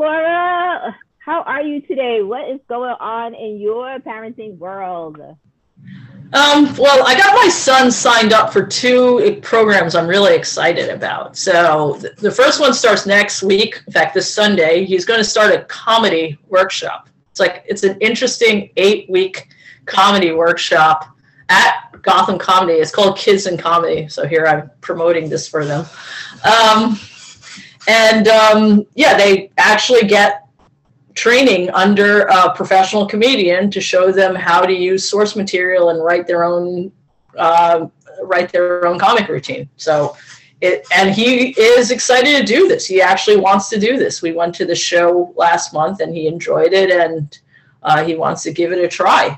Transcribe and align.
Flora. 0.00 0.96
How 1.18 1.42
are 1.42 1.60
you 1.60 1.82
today? 1.82 2.22
What 2.22 2.48
is 2.48 2.58
going 2.70 2.96
on 3.00 3.34
in 3.34 3.60
your 3.60 3.98
parenting 3.98 4.56
world? 4.56 5.20
Um, 6.32 6.74
well, 6.78 7.06
I 7.06 7.14
got 7.18 7.34
my 7.34 7.50
son 7.50 7.90
signed 7.90 8.32
up 8.32 8.50
for 8.50 8.64
two 8.64 9.38
programs 9.42 9.94
I'm 9.94 10.06
really 10.06 10.34
excited 10.34 10.88
about. 10.88 11.36
So 11.36 11.98
th- 12.00 12.16
the 12.16 12.30
first 12.30 12.60
one 12.60 12.72
starts 12.72 13.04
next 13.04 13.42
week. 13.42 13.82
In 13.86 13.92
fact, 13.92 14.14
this 14.14 14.32
Sunday, 14.32 14.86
he's 14.86 15.04
going 15.04 15.20
to 15.20 15.24
start 15.24 15.52
a 15.54 15.64
comedy 15.64 16.38
workshop. 16.48 17.10
It's 17.30 17.40
like 17.40 17.62
it's 17.68 17.82
an 17.82 17.98
interesting 18.00 18.70
eight 18.78 19.10
week 19.10 19.50
comedy 19.84 20.32
workshop 20.32 21.14
at 21.50 21.74
Gotham 22.00 22.38
Comedy. 22.38 22.78
It's 22.78 22.90
called 22.90 23.18
Kids 23.18 23.46
in 23.46 23.58
Comedy. 23.58 24.08
So 24.08 24.26
here 24.26 24.46
I'm 24.46 24.70
promoting 24.80 25.28
this 25.28 25.46
for 25.46 25.66
them. 25.66 25.84
Um, 26.42 26.98
and 27.90 28.28
um, 28.28 28.86
yeah, 28.94 29.16
they 29.16 29.50
actually 29.58 30.06
get 30.06 30.46
training 31.14 31.70
under 31.70 32.22
a 32.22 32.54
professional 32.54 33.04
comedian 33.04 33.68
to 33.68 33.80
show 33.80 34.12
them 34.12 34.32
how 34.32 34.60
to 34.60 34.72
use 34.72 35.08
source 35.08 35.34
material 35.34 35.90
and 35.90 36.04
write 36.04 36.24
their 36.28 36.44
own 36.44 36.92
uh, 37.36 37.88
write 38.22 38.52
their 38.52 38.86
own 38.86 38.96
comic 38.96 39.26
routine. 39.26 39.68
So 39.76 40.16
it 40.60 40.86
and 40.94 41.10
he 41.10 41.50
is 41.60 41.90
excited 41.90 42.38
to 42.38 42.44
do 42.44 42.68
this. 42.68 42.86
He 42.86 43.02
actually 43.02 43.38
wants 43.38 43.68
to 43.70 43.80
do 43.80 43.96
this. 43.96 44.22
We 44.22 44.30
went 44.30 44.54
to 44.56 44.64
the 44.64 44.76
show 44.76 45.34
last 45.34 45.74
month 45.74 46.00
and 46.00 46.14
he 46.14 46.28
enjoyed 46.28 46.72
it 46.72 46.92
and 46.92 47.36
uh, 47.82 48.04
he 48.04 48.14
wants 48.14 48.44
to 48.44 48.52
give 48.52 48.70
it 48.70 48.78
a 48.78 48.88
try. 48.88 49.36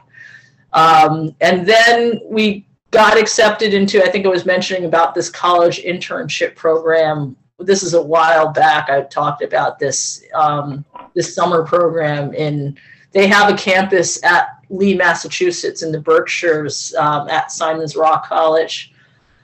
Um, 0.74 1.34
and 1.40 1.66
then 1.66 2.20
we 2.26 2.66
got 2.90 3.16
accepted 3.18 3.72
into 3.72 4.04
I 4.04 4.10
think 4.10 4.26
I 4.26 4.28
was 4.28 4.44
mentioning 4.44 4.84
about 4.84 5.14
this 5.14 5.30
college 5.30 5.82
internship 5.82 6.54
program 6.54 7.34
this 7.62 7.82
is 7.82 7.94
a 7.94 8.02
while 8.02 8.52
back. 8.52 8.90
I 8.90 9.02
talked 9.02 9.42
about 9.42 9.78
this 9.78 10.24
um, 10.34 10.84
this 11.14 11.34
summer 11.34 11.64
program 11.64 12.32
in. 12.34 12.78
They 13.12 13.26
have 13.26 13.52
a 13.52 13.56
campus 13.56 14.22
at 14.24 14.64
Lee, 14.70 14.94
Massachusetts, 14.94 15.82
in 15.82 15.92
the 15.92 16.00
Berkshires 16.00 16.94
um, 16.94 17.28
at 17.28 17.52
Simon's 17.52 17.94
Rock 17.94 18.26
College. 18.26 18.94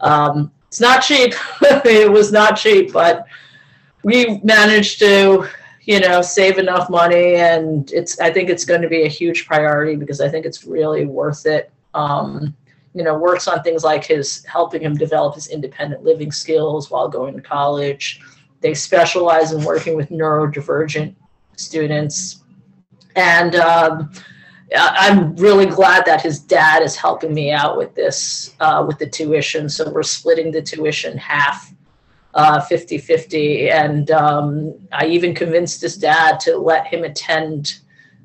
Um, 0.00 0.50
it's 0.68 0.80
not 0.80 1.02
cheap. 1.02 1.34
it 1.62 2.10
was 2.10 2.32
not 2.32 2.56
cheap, 2.56 2.92
but 2.92 3.26
we 4.04 4.40
managed 4.42 4.98
to, 5.00 5.46
you 5.82 6.00
know, 6.00 6.22
save 6.22 6.58
enough 6.58 6.88
money, 6.88 7.34
and 7.34 7.90
it's. 7.92 8.18
I 8.20 8.32
think 8.32 8.48
it's 8.48 8.64
going 8.64 8.82
to 8.82 8.88
be 8.88 9.02
a 9.02 9.08
huge 9.08 9.46
priority 9.46 9.96
because 9.96 10.20
I 10.20 10.28
think 10.28 10.46
it's 10.46 10.64
really 10.64 11.04
worth 11.04 11.46
it. 11.46 11.70
Um, 11.94 12.54
you 12.94 13.04
know, 13.04 13.16
works 13.16 13.46
on 13.48 13.62
things 13.62 13.84
like 13.84 14.04
his 14.04 14.44
helping 14.44 14.82
him 14.82 14.94
develop 14.94 15.34
his 15.34 15.48
independent 15.48 16.04
living 16.04 16.32
skills 16.32 16.90
while 16.90 17.08
going 17.08 17.34
to 17.34 17.42
college. 17.42 18.20
They 18.60 18.74
specialize 18.74 19.52
in 19.52 19.62
working 19.62 19.94
with 19.96 20.10
neurodivergent 20.10 21.14
students. 21.56 22.42
And 23.14 23.56
um, 23.56 24.10
I'm 24.74 25.34
really 25.36 25.66
glad 25.66 26.04
that 26.06 26.22
his 26.22 26.40
dad 26.40 26.82
is 26.82 26.96
helping 26.96 27.34
me 27.34 27.52
out 27.52 27.76
with 27.76 27.94
this, 27.94 28.54
uh, 28.60 28.84
with 28.86 28.98
the 28.98 29.08
tuition. 29.08 29.68
So 29.68 29.90
we're 29.90 30.02
splitting 30.02 30.50
the 30.50 30.62
tuition 30.62 31.16
half, 31.16 31.72
uh, 32.34 32.60
50 32.60 32.98
50. 32.98 33.70
And 33.70 34.10
um, 34.10 34.74
I 34.92 35.06
even 35.06 35.34
convinced 35.34 35.80
his 35.80 35.96
dad 35.96 36.40
to 36.40 36.58
let 36.58 36.86
him 36.86 37.04
attend 37.04 37.80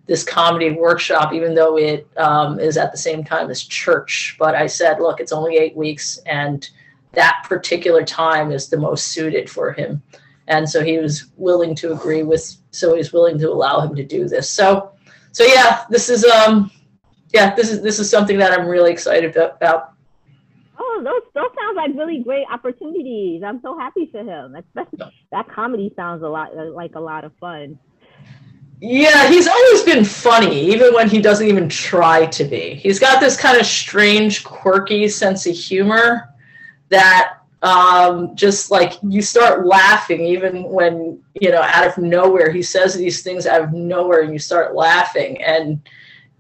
this 0.06 0.24
comedy 0.24 0.72
workshop, 0.72 1.34
even 1.34 1.56
though 1.56 1.78
it 1.78 2.08
um, 2.18 2.60
is 2.60 2.78
at 2.78 2.92
the 2.92 2.98
same 2.98 3.24
time 3.24 3.50
as 3.50 3.64
church. 3.64 4.36
But 4.38 4.54
I 4.56 4.68
said, 4.68 5.00
look, 5.00 5.20
it's 5.20 5.32
only 5.32 5.58
eight 5.58 5.76
weeks, 5.76 6.20
and 6.26 6.68
that 7.14 7.46
particular 7.48 8.04
time 8.04 8.52
is 8.52 8.70
the 8.70 8.78
most 8.78 9.10
suited 9.10 9.50
for 9.50 9.72
him. 9.72 10.02
And 10.48 10.70
so 10.70 10.84
he 10.84 10.98
was 10.98 11.28
willing 11.38 11.74
to 11.76 11.94
agree 11.94 12.24
with, 12.24 12.58
so 12.72 12.96
he's 12.96 13.14
willing 13.14 13.38
to 13.40 13.50
allow 13.50 13.80
him 13.80 13.96
to 13.96 14.04
do 14.04 14.28
this. 14.28 14.50
So, 14.50 14.92
so 15.32 15.46
yeah, 15.46 15.86
this 15.90 16.10
is, 16.10 16.26
um, 16.26 16.70
yeah, 17.34 17.56
this 17.56 17.72
is, 17.72 17.82
this 17.82 17.98
is 17.98 18.10
something 18.10 18.38
that 18.40 18.52
I'm 18.52 18.68
really 18.68 18.92
excited 18.92 19.38
about. 19.38 19.94
Oh, 20.78 21.02
those, 21.04 21.22
those 21.34 21.52
sounds 21.58 21.78
like 21.78 21.92
really 21.96 22.20
great 22.24 22.46
opportunities. 22.52 23.42
I'm 23.42 23.62
so 23.62 23.78
happy 23.78 24.10
for 24.12 24.20
him. 24.20 24.56
Especially 24.56 25.14
that 25.32 25.48
comedy 25.48 25.94
sounds 25.96 26.24
a 26.24 26.28
lot 26.28 26.56
like 26.56 26.96
a 26.96 27.00
lot 27.00 27.24
of 27.24 27.32
fun. 27.40 27.80
Yeah, 28.86 29.30
he's 29.30 29.48
always 29.48 29.82
been 29.84 30.04
funny, 30.04 30.70
even 30.74 30.94
when 30.94 31.08
he 31.08 31.22
doesn't 31.22 31.48
even 31.48 31.70
try 31.70 32.26
to 32.26 32.44
be. 32.44 32.74
He's 32.74 33.00
got 33.00 33.22
this 33.22 33.38
kind 33.38 33.58
of 33.58 33.66
strange, 33.66 34.44
quirky 34.44 35.08
sense 35.08 35.48
of 35.48 35.56
humor 35.56 36.34
that 36.90 37.36
um, 37.62 38.36
just 38.36 38.72
like 38.72 38.96
you 39.02 39.22
start 39.22 39.66
laughing, 39.66 40.20
even 40.26 40.64
when, 40.64 41.24
you 41.40 41.50
know, 41.50 41.62
out 41.62 41.88
of 41.88 41.98
nowhere, 41.98 42.52
he 42.52 42.62
says 42.62 42.94
these 42.94 43.24
things 43.24 43.48
out 43.48 43.62
of 43.62 43.72
nowhere 43.72 44.24
and 44.24 44.34
you 44.34 44.40
start 44.40 44.76
laughing. 44.76 45.42
And 45.42 45.80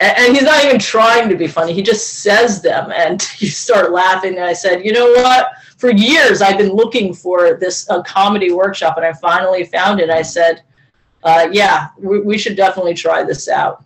and 0.02 0.36
he's 0.36 0.44
not 0.44 0.66
even 0.66 0.80
trying 0.80 1.30
to 1.30 1.38
be 1.38 1.48
funny. 1.48 1.72
He 1.72 1.82
just 1.82 2.24
says 2.24 2.62
them 2.62 2.92
and 2.92 3.26
you 3.38 3.48
start 3.48 3.94
laughing. 3.94 4.36
And 4.36 4.44
I 4.44 4.52
said, 4.52 4.84
you 4.84 4.92
know 4.92 5.14
what? 5.14 5.48
For 5.78 5.94
years, 5.94 6.42
I've 6.42 6.58
been 6.58 6.74
looking 6.74 7.14
for 7.14 7.53
this 7.53 7.90
a 7.90 8.03
comedy 8.03 8.52
workshop 8.52 8.98
and 8.98 9.06
I 9.06 9.14
finally 9.14 9.64
found 9.64 10.02
it. 10.02 10.09
I 10.09 10.24
said, 10.24 10.64
uh, 11.23 11.47
yeah, 11.51 11.89
we, 11.97 12.19
we 12.19 12.38
should 12.38 12.56
definitely 12.56 12.94
try 12.94 13.23
this 13.23 13.47
out. 13.47 13.84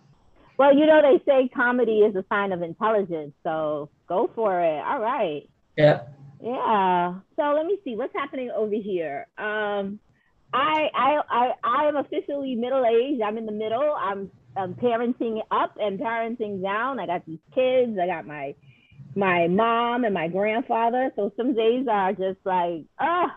Well, 0.58 0.76
you 0.76 0.86
know, 0.86 1.00
they 1.00 1.22
say 1.24 1.48
comedy 1.48 2.00
is 2.00 2.16
a 2.16 2.24
sign 2.28 2.52
of 2.52 2.62
intelligence, 2.62 3.32
so 3.44 3.90
go 4.08 4.30
for 4.34 4.60
it. 4.60 4.84
All 4.84 5.00
right. 5.00 5.48
Yeah. 5.76 6.02
Yeah. 6.42 7.14
So 7.36 7.42
let 7.56 7.66
me 7.66 7.78
see 7.84 7.94
what's 7.94 8.14
happening 8.14 8.50
over 8.50 8.74
here. 8.74 9.26
Um, 9.38 10.00
I 10.52 10.88
I 10.94 11.20
I 11.28 11.52
I 11.62 11.88
am 11.88 11.96
officially 11.96 12.54
middle 12.54 12.84
aged. 12.84 13.22
I'm 13.22 13.38
in 13.38 13.46
the 13.46 13.52
middle. 13.52 13.94
I'm 13.98 14.30
I'm 14.56 14.74
parenting 14.74 15.40
up 15.50 15.76
and 15.80 15.98
parenting 16.00 16.62
down. 16.62 16.98
I 16.98 17.06
got 17.06 17.26
these 17.26 17.38
kids. 17.54 17.96
I 18.00 18.06
got 18.06 18.26
my 18.26 18.54
my 19.14 19.48
mom 19.48 20.04
and 20.04 20.14
my 20.14 20.28
grandfather. 20.28 21.12
So 21.16 21.32
some 21.36 21.54
days 21.54 21.86
are 21.90 22.12
just 22.12 22.38
like, 22.44 22.84
ah, 22.98 23.36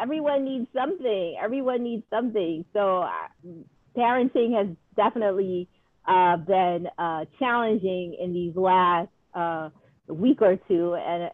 everyone 0.00 0.44
needs 0.44 0.66
something. 0.74 1.36
Everyone 1.42 1.82
needs 1.82 2.04
something. 2.10 2.64
So 2.72 3.02
uh, 3.02 3.48
parenting 3.96 4.56
has 4.56 4.68
definitely 4.96 5.68
uh, 6.06 6.36
been 6.38 6.88
uh, 6.98 7.24
challenging 7.38 8.16
in 8.20 8.32
these 8.32 8.56
last 8.56 9.08
uh, 9.34 9.70
week 10.08 10.42
or 10.42 10.56
two, 10.68 10.94
and 10.94 11.30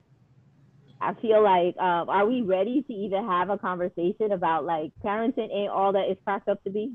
I 1.01 1.15
feel 1.15 1.43
like, 1.43 1.77
um, 1.77 2.09
are 2.09 2.27
we 2.27 2.43
ready 2.43 2.83
to 2.83 2.93
even 2.93 3.27
have 3.27 3.51
a 3.51 3.59
conversation 3.59 4.33
about 4.33 4.65
like 4.65 4.93
parenting 5.05 5.55
ain't 5.55 5.71
all 5.71 5.93
that 5.93 6.09
it's 6.09 6.21
cracked 6.25 6.49
up 6.49 6.63
to 6.65 6.71
be? 6.71 6.93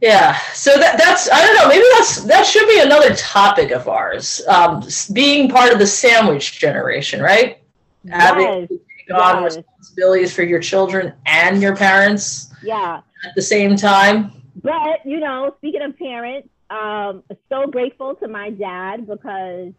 Yeah, 0.00 0.36
so 0.52 0.76
that, 0.78 0.98
that's 0.98 1.30
I 1.30 1.44
don't 1.44 1.56
know. 1.56 1.68
Maybe 1.68 1.84
that's 1.92 2.22
that 2.24 2.44
should 2.44 2.68
be 2.68 2.80
another 2.80 3.14
topic 3.14 3.70
of 3.70 3.88
ours. 3.88 4.40
Um, 4.48 4.82
being 5.12 5.48
part 5.48 5.72
of 5.72 5.78
the 5.78 5.86
sandwich 5.86 6.58
generation, 6.58 7.20
right? 7.20 7.62
Yes. 8.04 8.20
Having 8.20 8.80
on 9.10 9.42
yes. 9.42 9.56
responsibilities 9.56 10.34
for 10.34 10.42
your 10.42 10.60
children 10.60 11.14
and 11.26 11.60
your 11.60 11.76
parents 11.76 12.52
yeah. 12.62 13.00
at 13.24 13.34
the 13.34 13.42
same 13.42 13.76
time? 13.76 14.32
But 14.62 15.04
you 15.04 15.20
know 15.20 15.54
speaking 15.58 15.82
of 15.82 15.96
parents 15.98 16.48
um 16.70 17.22
so 17.48 17.66
grateful 17.66 18.14
to 18.16 18.28
my 18.28 18.50
dad 18.50 19.06
because 19.06 19.72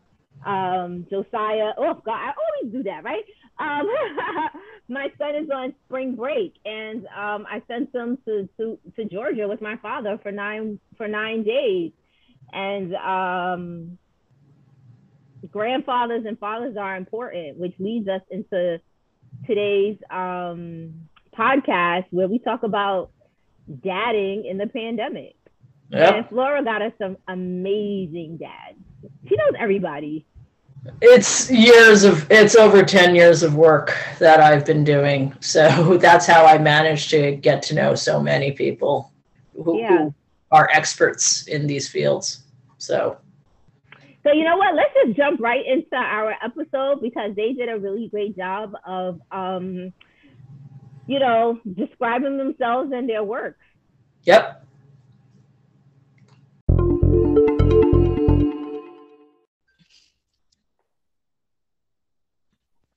um 0.45 1.05
josiah 1.09 1.71
oh 1.77 2.01
god 2.05 2.15
i 2.15 2.33
always 2.37 2.73
do 2.73 2.83
that 2.83 3.03
right? 3.03 3.23
Um 3.59 3.87
my 4.89 5.11
son 5.17 5.35
is 5.35 5.49
on 5.49 5.73
spring 5.85 6.15
break 6.15 6.55
and 6.65 7.05
um 7.07 7.45
i 7.49 7.61
sent 7.67 7.93
him 7.93 8.17
to, 8.25 8.49
to 8.57 8.77
to 8.95 9.05
georgia 9.05 9.47
with 9.47 9.61
my 9.61 9.77
father 9.77 10.19
for 10.21 10.31
nine 10.31 10.79
for 10.97 11.07
nine 11.07 11.43
days. 11.43 11.91
And 12.51 12.93
um 12.95 13.97
grandfathers 15.51 16.25
and 16.25 16.37
fathers 16.39 16.77
are 16.77 16.95
important 16.95 17.57
which 17.57 17.73
leads 17.79 18.07
us 18.07 18.21
into 18.31 18.79
today's 19.45 19.97
um, 20.09 20.93
podcast 21.37 22.05
where 22.11 22.27
we 22.27 22.39
talk 22.39 22.63
about 22.63 23.11
dadding 23.81 24.45
in 24.45 24.57
the 24.57 24.67
pandemic. 24.67 25.35
Yep. 25.89 26.15
And 26.15 26.29
Flora 26.29 26.63
got 26.63 26.81
us 26.81 26.93
some 26.97 27.17
amazing 27.27 28.37
dads. 28.37 28.79
She 29.27 29.35
knows 29.35 29.53
everybody. 29.59 30.25
It's 31.01 31.49
years 31.49 32.03
of 32.03 32.29
it's 32.29 32.55
over 32.55 32.83
10 32.83 33.15
years 33.15 33.43
of 33.43 33.55
work 33.55 33.95
that 34.19 34.39
I've 34.39 34.65
been 34.65 34.83
doing. 34.83 35.33
So 35.39 35.97
that's 36.01 36.25
how 36.25 36.45
I 36.45 36.57
managed 36.57 37.09
to 37.11 37.35
get 37.35 37.61
to 37.63 37.75
know 37.75 37.95
so 37.95 38.21
many 38.21 38.51
people 38.51 39.11
who, 39.55 39.79
yeah. 39.79 39.97
who 39.97 40.13
are 40.51 40.69
experts 40.73 41.47
in 41.47 41.67
these 41.67 41.87
fields. 41.87 42.43
So 42.77 43.17
so 44.23 44.31
you 44.31 44.45
know 44.45 44.55
what? 44.55 44.73
Let's 44.73 44.93
just 45.05 45.17
jump 45.17 45.41
right 45.41 45.65
into 45.65 45.95
our 45.95 46.33
episode 46.43 47.01
because 47.01 47.35
they 47.35 47.51
did 47.53 47.67
a 47.67 47.77
really 47.77 48.07
great 48.07 48.37
job 48.37 48.73
of, 48.85 49.19
um, 49.31 49.91
you 51.07 51.19
know, 51.19 51.59
describing 51.75 52.37
themselves 52.37 52.91
and 52.93 53.09
their 53.09 53.23
work. 53.23 53.57
Yep. 54.23 54.65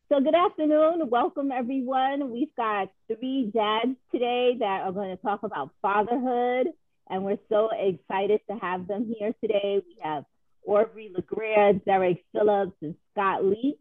So 0.08 0.20
good 0.20 0.36
afternoon. 0.36 1.10
Welcome 1.10 1.50
everyone. 1.50 2.30
We've 2.30 2.54
got 2.56 2.92
three 3.08 3.50
dads 3.52 3.96
today 4.12 4.56
that 4.60 4.82
are 4.82 4.92
going 4.92 5.10
to 5.10 5.20
talk 5.20 5.42
about 5.42 5.70
fatherhood. 5.82 6.68
And 7.10 7.24
we're 7.24 7.38
so 7.48 7.70
excited 7.76 8.40
to 8.48 8.56
have 8.58 8.86
them 8.86 9.12
here 9.18 9.34
today. 9.40 9.82
We 9.84 9.96
have 10.02 10.24
Aubrey 10.66 11.12
LeGrier, 11.16 11.84
Derek 11.84 12.24
Phillips, 12.32 12.76
and 12.82 12.94
Scott 13.12 13.44
Leach. 13.44 13.78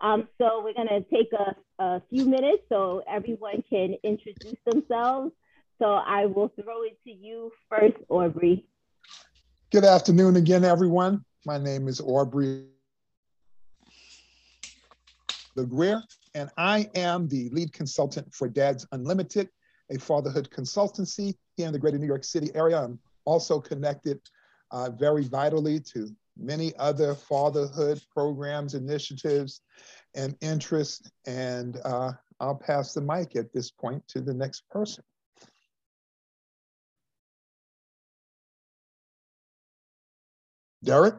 Um, 0.00 0.28
so 0.38 0.62
we're 0.64 0.74
going 0.74 0.88
to 0.88 1.00
take 1.02 1.32
a, 1.32 1.54
a 1.82 2.02
few 2.10 2.26
minutes 2.26 2.62
so 2.68 3.02
everyone 3.08 3.62
can 3.68 3.96
introduce 4.02 4.58
themselves. 4.64 5.32
So 5.78 5.86
I 5.86 6.26
will 6.26 6.52
throw 6.60 6.82
it 6.82 6.98
to 7.04 7.12
you 7.12 7.52
first, 7.68 7.96
Aubrey. 8.08 8.64
Good 9.70 9.84
afternoon 9.84 10.36
again, 10.36 10.64
everyone. 10.64 11.24
My 11.44 11.58
name 11.58 11.88
is 11.88 12.00
Aubrey 12.00 12.66
LeGrier, 15.56 16.02
and 16.34 16.50
I 16.56 16.88
am 16.94 17.28
the 17.28 17.48
lead 17.50 17.72
consultant 17.72 18.32
for 18.34 18.48
Dads 18.48 18.86
Unlimited, 18.92 19.48
a 19.90 19.98
fatherhood 19.98 20.48
consultancy 20.50 21.34
here 21.56 21.66
in 21.66 21.72
the 21.72 21.78
greater 21.78 21.98
New 21.98 22.06
York 22.06 22.24
City 22.24 22.50
area. 22.54 22.82
I'm 22.82 22.98
also 23.24 23.60
connected 23.60 24.20
uh, 24.72 24.90
very 24.90 25.24
vitally 25.24 25.78
to 25.78 26.08
many 26.36 26.72
other 26.78 27.14
fatherhood 27.14 28.02
programs, 28.12 28.74
initiatives, 28.74 29.60
and 30.14 30.36
interests. 30.40 31.10
And 31.26 31.78
uh, 31.84 32.12
I'll 32.40 32.56
pass 32.56 32.94
the 32.94 33.02
mic 33.02 33.36
at 33.36 33.52
this 33.52 33.70
point 33.70 34.06
to 34.08 34.20
the 34.20 34.34
next 34.34 34.68
person. 34.70 35.04
Derek? 40.82 41.14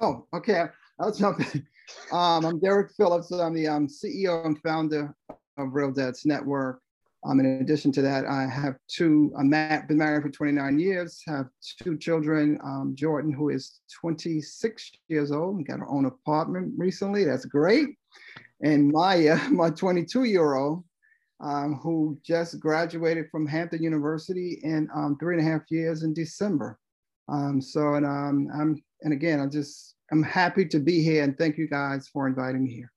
Oh, 0.00 0.26
okay. 0.34 0.64
I'll 0.98 1.12
jump 1.12 1.40
in. 1.54 1.66
Um, 2.12 2.44
I'm 2.44 2.58
Derek 2.58 2.90
Phillips. 2.96 3.30
I'm 3.30 3.54
the 3.54 3.68
um, 3.68 3.86
CEO 3.86 4.44
and 4.44 4.60
founder 4.60 5.14
of 5.56 5.74
Real 5.74 5.90
Dads 5.90 6.26
Network. 6.26 6.80
Um, 7.24 7.40
in 7.40 7.60
addition 7.60 7.90
to 7.92 8.02
that, 8.02 8.26
I 8.26 8.46
have 8.46 8.76
two, 8.86 9.32
I'm 9.38 9.50
been 9.50 9.98
married 9.98 10.22
for 10.22 10.30
29 10.30 10.78
years, 10.78 11.20
have 11.26 11.46
two 11.82 11.98
children. 11.98 12.58
Um, 12.62 12.94
Jordan, 12.94 13.32
who 13.32 13.48
is 13.48 13.80
26 14.00 14.92
years 15.08 15.32
old, 15.32 15.66
got 15.66 15.80
her 15.80 15.88
own 15.88 16.06
apartment 16.06 16.74
recently. 16.76 17.24
That's 17.24 17.44
great. 17.44 17.88
And 18.62 18.92
Maya, 18.92 19.38
my 19.50 19.70
22 19.70 20.24
year 20.24 20.54
old, 20.54 20.84
um, 21.40 21.74
who 21.82 22.18
just 22.24 22.58
graduated 22.60 23.26
from 23.30 23.46
Hampton 23.46 23.82
University 23.82 24.60
in 24.62 24.88
um, 24.94 25.16
three 25.18 25.38
and 25.38 25.46
a 25.46 25.50
half 25.50 25.62
years 25.70 26.02
in 26.02 26.14
December. 26.14 26.78
Um, 27.28 27.60
so, 27.60 27.94
and 27.94 28.06
um, 28.06 28.48
I'm, 28.54 28.82
and 29.02 29.12
again, 29.12 29.40
I'm 29.40 29.50
just 29.50 29.96
I'm 30.10 30.22
happy 30.22 30.64
to 30.66 30.78
be 30.78 31.02
here 31.02 31.22
and 31.22 31.36
thank 31.36 31.58
you 31.58 31.68
guys 31.68 32.08
for 32.08 32.26
inviting 32.26 32.64
me 32.64 32.72
here. 32.72 32.92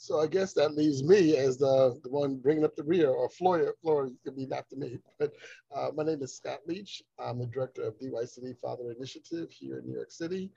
So 0.00 0.20
I 0.20 0.28
guess 0.28 0.52
that 0.52 0.76
leaves 0.76 1.02
me 1.02 1.36
as 1.36 1.58
the, 1.58 1.98
the 2.04 2.08
one 2.08 2.36
bringing 2.36 2.64
up 2.64 2.76
the 2.76 2.84
rear, 2.84 3.10
or 3.10 3.28
Flora, 3.28 3.72
Flora 3.82 4.08
could 4.24 4.36
be 4.36 4.46
after 4.52 4.76
me. 4.76 4.96
But 5.18 5.32
uh, 5.74 5.90
my 5.96 6.04
name 6.04 6.22
is 6.22 6.36
Scott 6.36 6.60
Leach. 6.66 7.02
I'm 7.18 7.40
the 7.40 7.46
director 7.46 7.82
of 7.82 7.98
DYCD 7.98 8.60
Father 8.62 8.92
Initiative 8.96 9.50
here 9.50 9.80
in 9.80 9.86
New 9.86 9.94
York 9.94 10.12
City. 10.12 10.52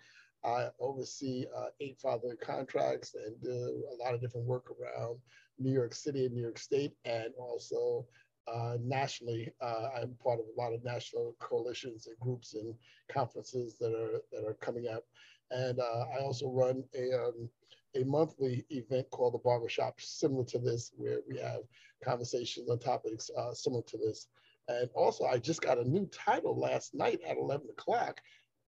I 0.46 0.70
oversee 0.80 1.46
uh, 1.58 1.68
eight 1.80 2.00
father 2.00 2.38
contracts 2.40 3.16
and 3.16 3.42
do 3.42 3.84
a 3.92 4.04
lot 4.04 4.14
of 4.14 4.22
different 4.22 4.46
work 4.46 4.68
around 4.72 5.18
New 5.58 5.74
York 5.74 5.96
City 5.96 6.26
and 6.26 6.36
New 6.36 6.44
York 6.44 6.60
State, 6.60 6.94
and 7.06 7.34
also 7.40 8.06
uh, 8.48 8.78
nationally. 8.80 9.52
Uh, 9.60 9.90
I'm 10.00 10.14
part 10.24 10.40
of 10.40 10.46
a 10.46 10.62
lot 10.62 10.74
of 10.74 10.84
national 10.84 11.36
coalitions 11.40 12.06
and 12.06 12.16
groups 12.20 12.54
and 12.54 12.76
conferences 13.12 13.78
that 13.80 13.94
are 13.94 14.22
that 14.32 14.48
are 14.48 14.58
coming 14.62 14.88
up. 14.88 15.04
And 15.50 15.80
uh, 15.80 16.06
I 16.16 16.22
also 16.22 16.48
run 16.50 16.84
a 16.96 17.12
um, 17.14 17.50
a 17.96 18.04
monthly 18.06 18.66
event 18.70 19.10
called 19.12 19.34
the 19.34 19.40
Barbershop, 19.40 20.00
similar 20.00 20.46
to 20.46 20.60
this, 20.60 20.92
where 20.96 21.20
we 21.28 21.38
have 21.40 21.62
conversations 22.04 22.70
on 22.70 22.80
topics 22.80 23.30
uh, 23.38 23.54
similar 23.54 23.84
to 23.84 23.98
this. 23.98 24.28
And 24.68 24.90
also, 24.94 25.26
I 25.26 25.38
just 25.38 25.62
got 25.62 25.78
a 25.78 25.88
new 25.88 26.06
title 26.08 26.58
last 26.58 26.94
night 26.94 27.20
at 27.28 27.38
11 27.38 27.70
o'clock 27.70 28.22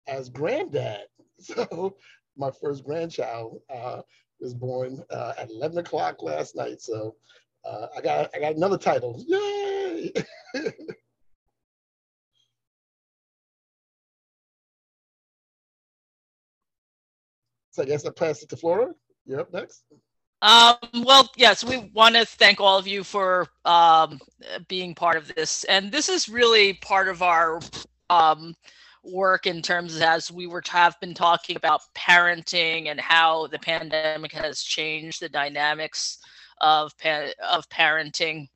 as 0.06 0.28
granddad. 0.28 1.06
So 1.40 1.96
my 2.36 2.50
first 2.50 2.84
grandchild 2.84 3.60
uh, 3.72 4.02
was 4.40 4.54
born 4.54 5.00
uh, 5.08 5.34
at 5.38 5.50
11 5.50 5.78
o'clock 5.78 6.20
last 6.20 6.56
night. 6.56 6.82
So 6.82 7.14
uh, 7.64 7.86
I 7.96 8.00
got 8.00 8.30
I 8.34 8.40
got 8.40 8.56
another 8.56 8.76
title. 8.76 9.22
Yay! 9.24 10.12
so 17.70 17.82
I 17.82 17.84
guess 17.84 18.04
I 18.04 18.10
pass 18.10 18.42
it 18.42 18.48
to 18.48 18.56
Flora. 18.56 18.88
You're 19.28 19.46
next. 19.52 19.84
Um, 20.40 20.76
well, 21.04 21.28
yes, 21.36 21.62
we 21.62 21.90
want 21.92 22.14
to 22.14 22.24
thank 22.24 22.60
all 22.60 22.78
of 22.78 22.86
you 22.86 23.04
for 23.04 23.46
um, 23.66 24.20
being 24.68 24.94
part 24.94 25.16
of 25.16 25.32
this. 25.34 25.64
And 25.64 25.92
this 25.92 26.08
is 26.08 26.28
really 26.28 26.74
part 26.74 27.08
of 27.08 27.22
our 27.22 27.60
um, 28.08 28.54
work 29.04 29.46
in 29.46 29.60
terms 29.60 29.96
of 29.96 30.02
as 30.02 30.30
we 30.30 30.46
were 30.46 30.62
have 30.68 30.98
been 31.00 31.12
talking 31.12 31.56
about 31.56 31.82
parenting 31.94 32.88
and 32.88 32.98
how 33.00 33.48
the 33.48 33.58
pandemic 33.58 34.32
has 34.32 34.62
changed 34.62 35.20
the 35.20 35.28
dynamics 35.28 36.18
of 36.60 36.96
pa- 36.98 37.32
of 37.46 37.68
parenting. 37.68 38.46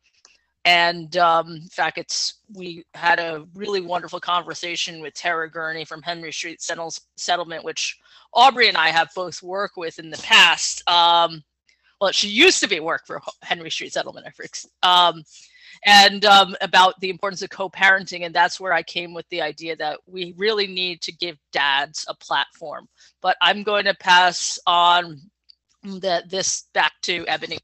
And 0.64 1.17
um, 1.17 1.56
in 1.56 1.69
fact, 1.69 1.99
it's 1.99 2.35
we 2.55 2.85
had 2.94 3.19
a 3.19 3.44
really 3.55 3.81
wonderful 3.81 4.20
conversation 4.20 5.01
with 5.01 5.15
Tara 5.15 5.51
Gurney 5.51 5.84
from 5.84 6.03
Henry 6.03 6.32
Street 6.32 6.63
Settles, 6.63 7.01
Settlement, 7.17 7.65
which 7.65 7.98
Aubrey 8.32 8.69
and 8.69 8.77
I 8.77 8.91
have 8.91 9.10
both 9.15 9.43
worked 9.43 9.77
with 9.77 9.98
in 9.98 10.10
the 10.10 10.19
past. 10.19 10.89
Um, 10.89 11.43
well, 12.01 12.13
she 12.13 12.29
used 12.29 12.60
to 12.60 12.69
be 12.69 12.81
work 12.81 13.06
for 13.06 13.20
Henry 13.43 13.70
Street 13.70 13.93
Settlement, 13.93 14.27
I 14.27 15.10
um, 15.10 15.22
and 15.84 16.25
um, 16.25 16.56
about 16.60 16.98
the 17.01 17.10
importance 17.10 17.43
of 17.43 17.51
co-parenting, 17.51 18.25
and 18.25 18.34
that's 18.34 18.60
where 18.60 18.72
I 18.72 18.82
came 18.82 19.15
with 19.15 19.29
the 19.31 19.43
idea 19.43 19.77
that 19.77 19.98
we 20.06 20.34
really 20.37 20.67
need 20.67 21.01
to 21.03 21.13
give 21.13 21.39
dads 21.53 22.05
a 22.08 22.15
platform. 22.15 22.89
But 23.20 23.37
I'm 23.41 23.63
going 23.63 23.84
to 23.87 23.94
pass 23.94 24.58
on 24.67 25.20
the, 25.82 26.22
this 26.29 26.67
back 26.72 26.93
to 27.03 27.25
Ebony. 27.27 27.58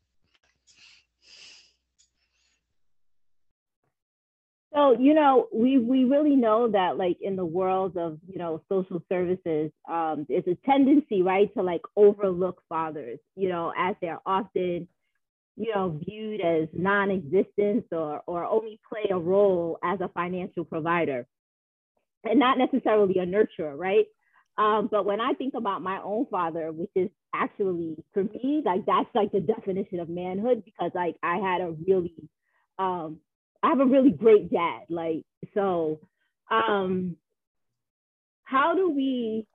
So, 4.79 4.93
you 4.99 5.15
know, 5.15 5.49
we 5.53 5.79
we 5.79 6.05
really 6.05 6.37
know 6.37 6.71
that 6.71 6.99
like 6.99 7.19
in 7.21 7.37
the 7.37 7.45
world 7.45 7.97
of, 7.99 8.21
you 8.29 8.39
know, 8.39 8.63
social 8.71 9.03
services, 9.11 9.73
um, 9.91 10.25
there's 10.29 10.47
a 10.47 10.57
tendency, 10.67 11.23
right, 11.23 11.53
to 11.55 11.65
like 11.65 11.83
overlook 11.97 12.63
fathers, 12.69 13.19
you 13.37 13.49
know, 13.49 13.73
as 13.77 13.97
they're 14.01 14.21
often, 14.25 14.89
you 15.57 15.75
know, 15.75 15.99
viewed 16.07 16.41
as 16.43 16.69
non-existent 16.75 17.87
or 17.93 18.23
or 18.27 18.45
only 18.45 18.81
play 18.89 19.07
a 19.11 19.19
role 19.19 19.79
as 19.85 20.01
a 20.01 20.09
financial 20.11 20.65
provider 20.65 21.27
and 22.25 22.39
not 22.39 22.59
necessarily 22.59 23.19
a 23.19 23.27
nurturer, 23.27 23.77
right? 23.79 24.07
Um, 24.59 24.89
but 24.91 25.07
when 25.07 25.21
I 25.21 25.35
think 25.35 25.55
about 25.55 25.83
my 25.83 26.01
own 26.03 26.27
father, 26.31 26.73
which 26.73 26.91
is 26.97 27.11
actually 27.35 27.97
for 28.15 28.25
me, 28.25 28.63
like 28.65 28.87
that's 28.87 29.11
like 29.15 29.33
the 29.33 29.41
definition 29.41 30.01
of 30.01 30.09
manhood 30.09 30.65
because 30.65 30.93
like 30.95 31.17
I 31.23 31.39
had 31.39 31.63
a 31.63 31.75
really 31.87 32.15
um 32.79 33.21
I 33.63 33.69
have 33.69 33.81
a 33.81 33.87
really 33.87 34.11
great 34.11 34.51
dad. 34.51 34.83
Like, 34.91 35.25
so 35.55 36.01
um 36.51 37.17
how 38.45 38.75
do 38.75 38.91
we 38.91 39.47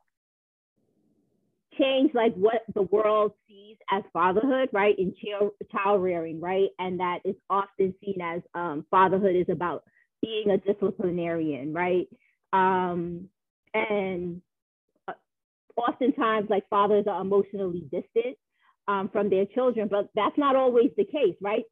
change 1.79 2.12
like 2.13 2.33
what 2.36 2.63
the 2.74 2.83
world 2.83 3.33
sees 3.48 3.77
as 3.91 4.03
fatherhood, 4.13 4.69
right? 4.72 4.98
In 4.98 5.13
child, 5.15 5.51
child 5.72 6.01
rearing, 6.01 6.39
right? 6.39 6.69
And 6.79 7.00
that 7.00 7.19
is 7.25 7.36
often 7.50 7.93
seen 8.03 8.22
as 8.22 8.41
um, 8.53 8.86
fatherhood 8.91 9.36
is 9.36 9.50
about 9.51 9.83
being 10.22 10.50
a 10.51 10.57
disciplinarian, 10.57 11.74
right? 11.74 12.07
Um, 12.53 13.29
and 13.74 14.41
uh, 15.07 15.13
oftentimes, 15.77 16.50
like 16.50 16.69
fathers 16.69 17.05
are 17.10 17.22
emotionally 17.22 17.81
distant 17.91 18.38
um, 18.88 19.10
from 19.12 19.29
their 19.29 19.45
children, 19.45 19.88
but 19.89 20.10
that's 20.15 20.38
not 20.38 20.55
always 20.55 20.91
the 20.98 21.05
case, 21.05 21.36
right? 21.41 21.65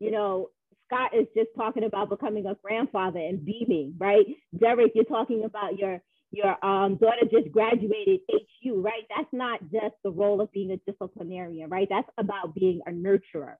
You 0.00 0.10
know, 0.10 0.50
Scott 0.86 1.12
is 1.14 1.26
just 1.36 1.50
talking 1.56 1.84
about 1.84 2.10
becoming 2.10 2.46
a 2.46 2.56
grandfather 2.62 3.20
and 3.20 3.44
beaming, 3.44 3.94
right? 3.98 4.26
Derek, 4.58 4.92
you're 4.94 5.04
talking 5.04 5.44
about 5.44 5.78
your 5.78 6.00
your 6.32 6.64
um, 6.64 6.96
daughter 6.96 7.26
just 7.32 7.52
graduated 7.52 8.20
HU, 8.30 8.82
right? 8.82 9.04
That's 9.16 9.28
not 9.32 9.60
just 9.72 9.94
the 10.04 10.10
role 10.10 10.40
of 10.40 10.52
being 10.52 10.72
a 10.72 10.78
disciplinarian, 10.90 11.70
right? 11.70 11.88
That's 11.90 12.08
about 12.18 12.54
being 12.54 12.80
a 12.86 12.90
nurturer. 12.90 13.56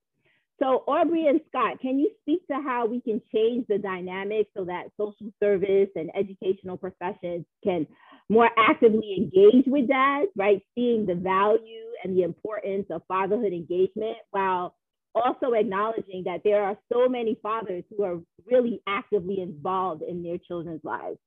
So 0.60 0.84
Aubrey 0.88 1.26
and 1.28 1.40
Scott, 1.48 1.80
can 1.80 1.98
you 1.98 2.10
speak 2.22 2.46
to 2.48 2.54
how 2.54 2.86
we 2.86 3.00
can 3.00 3.22
change 3.34 3.66
the 3.68 3.78
dynamic 3.78 4.48
so 4.56 4.64
that 4.66 4.86
social 4.98 5.32
service 5.42 5.88
and 5.96 6.10
educational 6.16 6.76
professions 6.78 7.46
can 7.64 7.86
more 8.30 8.50
actively 8.58 9.16
engage 9.18 9.64
with 9.66 9.88
dads, 9.88 10.28
right? 10.36 10.62
Seeing 10.76 11.06
the 11.06 11.16
value 11.16 11.86
and 12.04 12.16
the 12.16 12.22
importance 12.22 12.86
of 12.90 13.02
fatherhood 13.08 13.52
engagement 13.52 14.18
while 14.30 14.76
also 15.14 15.52
acknowledging 15.52 16.24
that 16.24 16.42
there 16.44 16.62
are 16.62 16.76
so 16.92 17.08
many 17.08 17.38
fathers 17.42 17.84
who 17.90 18.04
are 18.04 18.20
really 18.46 18.80
actively 18.86 19.40
involved 19.40 20.02
in 20.02 20.22
their 20.22 20.38
children's 20.38 20.84
lives. 20.84 21.18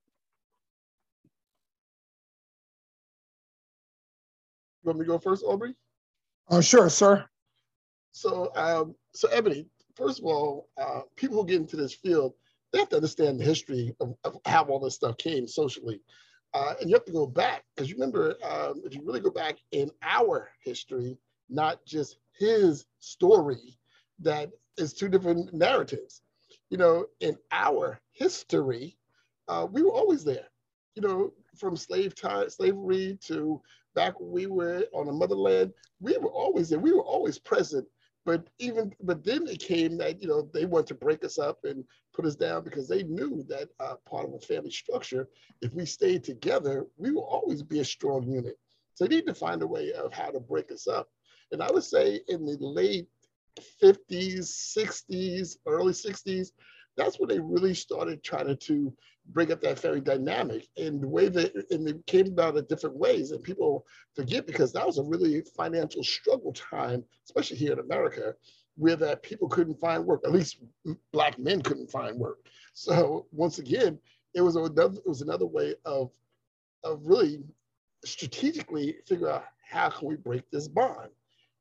want 4.87 4.99
me 4.99 5.05
to 5.05 5.11
go 5.11 5.19
first, 5.19 5.43
Aubrey? 5.45 5.75
Oh, 6.49 6.61
sure, 6.61 6.89
sir. 6.89 7.25
So, 8.11 8.51
um, 8.55 8.95
so 9.13 9.27
Ebony, 9.29 9.67
first 9.95 10.19
of 10.19 10.25
all, 10.25 10.69
uh, 10.77 11.01
people 11.15 11.37
who 11.37 11.47
get 11.47 11.57
into 11.57 11.75
this 11.75 11.93
field, 11.93 12.33
they 12.71 12.79
have 12.79 12.89
to 12.89 12.95
understand 12.95 13.39
the 13.39 13.43
history 13.43 13.93
of, 13.99 14.15
of 14.23 14.37
how 14.45 14.63
all 14.63 14.79
this 14.79 14.95
stuff 14.95 15.17
came 15.17 15.47
socially. 15.47 16.01
Uh, 16.53 16.73
and 16.79 16.89
you 16.89 16.95
have 16.95 17.05
to 17.05 17.11
go 17.11 17.27
back 17.27 17.63
because 17.75 17.89
you 17.89 17.95
remember, 17.95 18.37
um, 18.49 18.81
if 18.85 18.95
you 18.95 19.01
really 19.05 19.19
go 19.19 19.29
back 19.29 19.57
in 19.71 19.91
our 20.01 20.49
history, 20.63 21.17
not 21.49 21.85
just 21.85 22.17
his 22.37 22.85
story, 22.99 23.77
that 24.19 24.51
is 24.77 24.93
two 24.93 25.09
different 25.09 25.53
narratives. 25.53 26.21
You 26.69 26.77
know, 26.77 27.05
in 27.19 27.37
our 27.51 27.99
history, 28.11 28.97
uh, 29.47 29.67
we 29.71 29.83
were 29.83 29.91
always 29.91 30.23
there. 30.23 30.47
You 30.95 31.01
know, 31.01 31.33
from 31.57 31.75
slave 31.75 32.15
time, 32.15 32.49
slavery 32.49 33.17
to 33.25 33.61
back 33.95 34.19
when 34.19 34.31
we 34.31 34.47
were 34.47 34.83
on 34.93 35.07
the 35.07 35.13
motherland, 35.13 35.73
we 35.99 36.17
were 36.17 36.29
always 36.29 36.69
there. 36.69 36.79
We 36.79 36.93
were 36.93 37.03
always 37.03 37.39
present 37.39 37.87
but 38.27 38.45
even 38.59 38.93
but 39.01 39.23
then 39.23 39.47
it 39.47 39.59
came 39.59 39.97
that 39.97 40.21
you 40.21 40.27
know 40.27 40.47
they 40.53 40.65
wanted 40.65 40.87
to 40.87 40.95
break 40.95 41.23
us 41.23 41.39
up 41.39 41.59
and 41.63 41.83
put 42.13 42.25
us 42.25 42.35
down 42.35 42.61
because 42.61 42.87
they 42.87 43.01
knew 43.03 43.43
that 43.47 43.69
uh, 43.79 43.95
part 44.07 44.27
of 44.27 44.33
a 44.33 44.39
family 44.39 44.69
structure 44.69 45.27
if 45.61 45.73
we 45.73 45.85
stayed 45.85 46.23
together 46.23 46.85
we 46.97 47.09
will 47.09 47.23
always 47.23 47.63
be 47.63 47.79
a 47.79 47.85
strong 47.85 48.27
unit 48.29 48.59
so 48.93 49.05
they 49.05 49.15
need 49.15 49.25
to 49.25 49.33
find 49.33 49.61
a 49.61 49.67
way 49.67 49.93
of 49.93 50.11
how 50.11 50.29
to 50.29 50.41
break 50.41 50.71
us 50.71 50.87
up 50.87 51.07
and 51.51 51.61
i 51.61 51.69
would 51.71 51.83
say 51.83 52.21
in 52.27 52.45
the 52.45 52.57
late 52.59 53.07
50s 53.81 54.77
60s 54.77 55.57
early 55.67 55.93
60s 55.93 56.49
that's 56.95 57.19
when 57.19 57.29
they 57.29 57.39
really 57.39 57.73
started 57.73 58.23
trying 58.23 58.55
to 58.57 58.93
break 59.29 59.51
up 59.51 59.61
that 59.61 59.77
family 59.77 60.01
dynamic 60.01 60.67
and 60.77 61.01
the 61.01 61.07
way 61.07 61.27
that 61.27 61.53
and 61.71 61.87
it 61.87 62.05
came 62.05 62.27
about 62.27 62.55
in 62.55 62.65
different 62.65 62.95
ways 62.95 63.31
and 63.31 63.43
people 63.43 63.85
forget 64.15 64.45
because 64.47 64.71
that 64.71 64.85
was 64.85 64.97
a 64.97 65.03
really 65.03 65.43
financial 65.55 66.03
struggle 66.03 66.53
time 66.53 67.03
especially 67.25 67.57
here 67.57 67.73
in 67.73 67.79
america 67.79 68.33
where 68.77 68.95
that 68.95 69.23
people 69.23 69.49
couldn't 69.49 69.79
find 69.79 70.05
work 70.05 70.21
at 70.23 70.31
least 70.31 70.57
black 71.11 71.37
men 71.39 71.61
couldn't 71.61 71.91
find 71.91 72.17
work. 72.17 72.37
So 72.73 73.25
once 73.31 73.59
again 73.59 73.99
it 74.33 74.41
was 74.41 74.55
another 74.55 74.99
it 74.99 75.07
was 75.07 75.21
another 75.21 75.45
way 75.45 75.75
of 75.85 76.11
of 76.83 77.01
really 77.03 77.39
strategically 78.05 78.97
figure 79.07 79.29
out 79.29 79.45
how 79.67 79.89
can 79.89 80.07
we 80.07 80.15
break 80.15 80.49
this 80.51 80.67
bond 80.67 81.09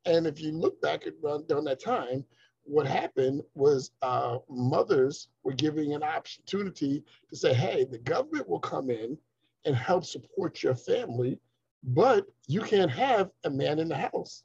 and 0.07 0.25
if 0.25 0.41
you 0.41 0.51
look 0.51 0.81
back 0.81 1.05
at 1.05 1.13
during 1.47 1.65
that 1.65 1.81
time 1.83 2.25
what 2.67 2.85
happened 2.85 3.41
was 3.55 3.91
uh, 4.01 4.37
mothers 4.49 5.29
were 5.43 5.53
giving 5.53 5.93
an 5.93 6.03
opportunity 6.03 7.03
to 7.29 7.35
say, 7.35 7.53
hey, 7.53 7.85
the 7.85 7.97
government 7.97 8.47
will 8.47 8.59
come 8.59 8.89
in 8.89 9.17
and 9.65 9.75
help 9.75 10.03
support 10.03 10.61
your 10.61 10.75
family, 10.75 11.39
but 11.83 12.25
you 12.47 12.61
can't 12.61 12.91
have 12.91 13.31
a 13.45 13.49
man 13.49 13.79
in 13.79 13.87
the 13.87 13.95
house. 13.95 14.43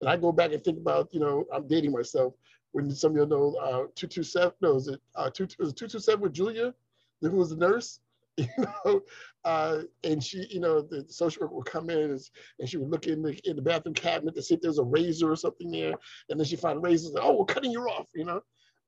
And 0.00 0.08
I 0.08 0.16
go 0.16 0.32
back 0.32 0.52
and 0.52 0.62
think 0.62 0.78
about, 0.78 1.12
you 1.12 1.20
know, 1.20 1.44
I'm 1.52 1.66
dating 1.66 1.92
myself. 1.92 2.34
When 2.72 2.90
some 2.92 3.12
of 3.12 3.16
you 3.18 3.26
know, 3.26 3.56
uh, 3.60 3.86
227, 3.96 4.52
no, 4.60 4.76
is 4.76 4.86
it, 4.86 5.00
uh, 5.16 5.28
was 5.58 5.72
227 5.72 6.20
with 6.20 6.32
Julia, 6.32 6.72
who 7.20 7.32
was 7.32 7.50
the 7.50 7.56
nurse? 7.56 7.98
you 8.36 8.46
know, 8.58 9.00
uh, 9.44 9.80
and 10.04 10.22
she, 10.22 10.46
you 10.50 10.60
know, 10.60 10.80
the 10.80 11.04
social 11.08 11.42
worker 11.42 11.54
would 11.54 11.66
come 11.66 11.90
in 11.90 11.98
and, 11.98 12.20
and, 12.58 12.68
she 12.68 12.76
would 12.76 12.90
look 12.90 13.06
in 13.06 13.22
the 13.22 13.38
in 13.44 13.56
the 13.56 13.62
bathroom 13.62 13.94
cabinet 13.94 14.34
to 14.34 14.42
see 14.42 14.54
if 14.54 14.60
there's 14.60 14.78
a 14.78 14.84
razor 14.84 15.30
or 15.30 15.36
something 15.36 15.70
there, 15.70 15.94
and 16.28 16.38
then 16.38 16.46
she 16.46 16.56
find 16.56 16.82
razors. 16.82 17.12
Like, 17.12 17.24
oh, 17.24 17.38
we're 17.38 17.44
cutting 17.44 17.72
you 17.72 17.82
off, 17.82 18.08
you 18.14 18.24
know. 18.24 18.40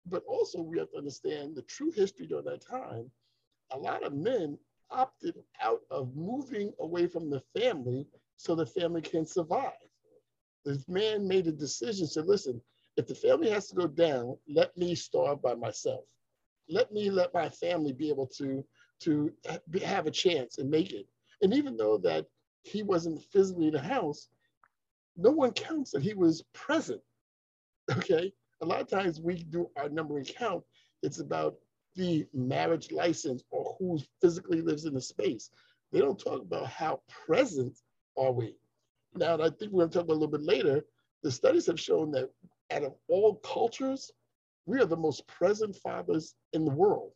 But 0.06 0.22
also, 0.26 0.60
we 0.60 0.78
have 0.78 0.90
to 0.92 0.98
understand 0.98 1.54
the 1.54 1.62
true 1.62 1.90
history 1.90 2.26
during 2.26 2.44
that 2.46 2.66
time. 2.66 3.10
A 3.72 3.78
lot 3.78 4.02
of 4.02 4.14
men 4.14 4.58
opted 4.90 5.34
out 5.60 5.80
of 5.90 6.14
moving 6.14 6.72
away 6.80 7.06
from 7.06 7.30
the 7.30 7.42
family 7.58 8.06
so 8.36 8.54
the 8.54 8.66
family 8.66 9.00
can 9.00 9.24
survive. 9.24 9.72
This 10.64 10.88
man 10.88 11.26
made 11.26 11.46
a 11.46 11.52
decision. 11.52 12.06
Said, 12.06 12.26
listen, 12.26 12.60
if 12.96 13.06
the 13.06 13.14
family 13.14 13.50
has 13.50 13.68
to 13.68 13.74
go 13.74 13.86
down, 13.86 14.36
let 14.48 14.76
me 14.76 14.94
starve 14.94 15.42
by 15.42 15.54
myself. 15.54 16.04
Let 16.68 16.92
me 16.92 17.10
let 17.10 17.34
my 17.34 17.48
family 17.48 17.92
be 17.92 18.08
able 18.08 18.26
to 18.38 18.64
to 19.02 19.32
have 19.82 20.06
a 20.06 20.10
chance 20.10 20.58
and 20.58 20.70
make 20.70 20.92
it. 20.92 21.06
And 21.42 21.52
even 21.54 21.76
though 21.76 21.98
that 21.98 22.26
he 22.62 22.82
wasn't 22.82 23.22
physically 23.32 23.66
in 23.66 23.72
the 23.72 23.80
house, 23.80 24.28
no 25.16 25.30
one 25.30 25.52
counts 25.52 25.90
that 25.92 26.02
he 26.02 26.14
was 26.14 26.42
present. 26.52 27.00
Okay. 27.96 28.32
A 28.60 28.64
lot 28.64 28.80
of 28.80 28.86
times 28.86 29.20
we 29.20 29.42
do 29.42 29.68
our 29.76 29.88
numbering 29.88 30.24
count, 30.24 30.62
it's 31.02 31.18
about 31.18 31.56
the 31.96 32.24
marriage 32.32 32.92
license 32.92 33.42
or 33.50 33.74
who 33.78 33.98
physically 34.20 34.60
lives 34.62 34.84
in 34.84 34.94
the 34.94 35.00
space. 35.00 35.50
They 35.90 35.98
don't 35.98 36.18
talk 36.18 36.42
about 36.42 36.68
how 36.68 37.00
present 37.26 37.76
are 38.16 38.30
we. 38.30 38.54
Now, 39.14 39.34
I 39.34 39.50
think 39.50 39.72
we're 39.72 39.80
going 39.80 39.90
to 39.90 39.98
talk 39.98 40.04
about 40.04 40.14
a 40.14 40.20
little 40.20 40.28
bit 40.38 40.42
later. 40.42 40.84
The 41.22 41.30
studies 41.30 41.66
have 41.66 41.80
shown 41.80 42.12
that 42.12 42.30
out 42.70 42.84
of 42.84 42.94
all 43.08 43.34
cultures, 43.36 44.10
we 44.66 44.80
are 44.80 44.86
the 44.86 44.96
most 44.96 45.26
present 45.26 45.76
fathers 45.76 46.34
in 46.52 46.64
the 46.64 46.70
world. 46.70 47.12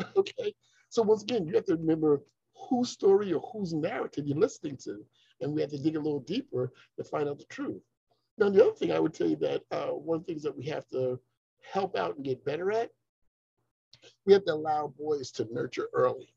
okay. 0.16 0.52
So 0.88 1.02
once 1.02 1.22
again, 1.22 1.46
you 1.46 1.54
have 1.54 1.66
to 1.66 1.76
remember 1.76 2.22
whose 2.68 2.90
story 2.90 3.32
or 3.32 3.40
whose 3.52 3.72
narrative 3.72 4.26
you're 4.26 4.38
listening 4.38 4.76
to. 4.84 5.04
And 5.40 5.52
we 5.52 5.60
have 5.60 5.70
to 5.70 5.78
dig 5.78 5.96
a 5.96 6.00
little 6.00 6.20
deeper 6.20 6.72
to 6.96 7.04
find 7.04 7.28
out 7.28 7.38
the 7.38 7.44
truth. 7.44 7.82
Now, 8.38 8.50
the 8.50 8.62
other 8.62 8.74
thing 8.74 8.92
I 8.92 8.98
would 8.98 9.14
tell 9.14 9.28
you 9.28 9.36
that 9.36 9.62
uh, 9.70 9.88
one 9.88 10.18
of 10.18 10.26
the 10.26 10.32
things 10.32 10.42
that 10.42 10.56
we 10.56 10.66
have 10.66 10.86
to 10.88 11.18
help 11.70 11.96
out 11.96 12.16
and 12.16 12.24
get 12.24 12.44
better 12.44 12.70
at, 12.72 12.90
we 14.24 14.32
have 14.32 14.44
to 14.44 14.52
allow 14.52 14.92
boys 14.98 15.30
to 15.32 15.46
nurture 15.50 15.88
early. 15.92 16.32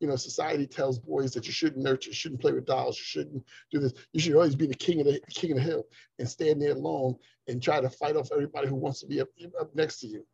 You 0.00 0.08
know, 0.08 0.16
society 0.16 0.66
tells 0.66 0.98
boys 0.98 1.32
that 1.32 1.46
you 1.46 1.52
shouldn't 1.52 1.82
nurture, 1.82 2.10
you 2.10 2.14
shouldn't 2.14 2.40
play 2.40 2.52
with 2.52 2.66
dolls, 2.66 2.98
you 2.98 3.04
shouldn't 3.04 3.44
do 3.70 3.78
this. 3.78 3.92
You 4.12 4.20
should 4.20 4.34
always 4.34 4.56
be 4.56 4.66
the 4.66 4.74
king 4.74 5.00
of 5.00 5.06
the 5.06 5.20
king 5.30 5.52
of 5.52 5.58
the 5.58 5.62
hill 5.62 5.84
and 6.18 6.28
stand 6.28 6.60
there 6.60 6.72
alone 6.72 7.16
and 7.46 7.62
try 7.62 7.80
to 7.80 7.88
fight 7.88 8.16
off 8.16 8.32
everybody 8.32 8.68
who 8.68 8.74
wants 8.74 9.00
to 9.00 9.06
be 9.06 9.20
up, 9.20 9.28
up 9.60 9.74
next 9.74 10.00
to 10.00 10.08
you. 10.08 10.26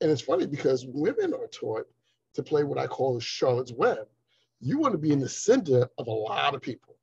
And 0.00 0.10
it's 0.10 0.22
funny 0.22 0.46
because 0.46 0.86
women 0.88 1.34
are 1.34 1.46
taught 1.48 1.86
to 2.34 2.42
play 2.42 2.64
what 2.64 2.78
I 2.78 2.86
call 2.86 3.14
the 3.14 3.20
Charlotte's 3.20 3.72
Web. 3.72 4.06
You 4.60 4.78
want 4.78 4.92
to 4.92 4.98
be 4.98 5.12
in 5.12 5.20
the 5.20 5.28
center 5.28 5.88
of 5.98 6.06
a 6.06 6.12
lot 6.12 6.54
of 6.54 6.62
people. 6.62 6.96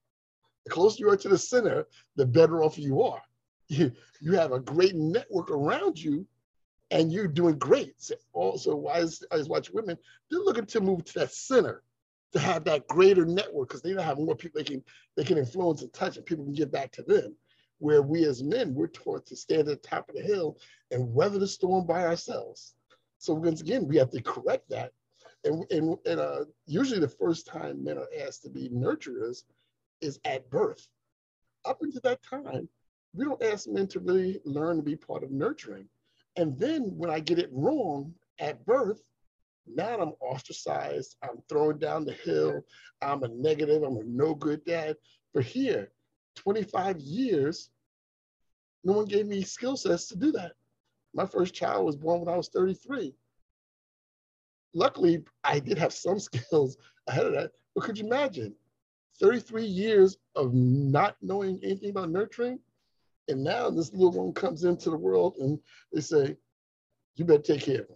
The 0.65 0.71
closer 0.71 0.97
you 0.99 1.09
are 1.09 1.17
to 1.17 1.29
the 1.29 1.37
center, 1.37 1.87
the 2.15 2.25
better 2.25 2.63
off 2.63 2.77
you 2.77 3.01
are. 3.01 3.21
You, 3.67 3.91
you 4.19 4.33
have 4.33 4.51
a 4.51 4.59
great 4.59 4.95
network 4.95 5.51
around 5.51 5.99
you 6.01 6.25
and 6.91 7.11
you're 7.11 7.27
doing 7.27 7.57
great. 7.59 8.11
Also, 8.33 8.75
why 8.75 8.97
is, 8.97 9.23
I 9.31 9.41
watch 9.43 9.69
women, 9.71 9.97
they're 10.29 10.39
looking 10.39 10.65
to 10.65 10.81
move 10.81 11.05
to 11.05 11.19
that 11.19 11.31
center 11.31 11.83
to 12.33 12.39
have 12.39 12.63
that 12.65 12.87
greater 12.87 13.25
network 13.25 13.69
because 13.69 13.81
they 13.81 13.93
don't 13.93 14.03
have 14.03 14.17
more 14.17 14.35
people 14.35 14.59
they 14.59 14.63
can 14.63 14.83
they 15.15 15.23
can 15.23 15.37
influence 15.37 15.81
and 15.81 15.91
touch 15.93 16.17
and 16.17 16.25
people 16.25 16.45
can 16.45 16.53
give 16.53 16.71
back 16.71 16.91
to 16.93 17.03
them. 17.03 17.35
Where 17.79 18.01
we 18.01 18.25
as 18.25 18.43
men, 18.43 18.73
we're 18.73 18.87
taught 18.87 19.25
to 19.27 19.35
stand 19.35 19.61
at 19.61 19.81
the 19.81 19.87
top 19.87 20.09
of 20.09 20.15
the 20.15 20.21
hill 20.21 20.57
and 20.91 21.13
weather 21.13 21.39
the 21.39 21.47
storm 21.47 21.85
by 21.85 22.05
ourselves. 22.05 22.75
So 23.19 23.33
once 23.33 23.61
again, 23.61 23.87
we 23.87 23.97
have 23.97 24.11
to 24.11 24.21
correct 24.21 24.69
that 24.69 24.91
and, 25.43 25.65
and, 25.71 25.97
and 26.05 26.19
uh, 26.19 26.45
usually 26.65 26.99
the 26.99 27.07
first 27.07 27.47
time 27.47 27.83
men 27.83 27.97
are 27.97 28.07
asked 28.25 28.43
to 28.43 28.49
be 28.49 28.69
nurturers 28.69 29.43
is 30.01 30.19
at 30.25 30.49
birth. 30.49 30.87
Up 31.65 31.81
until 31.81 32.01
that 32.03 32.21
time, 32.23 32.67
we 33.13 33.25
don't 33.25 33.43
ask 33.43 33.67
men 33.67 33.87
to 33.87 33.99
really 33.99 34.39
learn 34.45 34.77
to 34.77 34.83
be 34.83 34.95
part 34.95 35.23
of 35.23 35.31
nurturing. 35.31 35.87
And 36.35 36.57
then 36.57 36.83
when 36.97 37.09
I 37.09 37.19
get 37.19 37.39
it 37.39 37.49
wrong 37.51 38.13
at 38.39 38.65
birth, 38.65 39.01
now 39.67 39.99
I'm 39.99 40.13
ostracized, 40.19 41.15
I'm 41.21 41.41
thrown 41.47 41.79
down 41.79 42.05
the 42.05 42.13
hill, 42.13 42.61
I'm 43.01 43.23
a 43.23 43.27
negative, 43.27 43.83
I'm 43.83 43.97
a 43.97 44.03
no 44.03 44.33
good 44.33 44.63
dad. 44.65 44.95
But 45.33 45.43
here, 45.43 45.91
25 46.35 46.99
years, 46.99 47.69
no 48.83 48.93
one 48.93 49.05
gave 49.05 49.27
me 49.27 49.43
skill 49.43 49.77
sets 49.77 50.07
to 50.07 50.15
do 50.15 50.31
that. 50.33 50.53
My 51.13 51.25
first 51.25 51.53
child 51.53 51.85
was 51.85 51.95
born 51.95 52.21
when 52.21 52.33
I 52.33 52.37
was 52.37 52.49
33 52.49 53.13
luckily, 54.73 55.23
I 55.43 55.59
did 55.59 55.77
have 55.77 55.93
some 55.93 56.19
skills 56.19 56.77
ahead 57.07 57.25
of 57.25 57.33
that. 57.33 57.51
But 57.75 57.83
could 57.83 57.97
you 57.97 58.05
imagine 58.05 58.55
33 59.19 59.65
years 59.65 60.17
of 60.35 60.53
not 60.53 61.15
knowing 61.21 61.59
anything 61.63 61.91
about 61.91 62.09
nurturing? 62.09 62.59
And 63.27 63.43
now 63.43 63.69
this 63.69 63.93
little 63.93 64.11
one 64.11 64.33
comes 64.33 64.63
into 64.63 64.89
the 64.89 64.97
world 64.97 65.35
and 65.39 65.59
they 65.93 66.01
say, 66.01 66.35
you 67.15 67.25
better 67.25 67.41
take 67.41 67.61
care 67.61 67.81
of 67.81 67.89
him. 67.89 67.95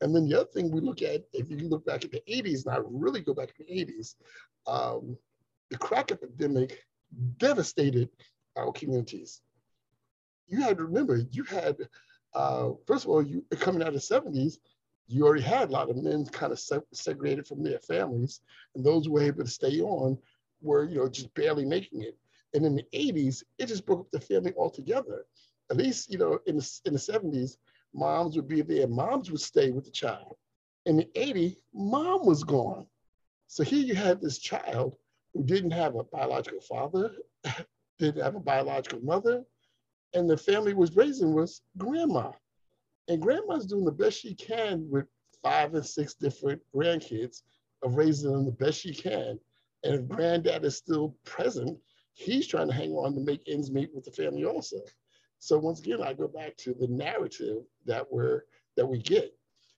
And 0.00 0.14
then 0.16 0.28
the 0.28 0.40
other 0.40 0.50
thing 0.50 0.70
we 0.70 0.80
look 0.80 1.02
at, 1.02 1.22
if 1.32 1.48
you 1.48 1.68
look 1.68 1.86
back 1.86 2.04
at 2.04 2.10
the 2.10 2.22
80s, 2.28 2.66
and 2.66 2.74
I 2.74 2.80
really 2.84 3.20
go 3.20 3.34
back 3.34 3.48
to 3.48 3.54
the 3.58 3.72
80s, 3.72 4.16
um, 4.66 5.16
the 5.70 5.78
crack 5.78 6.10
epidemic 6.10 6.84
devastated 7.36 8.08
our 8.56 8.72
communities. 8.72 9.40
You 10.48 10.60
had 10.60 10.78
to 10.78 10.84
remember, 10.84 11.22
you 11.30 11.44
had, 11.44 11.76
uh, 12.34 12.70
first 12.86 13.04
of 13.04 13.10
all, 13.10 13.22
you 13.22 13.44
coming 13.60 13.82
out 13.82 13.88
of 13.88 13.94
the 13.94 14.00
70s, 14.00 14.56
you 15.08 15.26
already 15.26 15.42
had 15.42 15.68
a 15.68 15.72
lot 15.72 15.90
of 15.90 15.96
men 15.96 16.24
kind 16.26 16.52
of 16.52 16.60
segregated 16.92 17.46
from 17.46 17.62
their 17.62 17.78
families, 17.80 18.40
and 18.74 18.84
those 18.84 19.06
who 19.06 19.12
were 19.12 19.22
able 19.22 19.44
to 19.44 19.50
stay 19.50 19.80
on 19.80 20.18
were, 20.62 20.84
you 20.84 20.96
know, 20.96 21.08
just 21.08 21.32
barely 21.34 21.64
making 21.64 22.02
it. 22.02 22.16
And 22.54 22.64
in 22.64 22.74
the 22.74 22.86
80s, 22.94 23.42
it 23.58 23.66
just 23.66 23.86
broke 23.86 24.00
up 24.00 24.10
the 24.10 24.20
family 24.20 24.52
altogether. 24.56 25.26
At 25.70 25.76
least, 25.76 26.10
you 26.10 26.18
know, 26.18 26.38
in 26.46 26.56
the, 26.56 26.80
in 26.84 26.92
the 26.92 26.98
70s, 26.98 27.56
moms 27.94 28.36
would 28.36 28.48
be 28.48 28.62
there, 28.62 28.86
moms 28.86 29.30
would 29.30 29.40
stay 29.40 29.70
with 29.70 29.84
the 29.84 29.90
child. 29.90 30.36
In 30.86 30.96
the 30.96 31.08
80s, 31.14 31.56
mom 31.72 32.26
was 32.26 32.44
gone. 32.44 32.86
So 33.46 33.62
here 33.64 33.84
you 33.84 33.94
had 33.94 34.20
this 34.20 34.38
child 34.38 34.96
who 35.34 35.44
didn't 35.44 35.70
have 35.72 35.96
a 35.96 36.04
biological 36.04 36.60
father, 36.60 37.12
didn't 37.98 38.22
have 38.22 38.34
a 38.34 38.40
biological 38.40 39.00
mother, 39.00 39.44
and 40.14 40.28
the 40.28 40.36
family 40.36 40.74
was 40.74 40.96
raising 40.96 41.34
was 41.34 41.62
grandma. 41.78 42.32
And 43.08 43.20
grandma's 43.20 43.66
doing 43.66 43.84
the 43.84 43.92
best 43.92 44.20
she 44.20 44.34
can 44.34 44.88
with 44.90 45.06
five 45.42 45.74
and 45.74 45.84
six 45.84 46.14
different 46.14 46.62
grandkids 46.74 47.42
of 47.82 47.96
raising 47.96 48.32
them 48.32 48.44
the 48.44 48.52
best 48.52 48.80
she 48.80 48.94
can. 48.94 49.38
And 49.84 49.94
if 49.94 50.08
granddad 50.08 50.64
is 50.64 50.76
still 50.76 51.16
present, 51.24 51.78
he's 52.14 52.46
trying 52.46 52.68
to 52.68 52.74
hang 52.74 52.92
on 52.92 53.14
to 53.14 53.20
make 53.20 53.42
ends 53.48 53.70
meet 53.70 53.90
with 53.94 54.04
the 54.04 54.12
family 54.12 54.44
also. 54.44 54.76
So 55.38 55.58
once 55.58 55.80
again, 55.80 56.02
I 56.02 56.12
go 56.12 56.28
back 56.28 56.56
to 56.58 56.74
the 56.74 56.86
narrative 56.86 57.64
that 57.86 58.06
we're 58.10 58.42
that 58.76 58.86
we 58.86 58.98
get. 58.98 59.34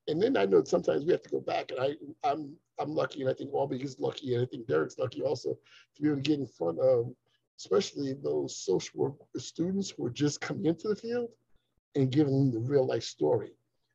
And 0.06 0.22
then 0.22 0.36
I 0.36 0.44
know 0.44 0.62
sometimes 0.62 1.06
we 1.06 1.12
have 1.12 1.22
to 1.22 1.30
go 1.30 1.40
back, 1.40 1.70
and 1.70 1.80
I 1.80 1.96
I'm 2.28 2.54
I'm 2.78 2.90
lucky, 2.90 3.22
and 3.22 3.30
I 3.30 3.34
think 3.34 3.54
Aubrey 3.54 3.82
is 3.82 3.98
lucky, 3.98 4.34
and 4.34 4.42
I 4.42 4.46
think 4.46 4.66
Derek's 4.66 4.98
lucky 4.98 5.22
also 5.22 5.54
to 5.96 6.02
be 6.02 6.08
able 6.08 6.16
to 6.16 6.22
get 6.22 6.40
in 6.40 6.46
front 6.46 6.78
of, 6.80 7.10
especially 7.58 8.12
those 8.12 8.58
social 8.58 9.00
work 9.00 9.14
students 9.38 9.90
who 9.90 10.04
are 10.04 10.10
just 10.10 10.42
coming 10.42 10.66
into 10.66 10.88
the 10.88 10.96
field, 10.96 11.30
and 11.94 12.10
giving 12.10 12.32
them 12.32 12.52
the 12.52 12.68
real 12.68 12.86
life 12.86 13.04
story. 13.04 13.50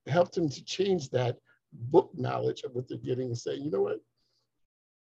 It 0.06 0.12
helps 0.12 0.36
them 0.36 0.50
to 0.50 0.64
change 0.64 1.10
that 1.10 1.38
book 1.74 2.12
knowledge 2.16 2.64
of 2.64 2.74
what 2.74 2.88
they're 2.88 2.98
getting 2.98 3.28
and 3.28 3.38
say, 3.38 3.56
you 3.56 3.70
know 3.70 3.82
what, 3.82 4.00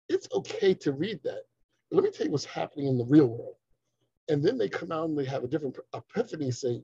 it's 0.07 0.27
okay 0.33 0.73
to 0.75 0.91
read 0.91 1.19
that. 1.23 1.43
But 1.89 1.95
let 1.97 2.03
me 2.03 2.11
tell 2.11 2.25
you 2.25 2.31
what's 2.31 2.45
happening 2.45 2.87
in 2.87 2.97
the 2.97 3.05
real 3.05 3.27
world. 3.27 3.55
And 4.29 4.43
then 4.43 4.57
they 4.57 4.69
come 4.69 4.91
out 4.91 5.09
and 5.09 5.17
they 5.17 5.25
have 5.25 5.43
a 5.43 5.47
different 5.47 5.77
epiphany 5.93 6.51
saying, 6.51 6.83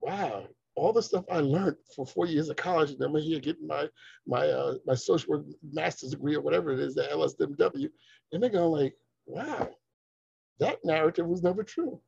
wow, 0.00 0.48
all 0.74 0.92
the 0.92 1.02
stuff 1.02 1.24
I 1.30 1.40
learned 1.40 1.76
for 1.94 2.06
four 2.06 2.26
years 2.26 2.48
of 2.48 2.56
college, 2.56 2.90
and 2.90 3.02
I'm 3.02 3.14
here 3.16 3.40
getting 3.40 3.66
my 3.66 3.88
my 4.26 4.46
uh, 4.46 4.74
my 4.86 4.94
social 4.94 5.34
work 5.34 5.46
master's 5.72 6.10
degree 6.10 6.36
or 6.36 6.40
whatever 6.40 6.72
it 6.72 6.80
is, 6.80 6.94
the 6.94 7.02
LSMW, 7.02 7.88
and 8.32 8.42
they're 8.42 8.50
going 8.50 8.82
like, 8.82 8.94
wow, 9.26 9.68
that 10.58 10.78
narrative 10.84 11.26
was 11.26 11.42
never 11.42 11.62
true. 11.62 12.00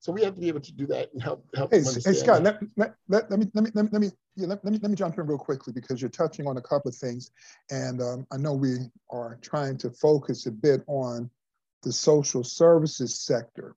So 0.00 0.12
we 0.12 0.22
have 0.22 0.34
to 0.34 0.40
be 0.40 0.48
able 0.48 0.60
to 0.60 0.72
do 0.72 0.86
that 0.86 1.12
and 1.12 1.22
help 1.22 1.44
help. 1.56 1.72
Hey, 1.72 1.80
hey 1.80 2.12
Scott, 2.12 2.42
let, 2.42 2.60
let, 2.76 2.94
let, 3.08 3.30
let, 3.30 3.40
me 3.40 3.46
let 3.54 3.64
me 3.64 3.70
let 3.74 3.84
me 3.84 3.90
let 3.92 4.00
me 4.00 4.10
yeah, 4.36 4.46
let, 4.46 4.64
let, 4.64 4.72
me 4.72 4.78
let 4.80 4.90
me 4.90 4.96
jump 4.96 5.18
in 5.18 5.26
real 5.26 5.38
quickly 5.38 5.72
because 5.72 6.00
you're 6.00 6.10
touching 6.10 6.46
on 6.46 6.56
a 6.56 6.62
couple 6.62 6.88
of 6.88 6.94
things, 6.94 7.32
and 7.70 8.00
um, 8.00 8.26
I 8.30 8.36
know 8.36 8.52
we 8.54 8.76
are 9.10 9.38
trying 9.42 9.76
to 9.78 9.90
focus 9.90 10.46
a 10.46 10.52
bit 10.52 10.82
on 10.86 11.28
the 11.82 11.92
social 11.92 12.44
services 12.44 13.18
sector 13.20 13.74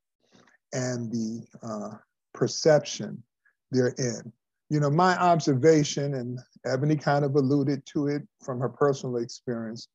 and 0.73 1.11
the 1.11 1.45
uh, 1.63 1.97
perception 2.33 3.23
they're 3.71 3.95
in. 3.97 4.31
You 4.69 4.79
know, 4.79 4.89
my 4.89 5.17
observation, 5.17 6.13
and 6.13 6.39
Ebony 6.65 6.95
kind 6.95 7.25
of 7.25 7.35
alluded 7.35 7.85
to 7.87 8.07
it 8.07 8.21
from 8.43 8.59
her 8.59 8.69
personal 8.69 9.17
experience, 9.17 9.87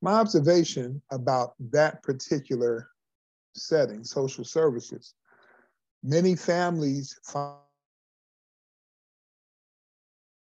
my 0.00 0.12
observation 0.12 1.02
about 1.10 1.54
that 1.72 2.02
particular 2.02 2.88
setting, 3.54 4.04
social 4.04 4.44
services, 4.44 5.14
many 6.04 6.36
families 6.36 7.18
find 7.24 7.56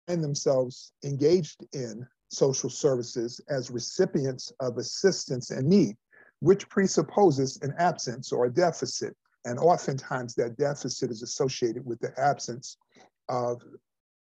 themselves 0.07 0.93
engaged 1.03 1.65
in 1.73 2.07
social 2.29 2.69
services 2.69 3.41
as 3.49 3.71
recipients 3.71 4.53
of 4.59 4.77
assistance 4.77 5.49
and 5.49 5.67
need, 5.67 5.97
which 6.39 6.69
presupposes 6.69 7.59
an 7.63 7.73
absence 7.79 8.31
or 8.31 8.45
a 8.45 8.53
deficit. 8.53 9.15
And 9.45 9.57
oftentimes 9.57 10.35
that 10.35 10.57
deficit 10.57 11.09
is 11.09 11.23
associated 11.23 11.85
with 11.85 11.99
the 11.99 12.13
absence 12.19 12.77
of 13.27 13.61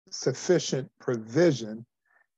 sufficient 0.09 0.89
provision 0.99 1.85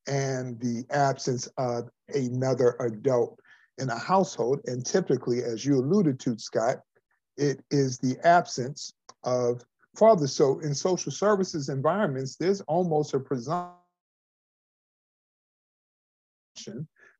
and 0.07 0.59
the 0.59 0.85
absence 0.89 1.47
of 1.57 1.89
another 2.09 2.75
adult 2.79 3.39
in 3.77 3.89
a 3.89 3.99
household. 3.99 4.59
And 4.65 4.85
typically, 4.85 5.43
as 5.43 5.65
you 5.65 5.77
alluded 5.77 6.19
to, 6.21 6.37
Scott, 6.39 6.77
it 7.37 7.63
is 7.71 7.97
the 7.97 8.17
absence 8.25 8.93
of 9.23 9.63
fathers. 9.95 10.33
So 10.33 10.59
in 10.59 10.73
social 10.73 11.11
services 11.11 11.69
environments, 11.69 12.35
there's 12.35 12.61
almost 12.61 13.13
a 13.13 13.19
presumption 13.19 13.75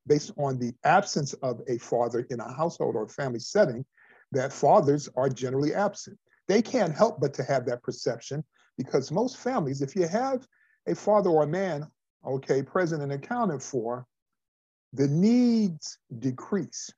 based 0.06 0.32
on 0.38 0.58
the 0.58 0.73
absence 0.84 1.34
of 1.34 1.62
a 1.67 1.77
father 1.77 2.25
in 2.30 2.39
a 2.39 2.53
household 2.53 2.95
or 2.95 3.08
family 3.08 3.39
setting 3.39 3.86
that 4.32 4.53
fathers 4.53 5.10
are 5.15 5.30
generally 5.30 5.73
absent. 5.73 6.17
They 6.47 6.62
can't 6.62 6.95
help 6.95 7.19
but 7.19 7.34
to 7.36 7.43
have 7.43 7.65
that 7.65 7.84
perception 7.84 8.43
because 8.77 9.12
most 9.12 9.38
families, 9.38 9.82
if 9.82 9.95
you 9.95 10.08
have 10.08 10.47
a 10.88 10.95
father 10.95 11.30
or 11.30 11.43
a 11.43 11.47
man, 11.47 11.86
okay, 12.25 12.62
present 12.62 13.01
and 13.01 13.12
accounted 13.12 13.62
for, 13.62 14.06
the 14.93 15.08
needs 15.08 15.97
decrease 16.19 16.89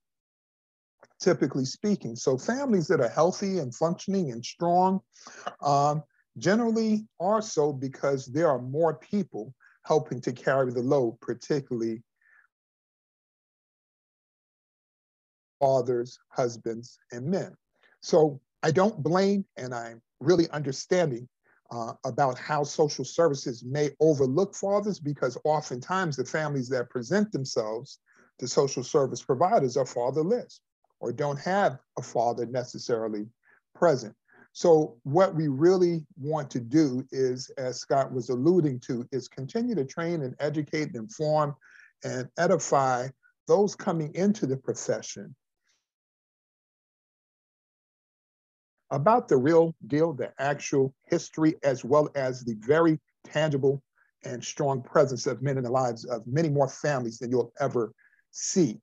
typically 1.20 1.66
speaking. 1.66 2.16
So 2.16 2.38
families 2.38 2.88
that 2.88 3.02
are 3.02 3.10
healthy 3.10 3.60
and 3.60 3.74
functioning 3.76 4.32
and 4.32 4.44
strong 4.44 5.02
um, 5.62 6.04
generally 6.38 7.06
are 7.20 7.42
so 7.42 7.74
because 7.74 8.26
there 8.26 8.50
are 8.50 8.62
more 8.62 8.96
people 8.96 9.54
helping 9.86 10.22
to 10.22 10.32
carry 10.32 10.72
the 10.72 10.82
load, 10.82 11.20
particularly 11.22 12.02
fathers, 15.60 16.20
husbands, 16.30 17.00
and 17.12 17.26
men. 17.26 17.54
So 18.02 18.40
I 18.64 18.72
don't 18.72 19.04
blame, 19.04 19.46
and 19.58 19.74
I'm 19.74 20.02
really 20.22 20.50
understanding 20.52 21.28
uh, 21.72 21.94
about 22.06 22.38
how 22.40 22.64
social 22.64 23.06
services 23.06 23.64
may 23.64 23.92
overlook 24.00 24.56
fathers 24.56 25.00
because 25.00 25.38
oftentimes 25.44 26.16
the 26.16 26.26
families 26.26 26.70
that 26.70 26.90
present 26.90 27.32
themselves 27.32 28.00
to 28.40 28.48
social 28.48 28.84
service 28.84 29.22
providers 29.22 29.78
are 29.78 29.86
fatherless 29.86 30.62
or 31.00 31.12
don't 31.12 31.40
have 31.40 31.80
a 31.98 32.02
father 32.02 32.46
necessarily 32.46 33.28
present. 33.76 34.16
So 34.52 34.98
what 35.04 35.36
we 35.36 35.48
really 35.48 36.06
want 36.18 36.50
to 36.52 36.60
do 36.60 37.06
is, 37.12 37.50
as 37.58 37.80
Scott 37.80 38.12
was 38.12 38.30
alluding 38.30 38.80
to, 38.82 39.08
is 39.12 39.28
continue 39.28 39.76
to 39.76 39.86
train 39.86 40.22
and 40.24 40.36
educate 40.40 40.88
and 40.88 40.96
inform 40.96 41.56
and 42.04 42.28
edify 42.38 43.08
those 43.48 43.76
coming 43.76 44.14
into 44.16 44.46
the 44.46 44.58
profession 44.58 45.36
about 48.92 49.28
the 49.28 49.38
real 49.38 49.76
deal, 49.88 50.14
the 50.14 50.34
actual 50.40 50.94
history, 51.06 51.56
as 51.64 51.86
well 51.86 52.10
as 52.16 52.44
the 52.44 52.56
very 52.60 53.00
tangible 53.24 53.84
and 54.24 54.44
strong 54.44 54.82
presence 54.82 55.28
of 55.28 55.42
men 55.42 55.58
in 55.58 55.64
the 55.64 55.72
lives 55.72 56.06
of 56.06 56.26
many 56.26 56.50
more 56.50 56.68
families 56.68 57.20
than 57.20 57.30
you'll 57.30 57.54
ever 57.60 57.94
see 58.32 58.82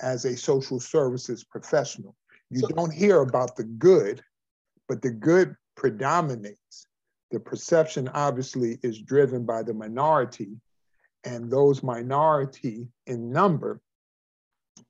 as 0.00 0.24
a 0.24 0.36
social 0.36 0.80
services 0.80 1.44
professional. 1.44 2.14
You 2.50 2.60
so, 2.60 2.68
don't 2.68 2.92
hear 2.92 3.20
about 3.20 3.56
the 3.56 3.64
good, 3.64 4.22
but 4.88 5.02
the 5.02 5.10
good 5.10 5.56
predominates. 5.76 6.86
The 7.30 7.40
perception 7.40 8.08
obviously 8.08 8.78
is 8.82 9.00
driven 9.00 9.44
by 9.44 9.62
the 9.62 9.74
minority, 9.74 10.60
and 11.24 11.50
those 11.50 11.82
minority 11.82 12.86
in 13.06 13.32
number 13.32 13.80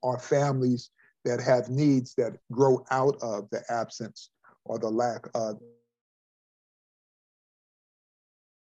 are 0.03 0.19
families 0.19 0.91
that 1.25 1.41
have 1.41 1.69
needs 1.69 2.13
that 2.15 2.37
grow 2.51 2.85
out 2.91 3.17
of 3.21 3.49
the 3.49 3.63
absence 3.69 4.29
or 4.65 4.77
the 4.77 4.89
lack 4.89 5.27
of 5.33 5.59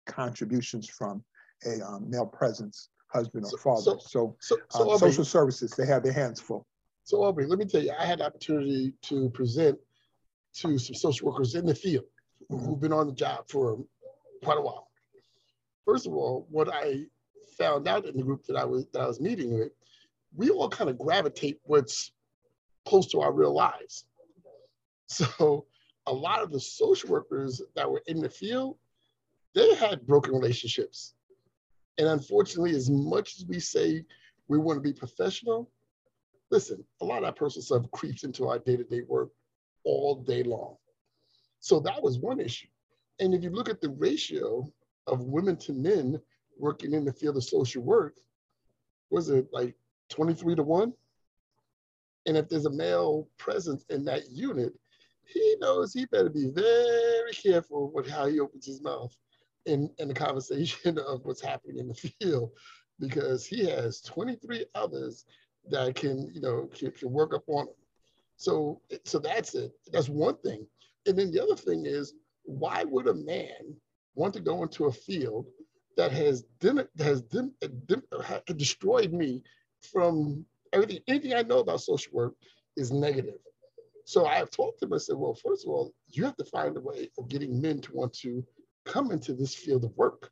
contributions 0.06 0.88
from 0.88 1.23
a 1.65 1.82
um, 1.86 2.10
male 2.10 2.26
presence 2.26 2.89
husband 3.17 3.45
or 3.51 3.58
father. 3.58 3.82
So, 3.82 3.97
so, 3.99 4.36
so, 4.39 4.58
so 4.69 4.84
uh, 4.84 4.93
Aubrey, 4.93 5.10
social 5.10 5.25
services, 5.25 5.71
they 5.71 5.86
have 5.86 6.03
their 6.03 6.13
hands 6.13 6.39
full. 6.39 6.65
So 7.03 7.23
Aubrey, 7.23 7.45
let 7.45 7.60
me 7.60 7.65
tell 7.65 7.82
you, 7.82 7.93
I 7.97 8.06
had 8.06 8.19
the 8.19 8.25
opportunity 8.25 8.93
to 9.03 9.30
present 9.32 9.77
to 10.56 10.77
some 10.77 10.95
social 10.95 11.27
workers 11.27 11.56
in 11.56 11.65
the 11.65 11.75
field 11.75 12.06
mm-hmm. 12.51 12.65
who've 12.65 12.80
been 12.80 12.93
on 12.93 13.08
the 13.08 13.13
job 13.13 13.45
for 13.47 13.80
quite 14.43 14.58
a 14.58 14.62
while. 14.62 14.88
First 15.86 16.06
of 16.06 16.13
all, 16.13 16.47
what 16.49 16.67
I 16.73 17.06
found 17.58 17.88
out 17.88 18.06
in 18.06 18.17
the 18.17 18.23
group 18.23 18.45
that 18.45 18.56
I 18.56 18.65
was 18.65 18.86
that 18.93 19.01
I 19.01 19.08
was 19.08 19.19
meeting 19.19 19.58
with, 19.58 19.71
we 20.36 20.49
all 20.49 20.69
kind 20.69 20.89
of 20.89 20.97
gravitate 20.97 21.60
what's 21.63 22.12
close 22.86 23.08
to 23.12 23.21
our 23.21 23.34
real 23.34 23.53
lives. 23.53 24.06
So 25.10 25.65
a 26.06 26.12
lot 26.12 26.43
of 26.43 26.51
the 26.51 26.60
social 26.60 27.10
workers 27.10 27.62
that 27.77 27.89
were 27.89 28.03
in 28.08 28.19
the 28.19 28.30
field, 28.30 28.75
they 29.56 29.73
had 29.75 30.06
broken 30.06 30.34
relationships 30.34 31.13
and 31.98 32.08
unfortunately, 32.08 32.76
as 32.76 32.90
much 32.90 33.38
as 33.38 33.46
we 33.46 33.60
say 33.60 34.04
we 34.48 34.58
want 34.58 34.78
to 34.78 34.82
be 34.82 34.94
professional, 34.94 35.70
listen, 36.52 36.84
a 37.02 37.06
lot 37.06 37.18
of 37.18 37.24
that 37.24 37.36
personal 37.36 37.64
stuff 37.64 37.92
creeps 37.92 38.24
into 38.24 38.48
our 38.48 38.60
day 38.60 38.78
to 38.78 38.84
day 38.84 39.02
work 39.08 39.30
all 39.84 40.16
day 40.16 40.44
long. 40.44 40.76
So 41.60 41.80
that 41.82 42.02
was 42.02 42.20
one 42.20 42.40
issue. 42.40 42.68
And 43.20 43.34
if 43.34 43.44
you 43.44 43.50
look 43.50 43.70
at 43.70 43.82
the 43.82 43.90
ratio 43.90 44.72
of 45.08 45.22
women 45.22 45.58
to 45.58 45.74
men 45.74 46.20
working 46.58 46.94
in 46.94 47.04
the 47.04 47.14
field 47.14 47.38
of 47.38 47.44
social 47.44 47.82
work, 47.82 48.16
was 49.10 49.30
it 49.30 49.48
like 49.52 49.76
23 50.10 50.56
to 50.56 50.64
1? 50.64 50.94
And 52.28 52.38
if 52.38 52.50
there's 52.50 52.66
a 52.66 52.72
male 52.72 53.28
presence 53.38 53.86
in 53.90 54.04
that 54.06 54.30
unit, 54.30 54.74
he 55.24 55.56
knows 55.60 55.94
he 55.94 56.06
better 56.06 56.30
be 56.30 56.52
very 56.54 57.32
careful 57.32 57.92
with 57.94 58.08
how 58.08 58.28
he 58.28 58.40
opens 58.40 58.66
his 58.66 58.82
mouth 58.82 59.16
in, 59.67 59.89
in 59.99 60.08
the 60.08 60.13
conversation 60.13 60.97
of 61.08 61.23
what's 61.25 61.41
happening 61.41 61.77
in 61.77 61.88
the 61.88 61.93
field 61.93 62.51
because 62.99 63.45
he 63.45 63.69
has 63.69 64.01
23 64.01 64.65
others 64.73 65.25
that 65.69 65.95
can, 65.95 66.32
you 66.34 66.41
know, 66.41 66.69
can, 66.73 66.91
can 66.91 67.12
work 67.12 67.34
up 67.36 67.43
on 67.47 67.65
them. 67.65 67.75
So, 68.38 68.82
so 69.03 69.19
that's 69.19 69.53
it. 69.56 69.71
That's 69.91 70.10
one 70.10 70.38
thing. 70.38 70.65
And 71.06 71.17
then 71.17 71.32
the 71.32 71.43
other 71.43 71.56
thing 71.56 71.86
is, 71.86 72.13
why 72.43 72.84
would 72.84 73.08
a 73.08 73.13
man 73.13 73.75
want 74.15 74.34
to 74.36 74.39
go 74.39 74.63
into 74.63 74.86
a 74.86 74.91
field 74.91 75.45
that 75.95 76.12
has 76.12 76.43
dim, 76.60 76.82
has 76.99 77.21
dim, 77.23 77.53
dim, 77.88 78.03
destroyed 78.56 79.12
me 79.12 79.43
from 79.82 80.45
everything? 80.73 80.99
Anything 81.08 81.34
I 81.34 81.41
know 81.41 81.60
about 81.60 81.82
social 81.82 82.13
work 82.13 82.34
is 82.77 82.91
negative. 82.91 83.39
So 84.06 84.25
I 84.25 84.36
have 84.36 84.51
talked 84.51 84.80
to 84.80 84.86
him. 84.86 84.93
I 84.93 84.97
said, 84.97 85.17
well, 85.17 85.34
first 85.34 85.65
of 85.65 85.71
all, 85.71 85.93
you 86.08 86.23
have 86.23 86.38
to 86.38 86.45
find 86.45 86.77
a 86.77 86.80
way 86.80 87.10
of 87.17 87.27
getting 87.27 87.62
men 87.62 87.82
to 87.82 87.93
want 87.93 88.13
to 88.19 88.45
come 88.88 89.12
into 89.12 89.34
this 89.34 89.54
field 89.54 89.84
of 89.84 89.95
work. 89.95 90.32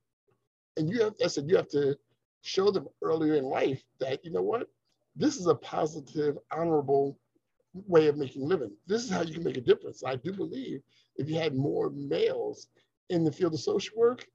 And 0.78 0.90
you 0.90 1.02
have, 1.04 1.14
I 1.24 1.28
said, 1.28 1.46
you 1.48 1.56
have 1.56 1.70
to 1.70 1.98
show 2.42 2.72
them 2.72 2.88
earlier 3.02 3.36
in 3.36 3.46
life 3.46 3.84
that, 4.00 4.24
you 4.24 4.32
know 4.32 4.42
what, 4.42 4.68
this 5.16 5.38
is 5.38 5.48
a 5.48 5.56
positive, 5.56 6.38
honorable 6.52 7.20
way 7.74 8.08
of 8.08 8.18
making 8.18 8.48
living. 8.48 8.72
This 8.88 9.04
is 9.04 9.10
how 9.10 9.22
you 9.22 9.34
can 9.34 9.44
make 9.44 9.58
a 9.58 9.62
difference. 9.62 10.04
I 10.04 10.16
do 10.16 10.32
believe 10.32 10.82
if 11.18 11.30
you 11.30 11.36
had 11.36 11.56
more 11.56 11.90
males 11.90 12.68
in 13.10 13.24
the 13.24 13.32
field 13.32 13.54
of 13.54 13.60
social 13.60 13.98
work 13.98 14.26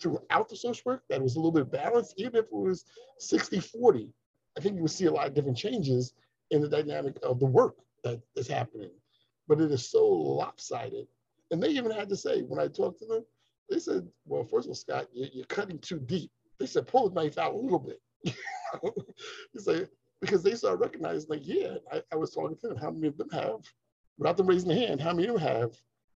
throughout 0.00 0.48
the 0.48 0.56
social 0.56 0.82
work 0.84 1.02
that 1.08 1.22
was 1.22 1.36
a 1.36 1.38
little 1.38 1.52
bit 1.52 1.70
balanced, 1.70 2.14
even 2.16 2.36
if 2.36 2.46
it 2.46 2.52
was 2.52 2.84
60 3.18 3.60
40, 3.60 4.12
I 4.56 4.60
think 4.60 4.76
you 4.76 4.82
would 4.82 4.90
see 4.90 5.06
a 5.06 5.12
lot 5.12 5.26
of 5.26 5.34
different 5.34 5.56
changes 5.56 6.12
in 6.50 6.60
the 6.60 6.68
dynamic 6.68 7.16
of 7.22 7.38
the 7.38 7.46
work 7.46 7.76
that 8.04 8.20
is 8.36 8.48
happening. 8.48 8.90
But 9.46 9.60
it 9.60 9.70
is 9.70 9.88
so 9.88 10.06
lopsided. 10.06 11.06
And 11.50 11.62
they 11.62 11.68
even 11.70 11.90
had 11.90 12.08
to 12.10 12.16
say, 12.16 12.42
when 12.42 12.60
I 12.60 12.68
talked 12.68 12.98
to 13.00 13.06
them, 13.06 13.24
they 13.68 13.78
said, 13.78 14.06
well, 14.26 14.44
first 14.44 14.66
of 14.66 14.70
all, 14.70 14.74
Scott, 14.74 15.08
you're, 15.12 15.44
cutting 15.46 15.78
too 15.78 16.00
deep. 16.00 16.30
They 16.58 16.66
said, 16.66 16.86
pull 16.86 17.08
the 17.08 17.20
knife 17.20 17.38
out 17.38 17.54
a 17.54 17.56
little 17.56 17.78
bit. 17.78 18.00
you 18.82 19.60
say, 19.60 19.86
because 20.20 20.42
they 20.42 20.54
started 20.54 20.80
recognizing, 20.80 21.30
like, 21.30 21.46
yeah, 21.46 21.74
I, 21.92 22.02
I, 22.12 22.16
was 22.16 22.32
talking 22.32 22.56
to 22.56 22.68
them, 22.68 22.76
how 22.76 22.90
many 22.90 23.08
of 23.08 23.16
them 23.16 23.30
have, 23.30 23.60
without 24.16 24.36
them 24.36 24.46
raising 24.46 24.68
their 24.68 24.78
hand, 24.78 25.00
how 25.00 25.12
many 25.12 25.28
of 25.28 25.34
them 25.34 25.42
have 25.42 25.72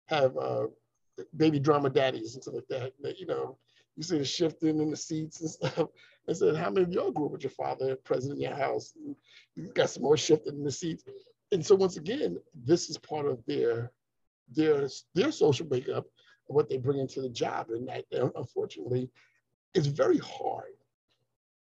have 0.07 0.37
uh, 0.37 0.67
baby 1.37 1.59
drama 1.59 1.91
daddies 1.91 2.35
and 2.35 2.43
stuff 2.43 2.55
like 2.55 2.69
that. 2.69 2.93
that. 3.03 3.19
You 3.19 3.27
know, 3.27 3.59
you 3.97 4.03
see 4.03 4.19
the 4.19 4.25
shifting 4.25 4.81
in 4.81 4.91
the 4.91 4.97
seats 4.97 5.41
and 5.41 5.51
stuff. 5.51 5.88
I 6.29 6.33
said, 6.33 6.57
how 6.57 6.71
many 6.71 6.85
of 6.85 6.93
y'all 6.93 7.11
grew 7.11 7.27
up 7.27 7.33
with 7.33 7.43
your 7.43 7.51
father 7.51 7.97
present 7.97 8.35
in 8.35 8.41
your 8.41 8.55
house? 8.55 8.93
You 9.57 9.73
got 9.75 9.91
some 9.91 10.05
more 10.05 10.17
shifting 10.17 10.55
in 10.55 10.65
the 10.65 10.71
seats. 10.71 11.05
And 11.51 11.65
so 11.65 11.75
once 11.75 11.97
again, 11.97 12.38
this 12.55 12.88
is 12.88 12.99
part 12.99 13.27
of 13.27 13.45
their 13.47 13.91
their 14.55 14.88
their 15.15 15.33
social 15.33 15.67
makeup 15.67 16.05
what 16.53 16.69
they 16.69 16.79
bring 16.79 16.99
into 16.99 17.21
the 17.21 17.29
job. 17.29 17.71
And 17.71 17.88
that, 17.88 18.05
unfortunately, 18.37 19.11
it's 19.75 19.87
very 19.87 20.19
hard 20.19 20.75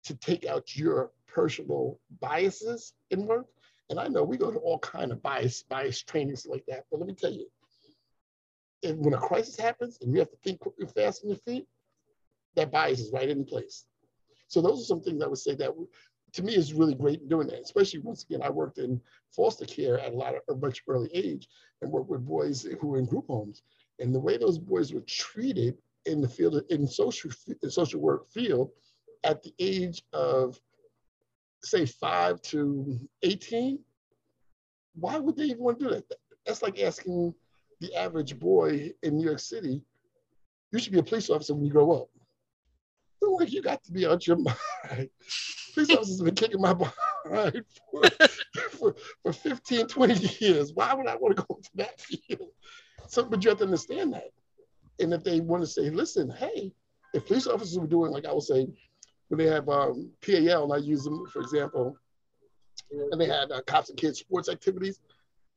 to 0.05 0.15
take 0.15 0.45
out 0.45 0.75
your 0.75 1.11
personal 1.27 1.99
biases 2.19 2.93
in 3.11 3.25
work. 3.25 3.47
And 3.89 3.99
I 3.99 4.07
know 4.07 4.23
we 4.23 4.37
go 4.37 4.51
to 4.51 4.59
all 4.59 4.79
kind 4.79 5.11
of 5.11 5.21
bias, 5.21 5.63
bias 5.63 6.01
trainings 6.01 6.45
like 6.45 6.63
that. 6.67 6.85
But 6.89 6.99
let 6.99 7.07
me 7.07 7.13
tell 7.13 7.31
you, 7.31 7.47
if, 8.81 8.95
when 8.97 9.13
a 9.13 9.17
crisis 9.17 9.57
happens 9.57 9.97
and 10.01 10.13
you 10.13 10.19
have 10.19 10.31
to 10.31 10.37
think 10.43 10.61
and 10.79 10.91
fast 10.91 11.23
on 11.23 11.29
your 11.29 11.39
feet, 11.39 11.67
that 12.55 12.71
bias 12.71 12.99
is 12.99 13.11
right 13.11 13.29
in 13.29 13.45
place. 13.45 13.85
So 14.47 14.61
those 14.61 14.81
are 14.81 14.85
some 14.85 15.01
things 15.01 15.21
I 15.21 15.27
would 15.27 15.37
say 15.37 15.55
that 15.55 15.71
to 16.33 16.43
me 16.43 16.55
is 16.55 16.73
really 16.73 16.95
great 16.95 17.21
in 17.21 17.27
doing 17.27 17.47
that. 17.47 17.61
Especially 17.61 17.99
once 17.99 18.23
again, 18.23 18.41
I 18.41 18.49
worked 18.49 18.77
in 18.77 19.01
foster 19.35 19.65
care 19.65 19.99
at 19.99 20.13
a 20.13 20.15
lot 20.15 20.35
of 20.35 20.41
a 20.49 20.55
much 20.55 20.83
early 20.87 21.09
age 21.13 21.47
and 21.81 21.91
worked 21.91 22.09
with 22.09 22.25
boys 22.25 22.67
who 22.79 22.87
were 22.87 22.99
in 22.99 23.05
group 23.05 23.27
homes 23.27 23.63
and 23.99 24.13
the 24.13 24.19
way 24.19 24.37
those 24.37 24.57
boys 24.57 24.93
were 24.93 25.03
treated 25.07 25.77
in 26.05 26.21
the 26.21 26.27
field 26.27 26.61
in 26.69 26.87
social 26.87 27.31
social 27.69 27.99
work 27.99 28.29
field 28.29 28.71
at 29.23 29.41
the 29.43 29.53
age 29.59 30.03
of 30.13 30.59
say 31.63 31.85
five 31.85 32.41
to 32.41 32.99
18 33.23 33.79
why 34.97 35.17
would 35.17 35.35
they 35.35 35.45
even 35.45 35.61
want 35.61 35.77
to 35.79 35.85
do 35.85 35.91
that? 35.91 36.05
That's 36.45 36.61
like 36.61 36.79
asking 36.79 37.33
the 37.81 37.93
average 37.95 38.39
boy 38.39 38.91
in 39.03 39.17
new 39.17 39.25
york 39.25 39.39
city 39.39 39.81
you 40.75 40.81
should 40.81 40.93
be 40.93 40.99
a 40.99 41.03
police 41.03 41.29
officer 41.29 41.53
when 41.53 41.63
you 41.63 41.71
grow 41.71 41.91
up. 41.91 42.09
Like 43.21 43.51
you 43.51 43.61
got 43.61 43.83
to 43.85 43.91
be 43.91 44.05
out 44.05 44.27
your 44.27 44.37
mind. 44.89 45.09
Police 45.73 45.89
officers 45.91 46.19
have 46.19 46.25
been 46.25 46.35
kicking 46.35 46.61
my 46.61 46.73
behind 47.25 47.63
for, 47.91 48.03
for, 48.71 48.95
for 49.23 49.33
15 49.33 49.87
20 49.87 50.45
years. 50.45 50.73
Why 50.73 50.93
would 50.93 51.07
i 51.07 51.15
want 51.15 51.35
to 51.35 51.43
go 51.43 51.55
into 51.55 51.69
that 51.75 51.99
field 51.99 52.49
so, 53.07 53.25
but 53.25 53.43
you 53.43 53.49
have 53.49 53.59
to 53.59 53.65
understand 53.65 54.13
that. 54.13 54.31
And 54.99 55.13
if 55.13 55.23
they 55.23 55.39
want 55.39 55.63
to 55.63 55.67
say, 55.67 55.89
listen, 55.89 56.29
hey, 56.29 56.73
if 57.13 57.27
police 57.27 57.47
officers 57.47 57.77
were 57.79 57.87
doing, 57.87 58.11
like 58.11 58.25
I 58.25 58.33
was 58.33 58.47
saying, 58.47 58.75
when 59.27 59.39
they 59.39 59.47
have 59.47 59.67
um, 59.69 60.11
PAL, 60.21 60.63
and 60.63 60.73
I 60.73 60.77
use 60.77 61.03
them, 61.03 61.25
for 61.27 61.41
example, 61.41 61.97
and 63.11 63.19
they 63.19 63.25
had 63.27 63.51
uh, 63.51 63.61
cops 63.63 63.89
and 63.89 63.97
kids 63.97 64.19
sports 64.19 64.49
activities, 64.49 64.99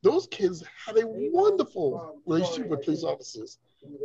those 0.02 0.26
kids 0.28 0.62
had 0.86 0.96
a 0.96 1.02
wonderful 1.04 2.22
relationship 2.26 2.68
with 2.68 2.84
police 2.84 3.02
officers. 3.02 3.58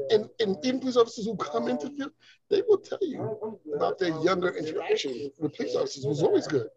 And, 0.10 0.28
and 0.40 0.58
even 0.64 0.80
police 0.80 0.98
officers 0.98 1.26
who 1.26 1.36
come 1.36 1.68
into 1.68 1.88
the 1.90 2.12
they 2.50 2.62
will 2.68 2.78
tell 2.78 3.00
you 3.02 3.60
about 3.76 4.00
their 4.00 4.10
younger 4.22 4.50
interaction 4.56 5.32
with 5.40 5.56
police 5.56 5.76
officers 5.76 6.06
was 6.06 6.24
always 6.24 6.48
good. 6.48 6.68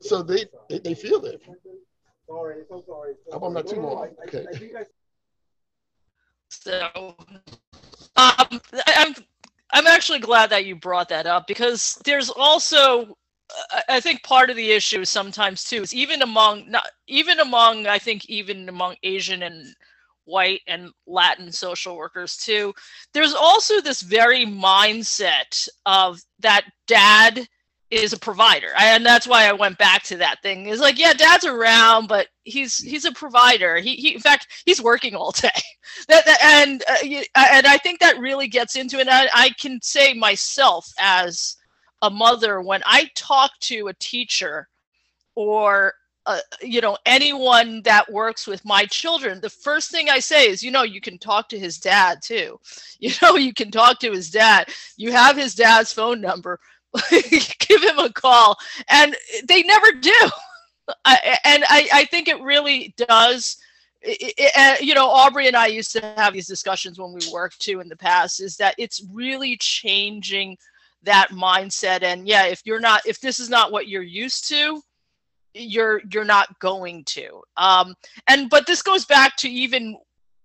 So 0.00 0.22
they, 0.22 0.46
they, 0.68 0.78
they 0.78 0.94
feel 0.94 1.24
it. 1.24 1.40
Sorry, 2.26 2.56
so 2.68 2.84
sorry. 2.86 3.14
I'm 3.32 3.52
not 3.52 3.66
too 3.66 3.80
long. 3.80 4.08
Okay. 4.26 4.44
So 6.62 7.16
um, 8.16 8.60
I'm 8.86 9.14
I'm 9.70 9.86
actually 9.86 10.18
glad 10.18 10.50
that 10.50 10.64
you 10.64 10.76
brought 10.76 11.08
that 11.10 11.26
up 11.26 11.46
because 11.46 12.00
there's 12.04 12.30
also 12.30 13.16
I 13.88 14.00
think 14.00 14.22
part 14.22 14.50
of 14.50 14.56
the 14.56 14.72
issue 14.72 15.04
sometimes 15.04 15.64
too 15.64 15.82
is 15.82 15.94
even 15.94 16.22
among 16.22 16.70
not 16.70 16.88
even 17.06 17.40
among 17.40 17.86
I 17.86 17.98
think 17.98 18.26
even 18.26 18.68
among 18.68 18.96
Asian 19.02 19.42
and 19.42 19.74
white 20.24 20.60
and 20.66 20.90
Latin 21.06 21.50
social 21.50 21.96
workers 21.96 22.36
too. 22.36 22.74
There's 23.14 23.34
also 23.34 23.80
this 23.80 24.02
very 24.02 24.44
mindset 24.44 25.68
of 25.86 26.20
that 26.40 26.66
dad 26.86 27.48
is 27.90 28.12
a 28.12 28.18
provider. 28.18 28.72
And 28.78 29.04
that's 29.04 29.26
why 29.26 29.48
i 29.48 29.52
went 29.52 29.78
back 29.78 30.02
to 30.04 30.16
that 30.18 30.42
thing. 30.42 30.66
Is 30.66 30.80
like 30.80 30.98
yeah 30.98 31.12
dad's 31.12 31.44
around 31.44 32.06
but 32.08 32.28
he's 32.44 32.76
he's 32.78 33.04
a 33.04 33.12
provider. 33.12 33.76
He, 33.76 33.94
he 33.96 34.14
in 34.14 34.20
fact 34.20 34.48
he's 34.64 34.82
working 34.82 35.14
all 35.14 35.32
day. 35.32 35.50
That, 36.06 36.26
that 36.26 36.38
and 36.62 36.82
uh, 36.86 37.46
and 37.54 37.66
i 37.66 37.78
think 37.78 37.98
that 37.98 38.18
really 38.18 38.46
gets 38.46 38.76
into 38.76 38.98
it. 38.98 39.08
I, 39.08 39.28
I 39.32 39.50
can 39.58 39.80
say 39.82 40.12
myself 40.12 40.86
as 41.00 41.56
a 42.02 42.10
mother 42.10 42.60
when 42.60 42.82
i 42.84 43.10
talk 43.16 43.52
to 43.60 43.88
a 43.88 43.94
teacher 43.94 44.68
or 45.34 45.94
uh, 46.26 46.40
you 46.60 46.82
know 46.82 46.98
anyone 47.06 47.80
that 47.82 48.12
works 48.12 48.46
with 48.46 48.64
my 48.66 48.84
children 48.84 49.40
the 49.40 49.48
first 49.48 49.90
thing 49.90 50.10
i 50.10 50.18
say 50.18 50.46
is 50.48 50.62
you 50.62 50.70
know 50.70 50.82
you 50.82 51.00
can 51.00 51.18
talk 51.18 51.48
to 51.48 51.58
his 51.58 51.78
dad 51.78 52.18
too. 52.22 52.60
You 53.00 53.12
know 53.22 53.36
you 53.36 53.54
can 53.54 53.70
talk 53.70 54.00
to 54.00 54.10
his 54.10 54.28
dad. 54.28 54.68
You 54.96 55.12
have 55.12 55.36
his 55.36 55.54
dad's 55.54 55.92
phone 55.92 56.20
number 56.20 56.58
give 57.10 57.82
him 57.82 57.98
a 57.98 58.12
call. 58.12 58.56
And 58.88 59.16
they 59.46 59.62
never 59.62 59.92
do. 60.00 60.30
I, 61.04 61.38
and 61.44 61.64
I, 61.68 61.88
I 61.92 62.04
think 62.06 62.28
it 62.28 62.40
really 62.40 62.94
does. 62.96 63.58
It, 64.00 64.34
it, 64.38 64.52
uh, 64.56 64.76
you 64.80 64.94
know 64.94 65.08
aubrey 65.08 65.48
and 65.48 65.56
i 65.56 65.66
used 65.66 65.90
to 65.90 66.00
have 66.16 66.32
these 66.32 66.46
discussions 66.46 67.00
when 67.00 67.12
we 67.12 67.20
worked 67.32 67.60
too 67.60 67.80
in 67.80 67.88
the 67.88 67.96
past 67.96 68.40
is 68.40 68.56
that 68.58 68.76
it's 68.78 69.04
really 69.12 69.56
changing 69.56 70.56
that 71.02 71.30
mindset. 71.30 72.04
And 72.04 72.26
yeah 72.26 72.44
if 72.46 72.62
you're 72.64 72.78
not 72.78 73.04
if 73.06 73.20
this 73.20 73.40
is 73.40 73.50
not 73.50 73.72
what 73.72 73.88
you're 73.88 74.02
used 74.02 74.48
to 74.50 74.80
you're 75.52 76.00
you're 76.12 76.24
not 76.24 76.56
going 76.60 77.04
to. 77.06 77.42
Um 77.56 77.94
and 78.28 78.48
but 78.48 78.68
this 78.68 78.82
goes 78.82 79.04
back 79.04 79.36
to 79.38 79.50
even 79.50 79.96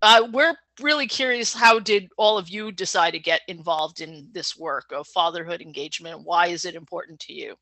uh, 0.01 0.27
we're 0.33 0.55
really 0.81 1.07
curious 1.07 1.53
how 1.53 1.79
did 1.79 2.09
all 2.17 2.37
of 2.37 2.49
you 2.49 2.71
decide 2.71 3.11
to 3.11 3.19
get 3.19 3.41
involved 3.47 4.01
in 4.01 4.27
this 4.31 4.57
work 4.57 4.85
of 4.91 5.07
fatherhood 5.07 5.61
engagement 5.61 6.21
why 6.23 6.47
is 6.47 6.65
it 6.65 6.75
important 6.75 7.19
to 7.19 7.33
you 7.33 7.55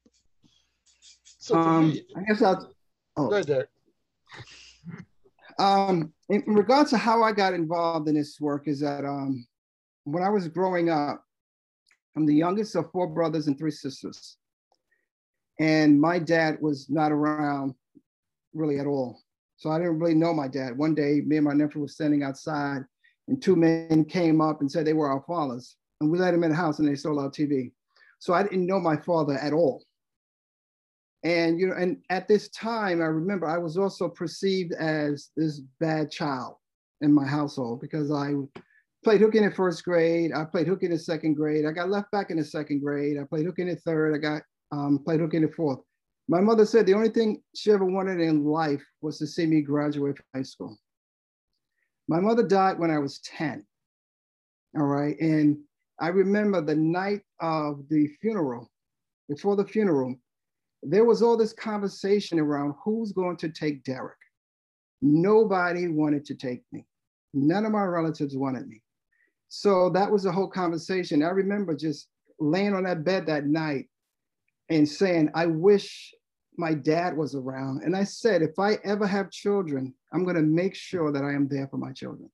so 1.23 1.55
um, 1.55 1.89
me, 1.89 2.03
i 2.15 2.21
guess 2.23 2.41
i'll 2.41 2.73
oh. 3.17 3.27
go 3.27 3.35
ahead 3.35 3.47
Derek. 3.47 3.69
um 5.59 6.13
in, 6.29 6.43
in 6.47 6.53
regards 6.53 6.89
to 6.91 6.97
how 6.97 7.21
i 7.23 7.31
got 7.31 7.53
involved 7.53 8.07
in 8.07 8.15
this 8.15 8.39
work 8.39 8.67
is 8.67 8.79
that 8.79 9.03
um 9.03 9.45
when 10.05 10.23
i 10.23 10.29
was 10.29 10.47
growing 10.47 10.89
up 10.89 11.23
i'm 12.15 12.25
the 12.25 12.35
youngest 12.35 12.75
of 12.75 12.89
four 12.91 13.07
brothers 13.07 13.47
and 13.47 13.57
three 13.57 13.71
sisters 13.71 14.37
and 15.59 15.99
my 15.99 16.17
dad 16.17 16.57
was 16.61 16.89
not 16.89 17.11
around 17.11 17.75
really 18.53 18.79
at 18.79 18.87
all 18.87 19.19
so 19.61 19.69
I 19.69 19.77
didn't 19.77 19.99
really 19.99 20.15
know 20.15 20.33
my 20.33 20.47
dad. 20.47 20.75
One 20.75 20.95
day, 20.95 21.21
me 21.23 21.37
and 21.37 21.45
my 21.45 21.53
nephew 21.53 21.81
were 21.81 21.87
standing 21.87 22.23
outside, 22.23 22.81
and 23.27 23.41
two 23.41 23.55
men 23.55 24.05
came 24.05 24.41
up 24.41 24.61
and 24.61 24.71
said 24.71 24.85
they 24.85 24.93
were 24.93 25.09
our 25.09 25.23
fathers. 25.27 25.75
And 25.99 26.11
we 26.11 26.17
let 26.17 26.31
them 26.31 26.43
in 26.43 26.49
the 26.49 26.55
house 26.55 26.79
and 26.79 26.87
they 26.87 26.95
stole 26.95 27.19
our 27.19 27.29
TV. 27.29 27.71
So 28.19 28.33
I 28.33 28.43
didn't 28.43 28.65
know 28.65 28.79
my 28.79 28.97
father 28.97 29.33
at 29.33 29.53
all. 29.53 29.83
And 31.23 31.59
you 31.59 31.67
know, 31.67 31.75
and 31.75 31.97
at 32.09 32.27
this 32.27 32.49
time, 32.49 33.01
I 33.01 33.05
remember 33.05 33.47
I 33.47 33.59
was 33.59 33.77
also 33.77 34.09
perceived 34.09 34.73
as 34.73 35.29
this 35.37 35.59
bad 35.79 36.09
child 36.09 36.55
in 37.01 37.13
my 37.13 37.25
household 37.25 37.81
because 37.81 38.11
I 38.11 38.33
played 39.03 39.21
hooky 39.21 39.37
in 39.37 39.45
the 39.45 39.55
first 39.55 39.83
grade. 39.83 40.31
I 40.33 40.45
played 40.45 40.67
hooky 40.67 40.87
in 40.87 40.91
the 40.91 40.99
second 40.99 41.35
grade. 41.35 41.65
I 41.65 41.71
got 41.71 41.89
left 41.89 42.11
back 42.11 42.31
in 42.31 42.37
the 42.37 42.43
second 42.43 42.81
grade. 42.81 43.17
I 43.19 43.23
played 43.23 43.45
hooky 43.45 43.63
in 43.63 43.69
the 43.69 43.75
third. 43.75 44.15
I 44.15 44.17
got 44.17 44.41
um, 44.71 44.99
played 45.03 45.19
hooky 45.19 45.37
in 45.37 45.43
the 45.43 45.51
fourth. 45.51 45.79
My 46.27 46.41
mother 46.41 46.65
said 46.65 46.85
the 46.85 46.93
only 46.93 47.09
thing 47.09 47.41
she 47.55 47.71
ever 47.71 47.85
wanted 47.85 48.19
in 48.19 48.43
life 48.45 48.83
was 49.01 49.17
to 49.19 49.27
see 49.27 49.45
me 49.45 49.61
graduate 49.61 50.17
from 50.17 50.25
high 50.35 50.43
school. 50.43 50.77
My 52.07 52.19
mother 52.19 52.43
died 52.43 52.79
when 52.79 52.91
I 52.91 52.99
was 52.99 53.19
10. 53.19 53.65
All 54.77 54.85
right. 54.85 55.19
And 55.19 55.57
I 55.99 56.07
remember 56.07 56.61
the 56.61 56.75
night 56.75 57.21
of 57.39 57.87
the 57.89 58.07
funeral, 58.21 58.69
before 59.29 59.55
the 59.55 59.65
funeral, 59.65 60.15
there 60.83 61.05
was 61.05 61.21
all 61.21 61.37
this 61.37 61.53
conversation 61.53 62.39
around 62.39 62.73
who's 62.83 63.11
going 63.11 63.37
to 63.37 63.49
take 63.49 63.83
Derek. 63.83 64.17
Nobody 65.01 65.87
wanted 65.87 66.25
to 66.25 66.35
take 66.35 66.63
me. 66.71 66.85
None 67.33 67.65
of 67.65 67.71
my 67.71 67.83
relatives 67.83 68.35
wanted 68.35 68.67
me. 68.67 68.81
So 69.47 69.89
that 69.91 70.11
was 70.11 70.23
the 70.23 70.31
whole 70.31 70.47
conversation. 70.47 71.23
I 71.23 71.29
remember 71.29 71.75
just 71.75 72.07
laying 72.39 72.73
on 72.73 72.83
that 72.83 73.03
bed 73.03 73.25
that 73.27 73.45
night 73.45 73.89
and 74.69 74.87
saying, 74.87 75.29
I 75.35 75.45
wish 75.45 76.13
my 76.61 76.75
dad 76.75 77.17
was 77.17 77.33
around. 77.33 77.81
And 77.83 77.97
I 77.97 78.03
said, 78.03 78.43
if 78.43 78.57
I 78.59 78.77
ever 78.83 79.07
have 79.07 79.31
children, 79.31 79.93
I'm 80.13 80.23
going 80.23 80.35
to 80.35 80.43
make 80.43 80.75
sure 80.75 81.11
that 81.11 81.23
I 81.23 81.33
am 81.33 81.47
there 81.47 81.67
for 81.67 81.77
my 81.77 81.91
children. 81.91 82.29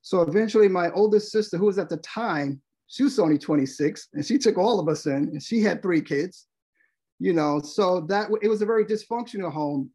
So 0.00 0.22
eventually, 0.22 0.68
my 0.68 0.90
oldest 0.92 1.32
sister, 1.32 1.58
who 1.58 1.66
was 1.66 1.78
at 1.78 1.88
the 1.88 1.96
time, 1.98 2.62
she 2.86 3.02
was 3.02 3.18
only 3.18 3.38
26, 3.38 4.08
and 4.14 4.24
she 4.24 4.38
took 4.38 4.58
all 4.58 4.78
of 4.78 4.88
us 4.88 5.06
in, 5.06 5.12
and 5.32 5.42
she 5.42 5.60
had 5.60 5.82
three 5.82 6.00
kids. 6.00 6.46
You 7.18 7.32
know, 7.32 7.60
so 7.60 8.00
that 8.08 8.30
it 8.42 8.48
was 8.48 8.62
a 8.62 8.66
very 8.66 8.84
dysfunctional 8.84 9.52
home, 9.52 9.90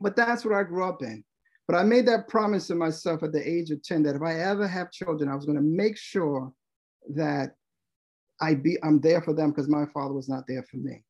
but 0.00 0.14
that's 0.14 0.44
what 0.44 0.54
I 0.54 0.62
grew 0.62 0.84
up 0.84 1.02
in. 1.02 1.24
But 1.66 1.76
I 1.76 1.82
made 1.82 2.06
that 2.06 2.28
promise 2.28 2.66
to 2.66 2.74
myself 2.74 3.22
at 3.22 3.32
the 3.32 3.48
age 3.48 3.70
of 3.70 3.82
10 3.82 4.02
that 4.02 4.14
if 4.14 4.22
I 4.22 4.40
ever 4.40 4.68
have 4.68 4.90
children, 4.90 5.30
I 5.30 5.34
was 5.34 5.46
going 5.46 5.56
to 5.56 5.62
make 5.62 5.96
sure 5.96 6.52
that 7.14 7.54
I 8.42 8.54
be 8.54 8.76
I'm 8.84 9.00
there 9.00 9.22
for 9.22 9.32
them 9.32 9.50
because 9.50 9.68
my 9.68 9.86
father 9.86 10.12
was 10.12 10.28
not 10.28 10.44
there 10.46 10.64
for 10.70 10.76
me. 10.76 11.02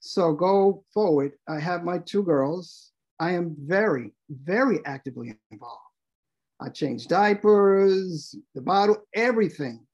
So 0.00 0.32
go 0.32 0.84
forward. 0.92 1.32
I 1.48 1.60
have 1.60 1.84
my 1.84 1.98
two 1.98 2.22
girls. 2.22 2.92
I 3.18 3.32
am 3.32 3.54
very, 3.58 4.12
very 4.30 4.80
actively 4.86 5.36
involved. 5.50 5.80
I 6.58 6.70
changed 6.70 7.08
diapers, 7.08 8.34
the 8.54 8.62
bottle, 8.62 8.96
everything. 9.14 9.86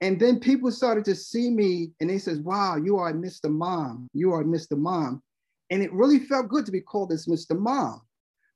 And 0.00 0.18
then 0.18 0.40
people 0.40 0.70
started 0.70 1.04
to 1.06 1.14
see 1.14 1.50
me 1.50 1.92
and 2.00 2.10
they 2.10 2.18
says, 2.18 2.40
wow, 2.40 2.76
you 2.76 2.98
are 2.98 3.12
Mr. 3.12 3.50
Mom. 3.50 4.08
You 4.12 4.32
are 4.32 4.44
Mr. 4.44 4.76
Mom. 4.76 5.22
And 5.70 5.82
it 5.82 5.92
really 5.92 6.18
felt 6.18 6.48
good 6.48 6.66
to 6.66 6.72
be 6.72 6.80
called 6.80 7.10
this 7.10 7.26
Mr. 7.26 7.58
Mom. 7.58 8.02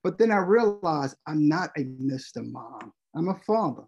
But 0.02 0.18
then 0.18 0.30
I 0.30 0.38
realized 0.38 1.16
I'm 1.26 1.48
not 1.48 1.70
a 1.76 1.84
Mr. 1.84 2.44
Mom. 2.44 2.92
I'm 3.14 3.28
a 3.28 3.40
father. 3.46 3.84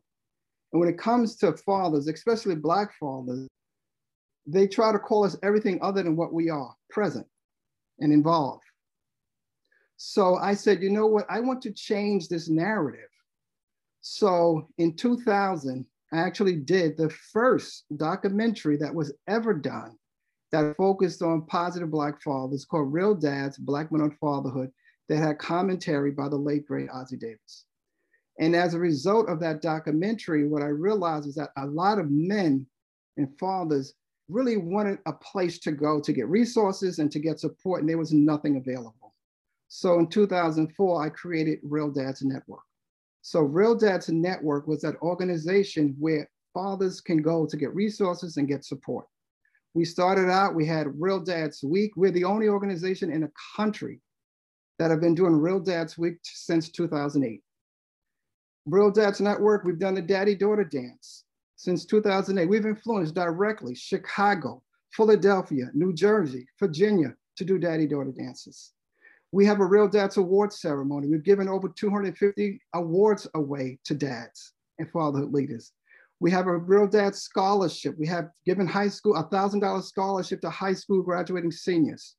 And 0.73 0.81
when 0.81 0.89
it 0.89 0.99
comes 0.99 1.37
to 1.37 1.53
fathers, 1.53 2.09
especially 2.09 2.55
Black 2.55 2.95
fathers, 2.99 3.47
they 4.47 4.67
try 4.67 4.93
to 4.93 4.99
call 4.99 5.25
us 5.25 5.37
everything 5.43 5.79
other 5.83 6.03
than 6.03 6.17
what 6.17 6.33
we 6.33 6.51
are 6.51 6.75
present 6.91 7.27
and 7.99 8.13
involved. 8.13 8.63
So 9.97 10.37
I 10.37 10.55
said, 10.55 10.83
you 10.83 10.91
know 10.91 11.07
what? 11.07 11.27
I 11.29 11.41
want 11.41 11.61
to 11.63 11.73
change 11.73 12.29
this 12.29 12.49
narrative. 12.49 13.09
So 14.01 14.69
in 14.79 14.97
2000, 14.97 15.85
I 16.13 16.19
actually 16.19 16.57
did 16.57 16.97
the 16.97 17.11
first 17.11 17.85
documentary 17.97 18.77
that 18.79 18.95
was 18.95 19.13
ever 19.29 19.55
done 19.55 19.97
that 20.53 20.77
focused 20.77 21.23
on 21.23 21.47
positive 21.47 21.91
Black 21.91 22.21
fathers 22.23 22.65
called 22.65 22.93
Real 22.93 23.15
Dads, 23.15 23.57
Black 23.59 23.93
Men 23.93 24.03
on 24.03 24.17
Fatherhood, 24.21 24.73
that 25.09 25.19
had 25.19 25.39
commentary 25.39 26.11
by 26.11 26.29
the 26.29 26.37
late, 26.37 26.67
great 26.67 26.89
Ossie 26.89 27.19
Davis. 27.19 27.67
And 28.39 28.57
as 28.57 28.75
a 28.75 28.79
result 28.79 29.29
of 29.29 29.39
that 29.41 29.61
documentary, 29.61 30.49
what 30.49 30.63
I 30.63 30.69
realized 30.69 31.29
is 31.29 31.35
that 31.35 31.51
a 31.57 31.67
lot 31.67 31.99
of 31.99 32.11
men 32.11 32.67
and 33.17 33.39
fathers 33.39 33.93
really 34.31 34.57
wanted 34.57 34.99
a 35.07 35.13
place 35.13 35.59
to 35.61 35.73
go 35.73 36.01
to 36.01 36.13
get 36.13 36.29
resources 36.29 36.99
and 36.99 37.11
to 37.13 37.19
get 37.19 37.41
support, 37.41 37.81
and 37.81 37.89
there 37.89 37.99
was 37.99 38.13
nothing 38.13 38.57
available. 38.57 39.15
So 39.69 39.99
in 39.99 40.09
2004, 40.09 41.05
I 41.05 41.09
created 41.11 41.61
Real 41.63 41.91
Dads 41.91 42.23
Network. 42.23 42.63
So 43.23 43.41
Real 43.41 43.75
Dads 43.75 44.09
Network 44.09 44.67
was 44.67 44.81
that 44.83 44.97
organization 45.03 45.95
where 45.99 46.29
fathers 46.55 47.01
can 47.01 47.23
go 47.23 47.47
to 47.47 47.57
get 47.57 47.75
resources 47.75 48.37
and 48.37 48.49
get 48.49 48.65
support. 48.65 49.07
We 49.75 49.85
started 49.85 50.29
out, 50.29 50.55
we 50.55 50.67
had 50.67 51.01
Real 51.01 51.21
Dads 51.21 51.63
Week. 51.63 51.93
We're 51.97 52.11
the 52.11 52.25
only 52.25 52.49
organization 52.49 53.13
in 53.13 53.21
the 53.21 53.31
country 53.57 54.01
that 54.79 54.91
have 54.91 55.01
been 55.01 55.15
doing 55.15 55.35
Real 55.35 55.61
Dads 55.61 55.97
Week 55.97 56.17
since 56.23 56.71
2008. 56.71 57.41
Real 58.67 58.91
Dads 58.91 59.21
Network, 59.21 59.65
we've 59.65 59.79
done 59.79 59.95
the 59.95 60.03
daddy 60.03 60.35
daughter 60.35 60.65
dance 60.65 61.25
since 61.61 61.85
2008. 61.85 62.49
We've 62.49 62.65
influenced 62.65 63.15
directly 63.15 63.75
Chicago, 63.75 64.63
Philadelphia, 64.93 65.71
New 65.75 65.93
Jersey, 65.93 66.47
Virginia 66.59 67.15
to 67.37 67.45
do 67.45 67.59
daddy 67.59 67.87
daughter 67.87 68.13
dances. 68.13 68.73
We 69.31 69.45
have 69.45 69.61
a 69.61 69.67
Real 69.67 69.87
Dads 69.87 70.17
Award 70.17 70.55
ceremony. 70.55 71.07
We've 71.07 71.23
given 71.23 71.51
over 71.51 71.69
250 71.69 72.63
awards 72.75 73.29
away 73.35 73.79
to 73.85 73.95
dads 73.95 74.55
and 74.79 74.91
fatherhood 74.91 75.35
leaders. 75.35 75.73
We 76.19 76.31
have 76.31 76.47
a 76.47 76.57
Real 76.57 76.87
Dad 76.87 77.15
Scholarship. 77.15 77.95
We 77.99 78.07
have 78.07 78.31
given 78.47 78.67
high 78.67 78.89
school 78.89 79.17
a 79.17 79.29
$1,000 79.29 79.83
scholarship 79.85 80.41
to 80.41 80.51
high 80.51 80.73
school 80.73 81.03
graduating 81.03 81.53
seniors. 81.53 82.17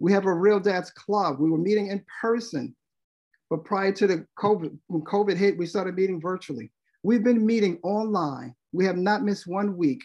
We 0.00 0.12
have 0.12 0.26
a 0.26 0.34
Real 0.34 0.58
Dads 0.58 0.90
Club. 0.90 1.38
We 1.38 1.50
were 1.50 1.56
meeting 1.56 1.86
in 1.86 2.04
person, 2.20 2.74
but 3.48 3.64
prior 3.64 3.92
to 3.92 4.08
the 4.08 4.26
COVID, 4.36 4.76
when 4.88 5.02
COVID 5.02 5.36
hit, 5.36 5.56
we 5.56 5.66
started 5.66 5.94
meeting 5.94 6.20
virtually. 6.20 6.72
We've 7.02 7.24
been 7.24 7.44
meeting 7.44 7.78
online. 7.82 8.54
We 8.72 8.84
have 8.86 8.96
not 8.96 9.22
missed 9.22 9.46
one 9.46 9.76
week. 9.76 10.04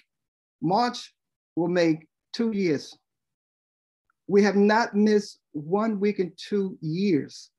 March 0.61 1.13
will 1.55 1.67
make 1.67 2.07
two 2.33 2.51
years 2.51 2.95
we 4.31 4.41
have 4.43 4.55
not 4.55 4.95
missed 4.95 5.39
one 5.51 5.99
week 5.99 6.19
in 6.19 6.31
two 6.37 6.77
years. 6.79 7.49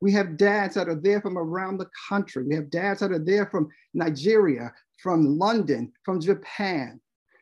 We 0.00 0.12
have 0.12 0.36
dads 0.36 0.76
that 0.76 0.88
are 0.88 1.00
there 1.00 1.20
from 1.20 1.36
around 1.36 1.78
the 1.78 1.88
country. 2.08 2.44
We 2.44 2.54
have 2.54 2.70
dads 2.70 3.00
that 3.00 3.10
are 3.10 3.18
there 3.18 3.46
from 3.46 3.68
Nigeria, 3.92 4.72
from 5.02 5.38
London, 5.38 5.92
from 6.04 6.20
Japan. 6.20 7.00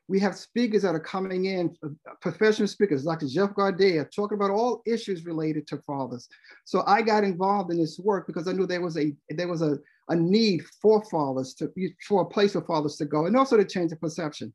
We 0.08 0.20
have 0.20 0.36
speakers 0.36 0.82
that 0.82 0.94
are 0.94 1.00
coming 1.00 1.44
in, 1.44 1.76
uh, 1.84 2.14
professional 2.22 2.66
speakers, 2.66 3.04
Dr. 3.04 3.28
Jeff 3.28 3.50
Gardere, 3.50 4.10
talking 4.10 4.36
about 4.36 4.50
all 4.50 4.82
issues 4.86 5.26
related 5.26 5.66
to 5.66 5.76
fathers. 5.86 6.26
So 6.64 6.82
I 6.86 7.02
got 7.02 7.24
involved 7.24 7.70
in 7.70 7.78
this 7.78 7.98
work 7.98 8.26
because 8.26 8.48
I 8.48 8.52
knew 8.52 8.66
there 8.66 8.80
was 8.80 8.96
a 8.96 9.12
there 9.28 9.48
was 9.48 9.60
a, 9.60 9.78
a 10.10 10.16
need 10.16 10.62
for 10.82 11.02
fathers 11.04 11.54
to 11.54 11.68
be 11.68 11.94
for 12.06 12.22
a 12.22 12.26
place 12.26 12.52
for 12.52 12.62
fathers 12.62 12.96
to 12.96 13.04
go, 13.06 13.26
and 13.26 13.36
also 13.36 13.56
to 13.56 13.64
change 13.64 13.90
the 13.90 13.96
perception. 13.96 14.52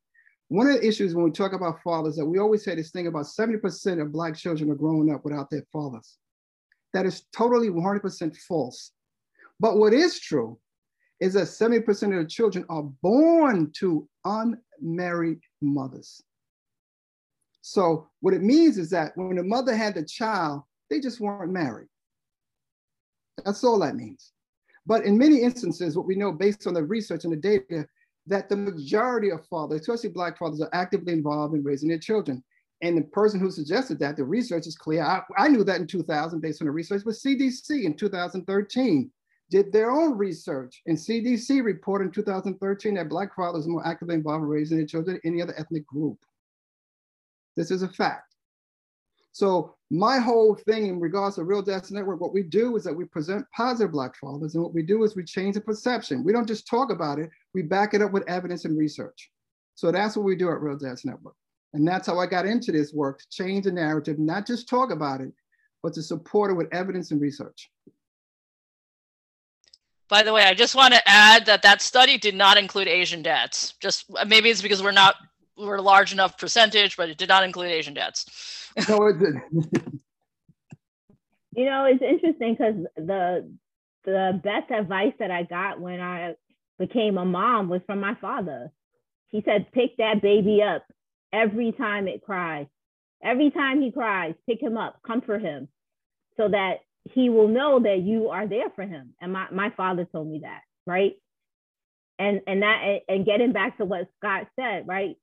One 0.50 0.68
of 0.68 0.74
the 0.74 0.88
issues 0.88 1.16
when 1.16 1.26
we 1.26 1.32
talk 1.32 1.54
about 1.54 1.82
fathers 1.82 2.16
that 2.18 2.26
we 2.26 2.38
always 2.38 2.64
say 2.64 2.76
this 2.76 2.92
thing 2.92 3.08
about 3.08 3.26
70% 3.26 4.02
of 4.02 4.12
Black 4.12 4.36
children 4.36 4.70
are 4.70 4.76
growing 4.76 5.12
up 5.12 5.24
without 5.26 5.50
their 5.50 5.64
fathers. 5.74 6.18
That 6.94 7.06
is 7.06 7.26
totally 7.36 7.70
100% 7.70 8.38
false. 8.38 8.92
But 9.60 9.78
what 9.78 9.94
is 9.94 10.20
true 10.20 10.60
is 11.20 11.34
that 11.34 11.48
70% 11.48 11.88
of 12.16 12.24
the 12.24 12.30
children 12.30 12.66
are 12.70 12.84
born 12.84 13.72
to 13.78 14.08
unmarried 14.26 15.40
mothers. 15.62 16.22
So 17.62 18.08
what 18.20 18.36
it 18.36 18.44
means 18.44 18.78
is 18.78 18.92
that 18.92 19.14
when 19.16 19.38
the 19.38 19.44
mother 19.44 19.76
had 19.76 19.96
the 19.96 20.04
child, 20.04 20.62
they 20.90 21.00
just 21.00 21.20
weren't 21.20 21.52
married. 21.52 21.88
That's 23.44 23.64
all 23.64 23.80
that 23.80 23.96
means. 23.96 24.32
But 24.86 25.06
in 25.06 25.18
many 25.18 25.42
instances, 25.42 25.98
what 25.98 26.06
we 26.06 26.16
know 26.16 26.32
based 26.32 26.68
on 26.68 26.74
the 26.74 26.84
research 26.84 27.24
and 27.24 27.34
the 27.34 27.38
data 27.38 27.88
that 28.28 28.50
the 28.50 28.56
majority 28.56 29.32
of 29.32 29.46
fathers, 29.48 29.82
especially 29.82 30.10
Black 30.10 30.38
fathers, 30.38 30.62
are 30.62 30.70
actively 30.74 31.14
involved 31.14 31.56
in 31.56 31.64
raising 31.64 31.90
their 31.90 32.00
children. 32.00 32.44
And 32.82 32.98
the 32.98 33.04
person 33.04 33.40
who 33.40 33.52
suggested 33.52 34.00
that, 34.00 34.18
the 34.18 34.24
research 34.24 34.68
is 34.68 34.76
clear. 34.76 35.04
I, 35.04 35.22
I 35.38 35.48
knew 35.48 35.64
that 35.64 35.80
in 35.80 35.88
2000 35.88 36.40
based 36.42 36.62
on 36.62 36.66
the 36.66 36.72
research, 36.72 37.04
but 37.06 37.14
CDC 37.14 37.84
in 37.84 37.96
2013 37.96 39.12
did 39.50 39.72
their 39.72 39.92
own 39.92 40.18
research. 40.18 40.82
And 40.86 40.98
CDC 40.98 41.64
reported 41.64 42.06
in 42.06 42.12
2013 42.12 42.96
that 42.96 43.10
Black 43.10 43.36
fathers 43.36 43.66
are 43.66 43.70
more 43.70 43.88
actively 43.88 44.16
involved 44.16 44.44
in 44.44 44.50
raising 44.50 44.78
their 44.78 44.88
children 44.88 45.20
than 45.24 45.32
any 45.34 45.42
other 45.42 45.54
ethnic 45.58 45.86
group. 45.86 46.18
This 47.56 47.72
is 47.72 47.84
a 47.84 47.88
fact. 47.88 48.36
So 49.32 49.75
my 49.92 50.18
whole 50.18 50.56
thing 50.56 50.88
in 50.88 51.00
regards 51.00 51.36
to 51.36 51.44
Real 51.44 51.62
Dads 51.62 51.92
Network, 51.92 52.20
what 52.20 52.34
we 52.34 52.42
do 52.44 52.76
is 52.76 52.84
that 52.84 52.96
we 52.96 53.06
present 53.06 53.46
positive 53.56 53.92
Black 53.92 54.16
fathers. 54.18 54.56
And 54.56 54.64
what 54.64 54.74
we 54.74 54.82
do 54.82 55.04
is 55.04 55.16
we 55.16 55.24
change 55.24 55.56
the 55.56 55.62
perception. 55.62 56.24
We 56.24 56.34
don't 56.34 56.48
just 56.48 56.68
talk 56.68 56.92
about 56.92 57.20
it, 57.20 57.30
we 57.54 57.62
back 57.62 57.94
it 57.94 58.02
up 58.02 58.12
with 58.12 58.28
evidence 58.28 58.66
and 58.66 58.78
research. 58.78 59.30
So 59.76 59.92
that's 59.92 60.16
what 60.16 60.24
we 60.24 60.36
do 60.36 60.50
at 60.50 60.62
Real 60.62 60.78
Dads 60.78 61.06
Network. 61.06 61.36
And 61.74 61.88
that's 61.88 62.08
how 62.08 62.20
I 62.20 62.26
got 62.26 62.46
into 62.46 62.72
this 62.72 62.94
work, 62.94 63.20
to 63.20 63.26
change 63.30 63.66
the 63.66 63.72
narrative, 63.72 64.18
not 64.18 64.48
just 64.48 64.70
talk 64.70 64.92
about 64.92 65.22
it, 65.22 65.34
but 65.84 65.94
to 65.94 66.02
support 66.02 66.50
it 66.50 66.56
with 66.56 66.74
evidence 66.74 67.12
and 67.12 67.22
research. 67.22 67.70
By 70.08 70.24
the 70.24 70.34
way, 70.34 70.44
I 70.44 70.54
just 70.54 70.76
want 70.76 70.94
to 70.94 71.02
add 71.06 71.46
that 71.48 71.64
that 71.64 71.82
study 71.82 72.18
did 72.18 72.36
not 72.36 72.58
include 72.58 72.88
Asian 72.88 73.22
dads. 73.22 73.74
Just 73.82 74.06
uh, 74.16 74.24
maybe 74.26 74.50
it's 74.50 74.62
because 74.62 74.82
we're 74.82 74.92
not 74.92 75.16
we're 75.58 75.76
a 75.76 75.82
large 75.82 76.14
enough 76.14 76.38
percentage, 76.38 76.98
but 76.98 77.10
it 77.10 77.18
did 77.18 77.30
not 77.30 77.44
include 77.44 77.72
Asian 77.72 77.94
dads. 77.94 78.26
no, 78.90 79.08
it 79.08 79.20
didn't. 79.20 79.44
you 81.56 81.66
know, 81.66 81.86
it's 81.86 82.02
interesting 82.02 82.54
because 82.54 82.76
the 82.96 83.52
the 84.04 84.40
best 84.44 84.70
advice 84.72 85.14
that 85.20 85.32
I 85.32 85.44
got 85.44 85.80
when 85.80 86.00
I 86.00 86.36
became 86.78 87.18
a 87.18 87.26
mom 87.26 87.70
was 87.70 87.82
from 87.86 88.00
my 88.00 88.16
father. 88.16 88.72
He 89.28 89.42
said, 89.44 89.72
"Pick 89.72 89.98
that 89.98 90.22
baby 90.22 90.62
up 90.62 90.86
every 91.34 91.72
time 91.72 92.08
it 92.08 92.22
cries. 92.22 92.68
Every 93.24 93.52
time 93.52 93.82
he 93.82 93.92
cries, 93.92 94.36
pick 94.48 94.62
him 94.62 94.78
up, 94.78 95.00
comfort 95.06 95.42
him 95.42 95.68
so 96.38 96.50
that 96.50 96.76
he 97.14 97.30
will 97.30 97.48
know 97.48 97.80
that 97.80 98.02
you 98.02 98.30
are 98.30 98.48
there 98.48 98.70
for 98.76 98.84
him. 98.84 99.14
And 99.22 99.34
my, 99.34 99.48
my 99.52 99.70
father 99.72 100.06
told 100.06 100.28
me 100.28 100.40
that, 100.44 100.62
right? 100.86 101.14
And 102.18 102.42
and 102.48 102.62
that 102.62 103.00
and 103.10 103.26
getting 103.26 103.52
back 103.52 103.78
to 103.78 103.86
what 103.86 104.08
Scott 104.18 104.48
said, 104.58 104.88
right? 104.88 105.18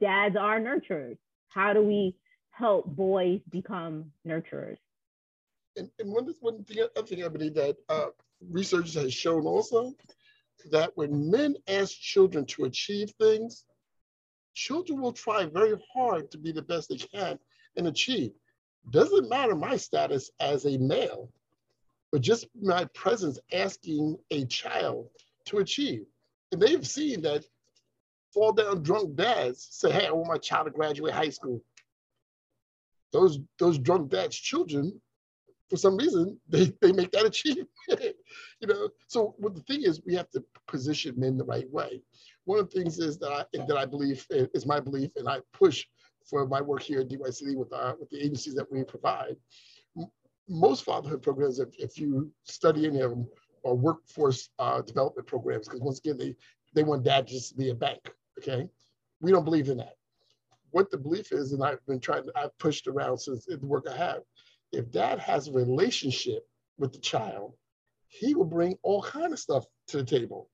Dads 0.00 0.36
are 0.36 0.58
nurturers. 0.60 1.18
How 1.48 1.72
do 1.72 1.82
we 1.82 2.16
help 2.50 2.86
boys 2.86 3.40
become 3.50 4.12
nurturers? 4.26 4.78
And, 5.76 5.90
and 5.98 6.12
one, 6.12 6.32
one 6.40 6.64
thing, 6.64 6.86
other 6.96 7.06
thing 7.06 7.24
I 7.24 7.28
believe 7.28 7.54
that 7.54 7.76
uh, 7.88 8.06
research 8.50 8.94
has 8.94 9.12
shown 9.12 9.46
also 9.46 9.94
that 10.70 10.92
when 10.94 11.30
men 11.30 11.56
ask 11.68 11.92
children 11.98 12.44
to 12.46 12.64
achieve 12.64 13.10
things, 13.18 13.64
children 14.54 15.00
will 15.00 15.12
try 15.12 15.44
very 15.46 15.74
hard 15.94 16.30
to 16.30 16.38
be 16.38 16.52
the 16.52 16.62
best 16.62 16.88
they 16.88 16.96
can 16.96 17.38
and 17.76 17.86
achieve. 17.86 18.32
Doesn't 18.90 19.28
matter 19.28 19.54
my 19.54 19.76
status 19.76 20.30
as 20.40 20.64
a 20.64 20.78
male, 20.78 21.30
but 22.10 22.22
just 22.22 22.46
my 22.60 22.84
presence 22.86 23.38
asking 23.52 24.18
a 24.30 24.44
child 24.46 25.08
to 25.46 25.58
achieve. 25.58 26.06
And 26.52 26.60
they've 26.60 26.86
seen 26.86 27.22
that 27.22 27.44
fall 28.32 28.52
down 28.52 28.82
drunk 28.82 29.16
dads 29.16 29.68
say, 29.70 29.90
hey, 29.90 30.06
I 30.06 30.12
want 30.12 30.28
my 30.28 30.38
child 30.38 30.66
to 30.66 30.70
graduate 30.70 31.14
high 31.14 31.30
school. 31.30 31.62
Those, 33.12 33.40
those 33.58 33.78
drunk 33.78 34.10
dads' 34.10 34.36
children 34.36 35.00
for 35.70 35.76
some 35.76 35.96
reason 35.96 36.38
they, 36.48 36.72
they 36.82 36.92
make 36.92 37.12
that 37.12 37.24
achievement 37.24 37.68
you 37.88 38.66
know? 38.66 38.88
So 39.06 39.34
what 39.38 39.54
the 39.54 39.62
thing 39.62 39.82
is 39.82 40.02
we 40.04 40.14
have 40.16 40.28
to 40.30 40.44
position 40.66 41.14
men 41.16 41.38
the 41.38 41.44
right 41.44 41.70
way. 41.70 42.02
One 42.44 42.58
of 42.58 42.70
the 42.70 42.78
things 42.78 42.98
is 42.98 43.18
that 43.18 43.30
i 43.30 43.44
that 43.66 43.76
i 43.76 43.86
believe 43.86 44.26
is 44.30 44.66
my 44.66 44.80
belief 44.80 45.10
and 45.16 45.28
i 45.28 45.38
push 45.52 45.86
for 46.28 46.46
my 46.46 46.60
work 46.60 46.82
here 46.82 47.00
at 47.00 47.08
dycd 47.08 47.56
with 47.56 47.72
our 47.72 47.96
with 47.98 48.10
the 48.10 48.18
agencies 48.18 48.54
that 48.54 48.70
we 48.70 48.82
provide. 48.84 49.36
Most 50.48 50.84
fatherhood 50.84 51.22
programs 51.22 51.60
if, 51.60 51.68
if 51.78 51.98
you 51.98 52.30
study 52.44 52.86
any 52.86 53.00
of 53.00 53.10
them 53.10 53.28
are 53.64 53.74
workforce 53.74 54.48
uh, 54.58 54.82
development 54.82 55.26
programs 55.26 55.68
because 55.68 55.80
once 55.80 55.98
again 55.98 56.18
they 56.18 56.34
they 56.74 56.82
want 56.82 57.04
dad 57.04 57.26
just 57.26 57.50
to 57.50 57.54
be 57.56 57.70
a 57.70 57.74
bank 57.74 58.10
okay 58.40 58.68
we 59.20 59.30
don't 59.30 59.44
believe 59.44 59.68
in 59.68 59.78
that 59.78 59.96
what 60.70 60.90
the 60.90 60.98
belief 60.98 61.32
is 61.32 61.52
and 61.52 61.62
i've 61.62 61.84
been 61.86 62.00
trying 62.00 62.24
i've 62.36 62.56
pushed 62.58 62.86
around 62.86 63.18
since 63.18 63.44
the 63.44 63.58
work 63.58 63.86
i 63.90 63.96
have 63.96 64.20
if 64.72 64.90
dad 64.90 65.18
has 65.18 65.48
a 65.48 65.52
relationship 65.52 66.46
with 66.78 66.92
the 66.92 66.98
child, 66.98 67.54
he 68.08 68.34
will 68.34 68.44
bring 68.44 68.76
all 68.82 69.02
kind 69.02 69.32
of 69.32 69.38
stuff 69.38 69.64
to 69.88 69.98
the 69.98 70.04
table. 70.04 70.48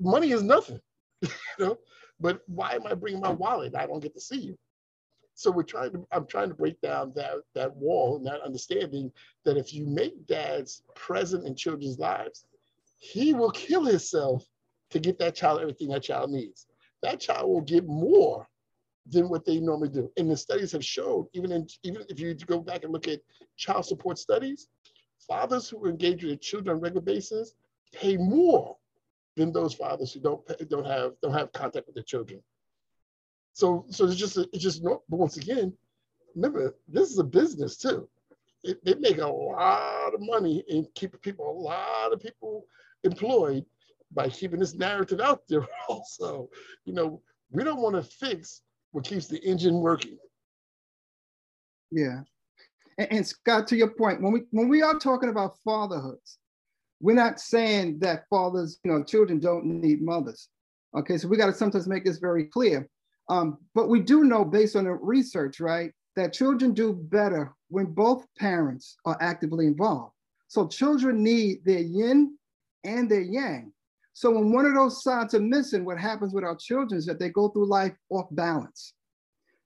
Money 0.00 0.32
is 0.32 0.42
nothing, 0.42 0.80
you 1.22 1.30
know. 1.58 1.78
But 2.20 2.40
why 2.46 2.74
am 2.74 2.86
I 2.86 2.94
bringing 2.94 3.20
my 3.20 3.30
wallet? 3.30 3.74
I 3.74 3.86
don't 3.86 4.02
get 4.02 4.14
to 4.14 4.20
see 4.20 4.38
you. 4.38 4.58
So 5.34 5.50
we're 5.50 5.62
trying 5.62 5.92
to. 5.92 6.06
I'm 6.12 6.26
trying 6.26 6.48
to 6.48 6.54
break 6.54 6.80
down 6.80 7.12
that 7.16 7.36
that 7.54 7.74
wall 7.74 8.16
and 8.16 8.26
that 8.26 8.42
understanding 8.42 9.10
that 9.44 9.56
if 9.56 9.72
you 9.72 9.86
make 9.86 10.26
dads 10.26 10.82
present 10.94 11.46
in 11.46 11.54
children's 11.54 11.98
lives, 11.98 12.44
he 12.98 13.32
will 13.32 13.50
kill 13.50 13.84
himself 13.84 14.44
to 14.90 15.00
get 15.00 15.18
that 15.18 15.34
child 15.34 15.60
everything 15.60 15.88
that 15.88 16.02
child 16.02 16.30
needs. 16.30 16.66
That 17.02 17.20
child 17.20 17.48
will 17.48 17.60
get 17.60 17.86
more 17.86 18.46
than 19.06 19.28
what 19.28 19.44
they 19.44 19.58
normally 19.58 19.88
do. 19.88 20.10
And 20.16 20.30
the 20.30 20.36
studies 20.36 20.72
have 20.72 20.84
showed, 20.84 21.28
even 21.32 21.52
in 21.52 21.66
even 21.82 22.04
if 22.08 22.20
you 22.20 22.34
go 22.34 22.60
back 22.60 22.84
and 22.84 22.92
look 22.92 23.08
at 23.08 23.20
child 23.56 23.84
support 23.84 24.18
studies, 24.18 24.68
fathers 25.26 25.68
who 25.68 25.86
engage 25.86 26.22
with 26.22 26.30
their 26.30 26.36
children 26.36 26.76
on 26.76 26.78
a 26.78 26.80
regular 26.80 27.02
basis 27.02 27.54
pay 27.92 28.16
more 28.16 28.76
than 29.36 29.52
those 29.52 29.74
fathers 29.74 30.12
who 30.12 30.20
don't 30.20 30.46
pay, 30.46 30.64
don't 30.64 30.86
have 30.86 31.12
don't 31.22 31.32
have 31.32 31.52
contact 31.52 31.86
with 31.86 31.94
their 31.94 32.04
children. 32.04 32.42
So 33.52 33.84
so 33.90 34.06
it's 34.06 34.16
just 34.16 34.36
it's 34.36 34.62
just 34.62 34.82
not. 34.82 35.00
But 35.08 35.18
once 35.18 35.36
again, 35.36 35.72
remember 36.34 36.74
this 36.88 37.10
is 37.10 37.18
a 37.18 37.24
business 37.24 37.76
too. 37.76 38.08
It, 38.64 38.84
they 38.84 38.94
make 38.94 39.18
a 39.18 39.26
lot 39.26 40.14
of 40.14 40.20
money 40.20 40.64
and 40.68 40.86
keep 40.94 41.20
people 41.20 41.50
a 41.50 41.58
lot 41.58 42.12
of 42.12 42.20
people 42.20 42.66
employed 43.02 43.64
by 44.14 44.28
keeping 44.28 44.60
this 44.60 44.74
narrative 44.74 45.20
out 45.20 45.42
there. 45.48 45.66
Also, 45.88 46.48
you 46.84 46.92
know, 46.92 47.20
we 47.50 47.64
don't 47.64 47.80
want 47.80 47.94
to 47.94 48.02
fix 48.02 48.62
what 48.92 49.04
keeps 49.04 49.26
the 49.26 49.38
engine 49.38 49.80
working. 49.80 50.18
Yeah. 51.90 52.20
And, 52.98 53.12
and, 53.12 53.26
Scott, 53.26 53.66
to 53.68 53.76
your 53.76 53.90
point, 53.90 54.22
when 54.22 54.32
we 54.32 54.42
when 54.50 54.68
we 54.68 54.82
are 54.82 54.98
talking 54.98 55.28
about 55.28 55.58
fatherhoods, 55.64 56.38
we're 57.00 57.16
not 57.16 57.40
saying 57.40 57.98
that 58.00 58.28
fathers, 58.28 58.78
you 58.84 58.92
know, 58.92 59.02
children 59.02 59.38
don't 59.38 59.64
need 59.64 60.02
mothers. 60.02 60.48
Okay, 60.96 61.16
so 61.16 61.28
we 61.28 61.36
got 61.36 61.46
to 61.46 61.54
sometimes 61.54 61.88
make 61.88 62.04
this 62.04 62.18
very 62.18 62.44
clear. 62.44 62.88
Um, 63.28 63.58
but 63.74 63.88
we 63.88 64.00
do 64.00 64.24
know, 64.24 64.44
based 64.44 64.76
on 64.76 64.84
the 64.84 64.92
research, 64.92 65.58
right, 65.60 65.92
that 66.16 66.32
children 66.32 66.74
do 66.74 66.92
better 66.92 67.54
when 67.68 67.86
both 67.86 68.26
parents 68.38 68.96
are 69.06 69.16
actively 69.20 69.66
involved. 69.66 70.12
So 70.48 70.68
children 70.68 71.22
need 71.22 71.64
their 71.64 71.80
yin 71.80 72.36
and 72.84 73.10
their 73.10 73.22
yang. 73.22 73.72
So 74.14 74.30
when 74.30 74.52
one 74.52 74.66
of 74.66 74.74
those 74.74 75.02
sides 75.02 75.34
are 75.34 75.40
missing, 75.40 75.84
what 75.84 75.98
happens 75.98 76.34
with 76.34 76.44
our 76.44 76.56
children 76.56 76.98
is 76.98 77.06
that 77.06 77.18
they 77.18 77.30
go 77.30 77.48
through 77.48 77.68
life 77.68 77.94
off 78.10 78.26
balance. 78.32 78.94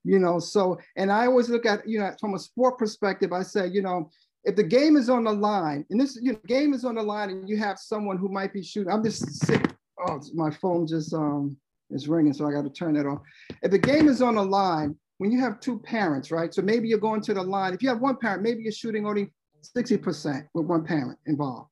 You 0.04 0.20
know, 0.20 0.38
so 0.38 0.78
and 0.96 1.10
I 1.10 1.26
always 1.26 1.48
look 1.48 1.66
at, 1.66 1.86
you 1.88 1.98
know, 1.98 2.12
from 2.20 2.34
a 2.34 2.38
sport 2.38 2.78
perspective, 2.78 3.32
I 3.32 3.42
say, 3.42 3.66
you 3.66 3.82
know, 3.82 4.08
if 4.44 4.54
the 4.54 4.62
game 4.62 4.96
is 4.96 5.10
on 5.10 5.24
the 5.24 5.32
line, 5.32 5.84
and 5.90 6.00
this 6.00 6.16
you 6.22 6.32
know, 6.32 6.38
game 6.46 6.72
is 6.72 6.84
on 6.84 6.94
the 6.94 7.02
line, 7.02 7.30
and 7.30 7.48
you 7.48 7.56
have 7.56 7.80
someone 7.80 8.16
who 8.16 8.28
might 8.28 8.52
be 8.52 8.62
shooting, 8.62 8.92
I'm 8.92 9.02
just 9.02 9.44
sick. 9.44 9.74
Oh, 10.06 10.20
my 10.34 10.50
phone 10.50 10.86
just 10.86 11.12
um 11.12 11.56
is 11.90 12.06
ringing, 12.06 12.32
so 12.32 12.46
I 12.46 12.52
got 12.52 12.62
to 12.62 12.70
turn 12.70 12.94
that 12.94 13.06
off. 13.06 13.20
If 13.62 13.72
the 13.72 13.78
game 13.78 14.08
is 14.08 14.22
on 14.22 14.36
the 14.36 14.44
line, 14.44 14.96
when 15.18 15.32
you 15.32 15.40
have 15.40 15.58
two 15.60 15.78
parents, 15.80 16.30
right? 16.30 16.54
So 16.54 16.62
maybe 16.62 16.88
you're 16.88 16.98
going 16.98 17.22
to 17.22 17.34
the 17.34 17.42
line. 17.42 17.74
If 17.74 17.82
you 17.82 17.88
have 17.88 18.00
one 18.00 18.16
parent, 18.16 18.42
maybe 18.42 18.62
you're 18.62 18.72
shooting 18.72 19.06
only 19.06 19.32
60% 19.76 20.46
with 20.54 20.66
one 20.66 20.84
parent 20.84 21.18
involved. 21.26 21.70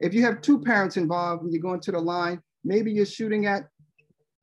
If 0.00 0.12
you 0.12 0.22
have 0.22 0.42
two 0.42 0.58
parents 0.58 0.96
involved 0.96 1.42
and 1.42 1.52
you're 1.52 1.62
going 1.62 1.80
to 1.80 1.92
the 1.92 1.98
line, 1.98 2.40
maybe 2.64 2.92
you're 2.92 3.06
shooting 3.06 3.46
at 3.46 3.68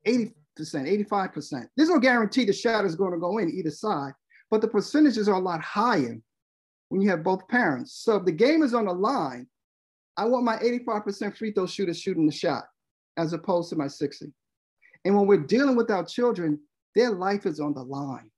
80%, 0.06 0.32
85%. 0.58 1.66
There's 1.76 1.88
no 1.88 1.98
guarantee 1.98 2.44
the 2.44 2.52
shot 2.52 2.84
is 2.84 2.96
going 2.96 3.12
to 3.12 3.18
go 3.18 3.38
in 3.38 3.50
either 3.50 3.70
side, 3.70 4.12
but 4.50 4.60
the 4.60 4.68
percentages 4.68 5.28
are 5.28 5.36
a 5.36 5.40
lot 5.40 5.62
higher 5.62 6.18
when 6.88 7.00
you 7.00 7.08
have 7.10 7.22
both 7.22 7.46
parents. 7.48 7.94
So 7.94 8.16
if 8.16 8.24
the 8.24 8.32
game 8.32 8.62
is 8.62 8.74
on 8.74 8.86
the 8.86 8.92
line, 8.92 9.46
I 10.16 10.24
want 10.26 10.44
my 10.44 10.56
85% 10.58 11.36
free 11.36 11.52
throw 11.52 11.66
shooter 11.66 11.94
shooting 11.94 12.26
the 12.26 12.32
shot 12.32 12.64
as 13.16 13.32
opposed 13.32 13.70
to 13.70 13.76
my 13.76 13.88
60. 13.88 14.32
And 15.04 15.16
when 15.16 15.26
we're 15.26 15.38
dealing 15.38 15.76
with 15.76 15.90
our 15.90 16.04
children, 16.04 16.60
their 16.94 17.10
life 17.10 17.46
is 17.46 17.60
on 17.60 17.74
the 17.74 17.82
line. 17.82 18.30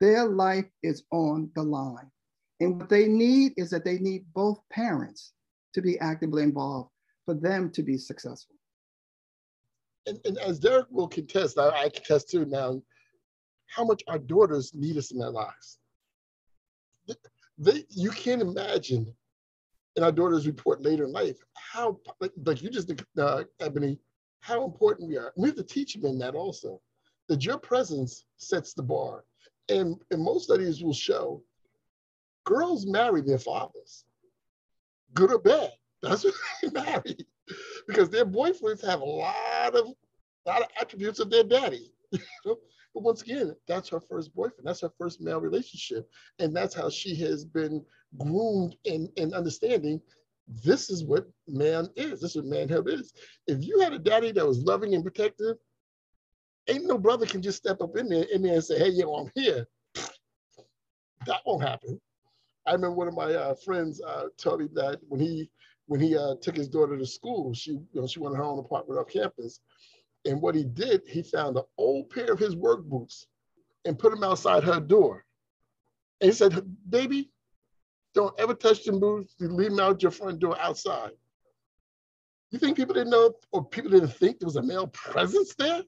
Their 0.00 0.24
life 0.24 0.66
is 0.82 1.04
on 1.10 1.50
the 1.54 1.62
line. 1.62 2.10
And 2.60 2.78
what 2.78 2.88
they 2.88 3.06
need 3.06 3.52
is 3.56 3.70
that 3.70 3.84
they 3.84 3.98
need 3.98 4.24
both 4.34 4.58
parents 4.70 5.32
to 5.74 5.82
be 5.82 5.98
actively 6.00 6.42
involved 6.42 6.90
for 7.24 7.34
them 7.34 7.70
to 7.70 7.82
be 7.82 7.96
successful. 7.96 8.56
And, 10.06 10.18
and 10.24 10.38
as 10.38 10.58
Derek 10.58 10.86
will 10.90 11.08
contest, 11.08 11.58
I, 11.58 11.68
I 11.68 11.88
contest 11.88 12.30
too 12.30 12.44
now, 12.46 12.80
how 13.66 13.84
much 13.84 14.02
our 14.08 14.18
daughters 14.18 14.72
need 14.74 14.96
us 14.96 15.12
in 15.12 15.18
their 15.18 15.30
lives. 15.30 15.78
They, 17.06 17.14
they, 17.58 17.84
you 17.90 18.10
can't 18.10 18.42
imagine 18.42 19.06
in 19.96 20.02
our 20.02 20.12
daughters 20.12 20.46
report 20.46 20.82
later 20.82 21.04
in 21.04 21.12
life 21.12 21.36
how, 21.54 21.98
like, 22.20 22.32
like 22.44 22.62
you 22.62 22.70
just, 22.70 22.92
uh, 23.18 23.44
Ebony, 23.60 23.98
how 24.40 24.64
important 24.64 25.08
we 25.08 25.18
are. 25.18 25.32
We 25.36 25.48
have 25.48 25.56
to 25.56 25.62
teach 25.62 25.94
them 25.94 26.18
that 26.18 26.34
also, 26.34 26.80
that 27.28 27.44
your 27.44 27.58
presence 27.58 28.24
sets 28.38 28.72
the 28.72 28.82
bar. 28.82 29.24
And, 29.68 29.96
and 30.10 30.22
most 30.22 30.44
studies 30.44 30.82
will 30.82 30.94
show 30.94 31.42
girls 32.44 32.86
marry 32.86 33.20
their 33.20 33.38
fathers 33.38 34.04
good 35.14 35.32
or 35.32 35.38
bad. 35.38 35.72
That's 36.02 36.24
what 36.24 36.34
they 36.62 36.70
marry. 36.70 37.16
Because 37.86 38.10
their 38.10 38.26
boyfriends 38.26 38.84
have 38.84 39.00
a 39.00 39.04
lot 39.04 39.74
of 39.74 39.88
lot 40.46 40.62
of 40.62 40.68
attributes 40.80 41.18
of 41.18 41.30
their 41.30 41.44
daddy. 41.44 41.92
but 42.44 42.56
once 42.94 43.22
again, 43.22 43.54
that's 43.68 43.88
her 43.88 44.00
first 44.00 44.34
boyfriend. 44.34 44.66
That's 44.66 44.80
her 44.80 44.92
first 44.98 45.20
male 45.20 45.40
relationship. 45.40 46.08
And 46.38 46.54
that's 46.54 46.74
how 46.74 46.88
she 46.88 47.14
has 47.16 47.44
been 47.44 47.84
groomed 48.18 48.76
in 48.84 49.10
understanding 49.34 50.00
this 50.64 50.90
is 50.90 51.04
what 51.04 51.28
man 51.46 51.88
is. 51.96 52.20
This 52.20 52.30
is 52.30 52.36
what 52.36 52.46
manhood 52.46 52.88
is. 52.88 53.12
If 53.46 53.64
you 53.64 53.80
had 53.80 53.92
a 53.92 53.98
daddy 53.98 54.32
that 54.32 54.46
was 54.46 54.58
loving 54.58 54.94
and 54.94 55.04
protective, 55.04 55.56
ain't 56.68 56.86
no 56.86 56.98
brother 56.98 57.26
can 57.26 57.42
just 57.42 57.58
step 57.58 57.80
up 57.80 57.96
in 57.96 58.08
there, 58.08 58.24
in 58.32 58.42
there 58.42 58.54
and 58.54 58.64
say, 58.64 58.78
hey, 58.78 58.90
yo, 58.90 59.14
I'm 59.14 59.30
here. 59.34 59.66
That 61.26 61.40
won't 61.46 61.62
happen. 61.62 62.00
I 62.70 62.74
remember 62.74 62.94
one 62.94 63.08
of 63.08 63.14
my 63.14 63.34
uh, 63.34 63.54
friends 63.54 64.00
uh, 64.00 64.26
told 64.36 64.60
me 64.60 64.68
that 64.74 65.00
when 65.08 65.20
he 65.20 65.50
when 65.86 65.98
he 66.00 66.16
uh, 66.16 66.36
took 66.40 66.56
his 66.56 66.68
daughter 66.68 66.96
to 66.96 67.04
school, 67.04 67.52
she 67.52 67.72
you 67.72 67.88
know 68.00 68.06
she 68.06 68.20
wanted 68.20 68.36
her 68.36 68.44
own 68.44 68.60
apartment 68.60 69.00
off 69.00 69.08
campus, 69.08 69.58
and 70.24 70.40
what 70.40 70.54
he 70.54 70.62
did, 70.62 71.02
he 71.04 71.24
found 71.24 71.56
an 71.56 71.64
old 71.78 72.10
pair 72.10 72.32
of 72.32 72.38
his 72.38 72.54
work 72.54 72.84
boots 72.84 73.26
and 73.84 73.98
put 73.98 74.12
them 74.12 74.22
outside 74.22 74.62
her 74.62 74.78
door, 74.78 75.24
and 76.20 76.30
he 76.30 76.32
said, 76.32 76.64
"Baby, 76.88 77.32
don't 78.14 78.38
ever 78.38 78.54
touch 78.54 78.84
them 78.84 79.00
boots. 79.00 79.34
You 79.40 79.48
leave 79.48 79.70
them 79.70 79.80
out 79.80 80.00
your 80.00 80.12
front 80.12 80.38
door 80.38 80.56
outside." 80.60 81.10
You 82.52 82.60
think 82.60 82.76
people 82.76 82.94
didn't 82.94 83.10
know, 83.10 83.32
or 83.50 83.64
people 83.64 83.90
didn't 83.90 84.14
think 84.14 84.38
there 84.38 84.46
was 84.46 84.54
a 84.54 84.62
male 84.62 84.86
presence 84.86 85.56
there? 85.56 85.82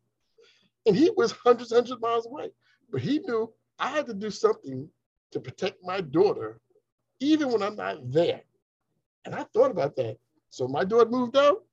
And 0.87 0.97
he 0.97 1.12
was 1.16 1.30
hundreds, 1.30 1.70
hundreds 1.70 1.93
of 1.93 2.01
miles 2.01 2.26
away, 2.26 2.51
but 2.91 3.03
he 3.03 3.20
knew 3.20 3.53
I 3.78 3.91
had 3.91 4.07
to 4.07 4.14
do 4.14 4.30
something 4.30 4.89
to 5.30 5.41
protect 5.41 5.78
my 5.85 6.01
daughter, 6.01 6.61
even 7.23 7.51
when 7.51 7.62
I'm 7.62 7.77
not 7.77 8.11
there. 8.11 8.43
And 9.25 9.35
I 9.35 9.45
thought 9.45 9.70
about 9.70 9.97
that. 9.97 10.18
So 10.51 10.68
my 10.68 10.85
daughter 10.85 11.09
moved 11.09 11.37
out. 11.37 11.64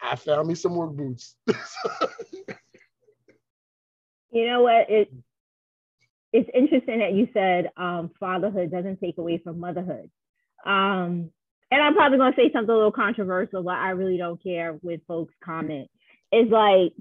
I 0.00 0.16
found 0.16 0.48
me 0.48 0.54
some 0.54 0.74
work 0.74 0.92
boots. 0.92 1.36
you 4.30 4.46
know 4.46 4.62
what? 4.62 4.90
It 4.90 5.12
it's 6.32 6.48
interesting 6.54 7.00
that 7.00 7.12
you 7.12 7.28
said 7.34 7.70
um, 7.76 8.10
fatherhood 8.18 8.70
doesn't 8.70 9.00
take 9.00 9.18
away 9.18 9.38
from 9.38 9.60
motherhood. 9.60 10.10
Um, 10.64 11.30
and 11.70 11.82
I'm 11.82 11.94
probably 11.94 12.18
gonna 12.18 12.34
say 12.36 12.50
something 12.52 12.70
a 12.70 12.74
little 12.74 12.92
controversial, 12.92 13.62
but 13.62 13.74
I 13.74 13.90
really 13.90 14.16
don't 14.16 14.42
care 14.42 14.78
with 14.82 15.00
folks 15.06 15.34
comment. 15.44 15.90
Is 16.32 16.48
like, 16.50 16.92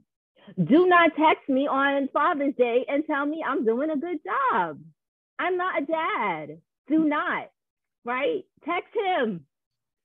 do 0.62 0.88
not 0.88 1.16
text 1.16 1.48
me 1.48 1.68
on 1.68 2.10
Father's 2.12 2.56
Day 2.56 2.86
and 2.88 3.06
tell 3.06 3.26
me 3.26 3.44
I'm 3.46 3.66
doing 3.66 3.90
a 3.90 3.98
good 3.98 4.20
job. 4.24 4.80
I'm 5.40 5.58
not 5.58 5.82
a 5.82 5.86
dad. 5.86 6.58
Do 6.88 7.06
not, 7.06 7.50
right? 8.06 8.44
Text 8.66 8.94
him. 8.96 9.46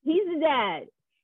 He's 0.02 0.22
a 0.36 0.40
dad. 0.40 0.80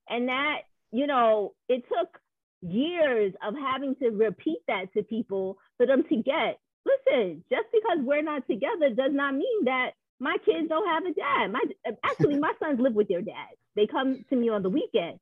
And 0.09 0.29
that, 0.29 0.63
you 0.91 1.07
know, 1.07 1.55
it 1.69 1.85
took 1.89 2.19
years 2.63 3.33
of 3.47 3.55
having 3.55 3.95
to 3.97 4.11
repeat 4.11 4.59
that 4.69 4.93
to 4.95 5.03
people 5.03 5.59
for 5.77 5.87
them 5.87 6.05
to 6.09 6.17
get 6.17 6.59
listen, 6.85 7.45
just 7.51 7.67
because 7.73 7.99
we're 8.05 8.23
not 8.23 8.47
together 8.47 8.91
does 8.91 9.13
not 9.13 9.35
mean 9.35 9.65
that 9.65 9.91
my 10.21 10.37
kids 10.45 10.69
don't 10.69 10.87
have 10.89 11.05
a 11.05 11.15
dad. 11.15 11.53
My 11.53 11.61
actually, 12.05 12.39
my 12.39 12.53
sons 12.63 12.81
live 12.81 12.95
with 12.95 13.09
their 13.09 13.23
dad. 13.23 13.55
They 13.75 13.87
come 13.87 14.25
to 14.31 14.37
me 14.37 14.49
on 14.49 14.63
the 14.63 14.71
weekend 14.71 15.19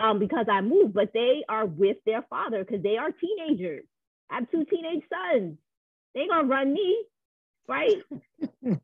um, 0.00 0.18
because 0.18 0.46
I 0.50 0.60
moved, 0.60 0.94
but 0.94 1.12
they 1.12 1.44
are 1.48 1.66
with 1.66 1.98
their 2.06 2.22
father 2.22 2.64
because 2.64 2.82
they 2.82 2.96
are 2.96 3.10
teenagers. 3.12 3.84
I 4.30 4.36
have 4.36 4.50
two 4.50 4.64
teenage 4.64 5.02
sons. 5.08 5.56
They 6.14 6.26
gonna 6.26 6.48
run 6.48 6.72
me, 6.72 7.04
right? 7.68 7.96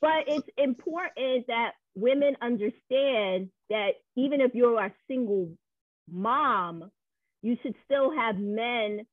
but 0.00 0.24
it's 0.26 0.48
important 0.58 1.46
that 1.48 1.72
women 1.94 2.36
understand 2.42 3.50
that 3.70 3.90
even 4.16 4.40
if 4.40 4.54
you're 4.54 4.78
a 4.80 4.92
single 5.08 5.50
mom, 6.10 6.90
you 7.42 7.56
should 7.62 7.74
still 7.84 8.10
have 8.16 8.36
men 8.38 9.06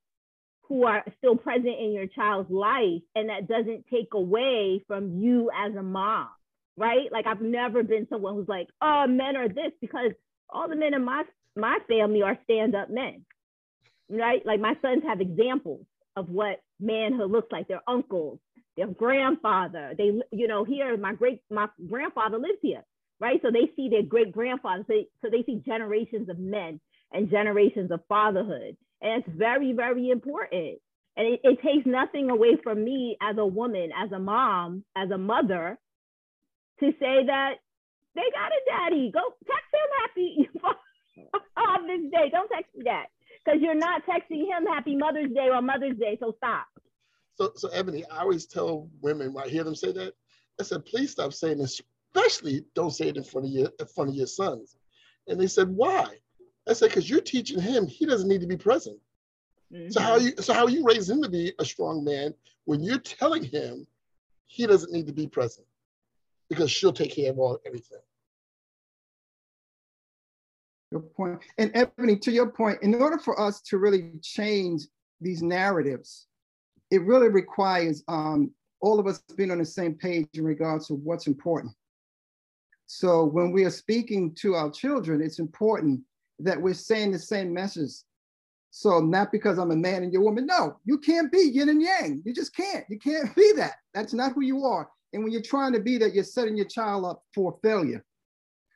who 0.68 0.86
are 0.86 1.04
still 1.18 1.36
present 1.36 1.78
in 1.78 1.92
your 1.92 2.06
child's 2.06 2.50
life 2.50 3.02
and 3.14 3.28
that 3.28 3.48
doesn't 3.48 3.86
take 3.92 4.14
away 4.14 4.82
from 4.86 5.20
you 5.20 5.50
as 5.56 5.74
a 5.74 5.82
mom 5.82 6.28
right? 6.76 7.12
Like 7.12 7.26
i've 7.26 7.40
never 7.40 7.82
been 7.84 8.06
someone 8.10 8.34
who's 8.34 8.48
like 8.48 8.68
oh 8.82 9.06
men 9.06 9.36
are 9.36 9.48
this 9.48 9.72
because 9.80 10.10
all 10.50 10.68
the 10.68 10.76
men 10.76 10.94
in 10.94 11.04
my 11.04 11.22
my 11.56 11.78
family 11.88 12.22
are 12.22 12.38
stand-up 12.44 12.90
men 12.90 13.24
right? 14.08 14.44
Like 14.44 14.60
my 14.60 14.74
sons 14.82 15.02
have 15.06 15.20
examples 15.20 15.86
of 16.16 16.28
what 16.28 16.60
manhood 16.80 17.30
looks 17.30 17.50
like. 17.50 17.68
Their 17.68 17.82
uncles 17.88 18.38
their 18.76 18.88
grandfather 18.88 19.94
they 19.96 20.12
you 20.32 20.48
know 20.48 20.64
here 20.64 20.96
my 20.96 21.14
great 21.14 21.40
my 21.50 21.66
grandfather 21.88 22.38
lives 22.38 22.58
here 22.62 22.84
right 23.20 23.40
so 23.42 23.50
they 23.50 23.70
see 23.76 23.88
their 23.88 24.02
great 24.02 24.32
grandfather 24.32 24.84
so, 24.86 24.94
so 25.22 25.30
they 25.30 25.42
see 25.44 25.62
generations 25.66 26.28
of 26.28 26.38
men 26.38 26.80
and 27.12 27.30
generations 27.30 27.90
of 27.90 28.00
fatherhood 28.08 28.76
and 29.04 29.22
it's 29.22 29.38
very, 29.38 29.72
very 29.74 30.08
important. 30.08 30.80
And 31.16 31.28
it, 31.34 31.40
it 31.44 31.62
takes 31.62 31.86
nothing 31.86 32.30
away 32.30 32.56
from 32.62 32.82
me 32.82 33.16
as 33.22 33.36
a 33.38 33.46
woman, 33.46 33.90
as 33.96 34.10
a 34.12 34.18
mom, 34.18 34.82
as 34.96 35.10
a 35.10 35.18
mother 35.18 35.78
to 36.80 36.86
say 36.86 37.26
that 37.26 37.54
they 38.14 38.22
got 38.32 38.50
a 38.50 38.60
daddy. 38.66 39.10
Go 39.12 39.20
text 39.46 39.70
him 39.74 39.90
happy 40.00 40.48
Father's 41.54 42.10
Day. 42.10 42.30
Don't 42.32 42.48
text 42.48 42.74
me 42.74 42.84
that 42.86 43.06
because 43.44 43.60
you're 43.60 43.74
not 43.74 44.02
texting 44.06 44.46
him 44.46 44.66
Happy 44.66 44.96
Mother's 44.96 45.32
Day 45.32 45.48
or 45.52 45.60
Mother's 45.60 45.98
Day. 45.98 46.16
So 46.18 46.32
stop. 46.38 46.66
So, 47.36 47.52
so 47.56 47.68
Ebony, 47.68 48.04
I 48.10 48.20
always 48.20 48.46
tell 48.46 48.88
women 49.00 49.32
when 49.32 49.44
I 49.44 49.48
hear 49.48 49.64
them 49.64 49.74
say 49.74 49.92
that, 49.92 50.14
I 50.60 50.62
said, 50.62 50.84
please 50.84 51.10
stop 51.10 51.32
saying 51.32 51.58
this, 51.58 51.80
especially 52.14 52.64
don't 52.74 52.92
say 52.92 53.08
it 53.08 53.16
in 53.16 53.24
front 53.24 53.46
of 53.46 53.52
your 53.52 53.70
in 53.80 53.86
front 53.86 54.10
of 54.10 54.16
your 54.16 54.26
sons. 54.26 54.76
And 55.26 55.40
they 55.40 55.48
said, 55.48 55.68
why? 55.68 56.06
I 56.68 56.72
said, 56.72 56.90
because 56.90 57.10
you're 57.10 57.20
teaching 57.20 57.60
him, 57.60 57.86
he 57.86 58.06
doesn't 58.06 58.28
need 58.28 58.40
to 58.40 58.46
be 58.46 58.56
present. 58.56 58.98
Mm-hmm. 59.72 59.90
So 59.90 60.00
how 60.00 60.16
you 60.16 60.32
so 60.38 60.52
how 60.54 60.66
you 60.68 60.84
raise 60.84 61.08
him 61.10 61.22
to 61.22 61.28
be 61.28 61.52
a 61.58 61.64
strong 61.64 62.04
man 62.04 62.34
when 62.64 62.82
you're 62.82 62.98
telling 62.98 63.42
him 63.42 63.86
he 64.46 64.66
doesn't 64.66 64.92
need 64.92 65.06
to 65.06 65.12
be 65.12 65.26
present 65.26 65.66
because 66.48 66.70
she'll 66.70 66.92
take 66.92 67.14
care 67.14 67.30
of 67.30 67.38
all 67.38 67.58
everything. 67.66 67.98
Good 70.92 71.12
point. 71.14 71.40
And 71.58 71.72
Ebony, 71.74 72.16
to 72.18 72.30
your 72.30 72.46
point, 72.46 72.82
in 72.82 72.94
order 72.94 73.18
for 73.18 73.40
us 73.40 73.60
to 73.62 73.78
really 73.78 74.12
change 74.22 74.82
these 75.20 75.42
narratives, 75.42 76.28
it 76.94 77.02
really 77.02 77.28
requires 77.28 78.04
um, 78.06 78.52
all 78.80 79.00
of 79.00 79.08
us 79.08 79.20
being 79.36 79.50
on 79.50 79.58
the 79.58 79.64
same 79.64 79.94
page 79.94 80.28
in 80.34 80.44
regards 80.44 80.86
to 80.86 80.94
what's 80.94 81.26
important. 81.26 81.72
So 82.86 83.24
when 83.24 83.50
we 83.50 83.64
are 83.64 83.70
speaking 83.70 84.32
to 84.36 84.54
our 84.54 84.70
children, 84.70 85.20
it's 85.20 85.40
important 85.40 86.02
that 86.38 86.60
we're 86.60 86.74
saying 86.74 87.10
the 87.10 87.18
same 87.18 87.52
message. 87.52 87.90
So 88.70 89.00
not 89.00 89.32
because 89.32 89.58
I'm 89.58 89.72
a 89.72 89.76
man 89.76 90.04
and 90.04 90.12
you're 90.12 90.22
a 90.22 90.24
woman. 90.24 90.46
No, 90.46 90.76
you 90.84 90.98
can't 90.98 91.32
be 91.32 91.50
yin 91.52 91.68
and 91.68 91.82
yang. 91.82 92.22
You 92.24 92.32
just 92.32 92.54
can't. 92.54 92.84
You 92.88 92.98
can't 93.00 93.34
be 93.34 93.52
that. 93.56 93.74
That's 93.92 94.14
not 94.14 94.32
who 94.32 94.42
you 94.42 94.64
are. 94.64 94.88
And 95.12 95.24
when 95.24 95.32
you're 95.32 95.42
trying 95.42 95.72
to 95.72 95.80
be 95.80 95.98
that, 95.98 96.14
you're 96.14 96.22
setting 96.22 96.56
your 96.56 96.66
child 96.66 97.04
up 97.04 97.24
for 97.34 97.58
failure. 97.60 98.04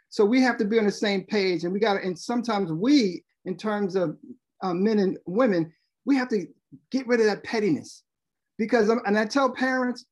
So 0.09 0.25
we 0.25 0.41
have 0.41 0.57
to 0.59 0.65
be 0.65 0.81
on 0.81 0.87
the 0.87 0.91
same 0.91 1.23
page. 1.23 1.63
And 1.63 1.73
we 1.73 1.79
got 1.79 1.95
to, 1.95 2.05
and 2.05 2.19
sometimes 2.19 2.73
we, 2.73 3.23
in 3.45 3.57
terms 3.57 3.95
of 3.95 4.17
uh, 4.63 4.75
men 4.75 4.99
and 4.99 5.19
women, 5.27 5.73
we 6.05 6.17
have 6.17 6.29
to 6.31 6.47
get 6.91 7.07
rid 7.07 7.21
of 7.21 7.27
that 7.27 7.45
pettiness. 7.45 8.03
Because, 8.59 8.91
um, 8.91 9.01
and 9.07 9.19
I 9.19 9.25
tell 9.25 9.51
parents, 9.51 10.05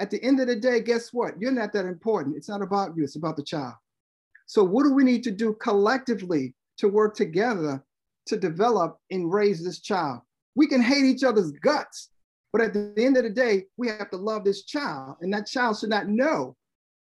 at 0.00 0.10
the 0.10 0.22
end 0.22 0.40
of 0.40 0.48
the 0.48 0.56
day, 0.56 0.80
guess 0.80 1.12
what? 1.12 1.40
You're 1.40 1.52
not 1.52 1.72
that 1.72 1.86
important. 1.86 2.36
It's 2.36 2.48
not 2.48 2.62
about 2.62 2.96
you, 2.96 3.04
it's 3.04 3.16
about 3.16 3.36
the 3.36 3.44
child. 3.44 3.74
So, 4.46 4.64
what 4.64 4.82
do 4.82 4.92
we 4.92 5.04
need 5.04 5.22
to 5.24 5.30
do 5.30 5.54
collectively 5.54 6.54
to 6.78 6.88
work 6.88 7.14
together 7.14 7.82
to 8.26 8.36
develop 8.36 8.98
and 9.10 9.32
raise 9.32 9.64
this 9.64 9.80
child. 9.80 10.20
We 10.54 10.66
can 10.66 10.82
hate 10.82 11.04
each 11.04 11.24
other's 11.24 11.52
guts, 11.52 12.10
but 12.52 12.62
at 12.62 12.72
the 12.72 12.92
end 12.96 13.16
of 13.16 13.24
the 13.24 13.30
day, 13.30 13.64
we 13.76 13.88
have 13.88 14.10
to 14.10 14.16
love 14.16 14.44
this 14.44 14.64
child, 14.64 15.16
and 15.20 15.32
that 15.32 15.46
child 15.46 15.78
should 15.78 15.90
not 15.90 16.08
know. 16.08 16.56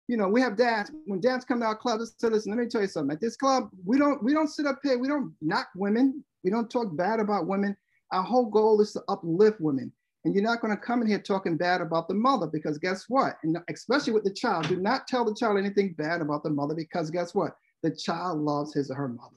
You 0.09 0.17
know, 0.17 0.29
we 0.29 0.41
have 0.41 0.57
dads. 0.57 0.91
When 1.07 1.21
dads 1.21 1.45
come 1.45 1.61
to 1.61 1.67
our 1.67 1.77
club, 1.77 2.01
they 2.01 2.07
say, 2.07 2.29
"Listen, 2.29 2.53
let 2.53 2.59
me 2.59 2.67
tell 2.67 2.81
you 2.81 2.89
something. 2.89 3.15
At 3.15 3.21
this 3.21 3.37
club, 3.37 3.71
we 3.85 3.99
don't 3.99 4.23
we 4.23 4.33
don't 4.33 4.49
sit 4.49 4.67
up 4.67 4.81
here. 4.83 4.99
We 4.99 5.07
don't 5.07 5.35
knock 5.43 5.69
women. 5.77 6.25
We 6.43 6.51
don't 6.51 6.71
talk 6.71 6.97
bad 6.97 7.21
about 7.21 7.47
women. 7.47 7.77
Our 8.11 8.23
whole 8.23 8.47
goal 8.47 8.81
is 8.81 8.93
to 8.95 9.03
uplift 9.09 9.61
women. 9.61 9.93
And 10.25 10.35
you're 10.35 10.45
not 10.45 10.61
going 10.61 10.75
to 10.75 10.81
come 10.81 11.01
in 11.01 11.09
here 11.09 11.21
talking 11.21 11.57
bad 11.57 11.81
about 11.81 12.09
the 12.09 12.15
mother 12.15 12.47
because 12.47 12.77
guess 12.77 13.05
what? 13.09 13.39
And 13.45 13.57
especially 13.71 14.13
with 14.13 14.25
the 14.25 14.33
child, 14.33 14.69
do 14.69 14.77
not 14.77 15.07
tell 15.07 15.25
the 15.25 15.35
child 15.35 15.59
anything 15.59 15.95
bad 15.95 16.21
about 16.21 16.43
the 16.43 16.51
mother 16.51 16.75
because 16.75 17.11
guess 17.11 17.35
what? 17.35 17.53
The 17.83 17.95
child 17.95 18.41
loves 18.41 18.75
his 18.75 18.91
or 18.91 18.97
her 18.97 19.09
mother 19.09 19.37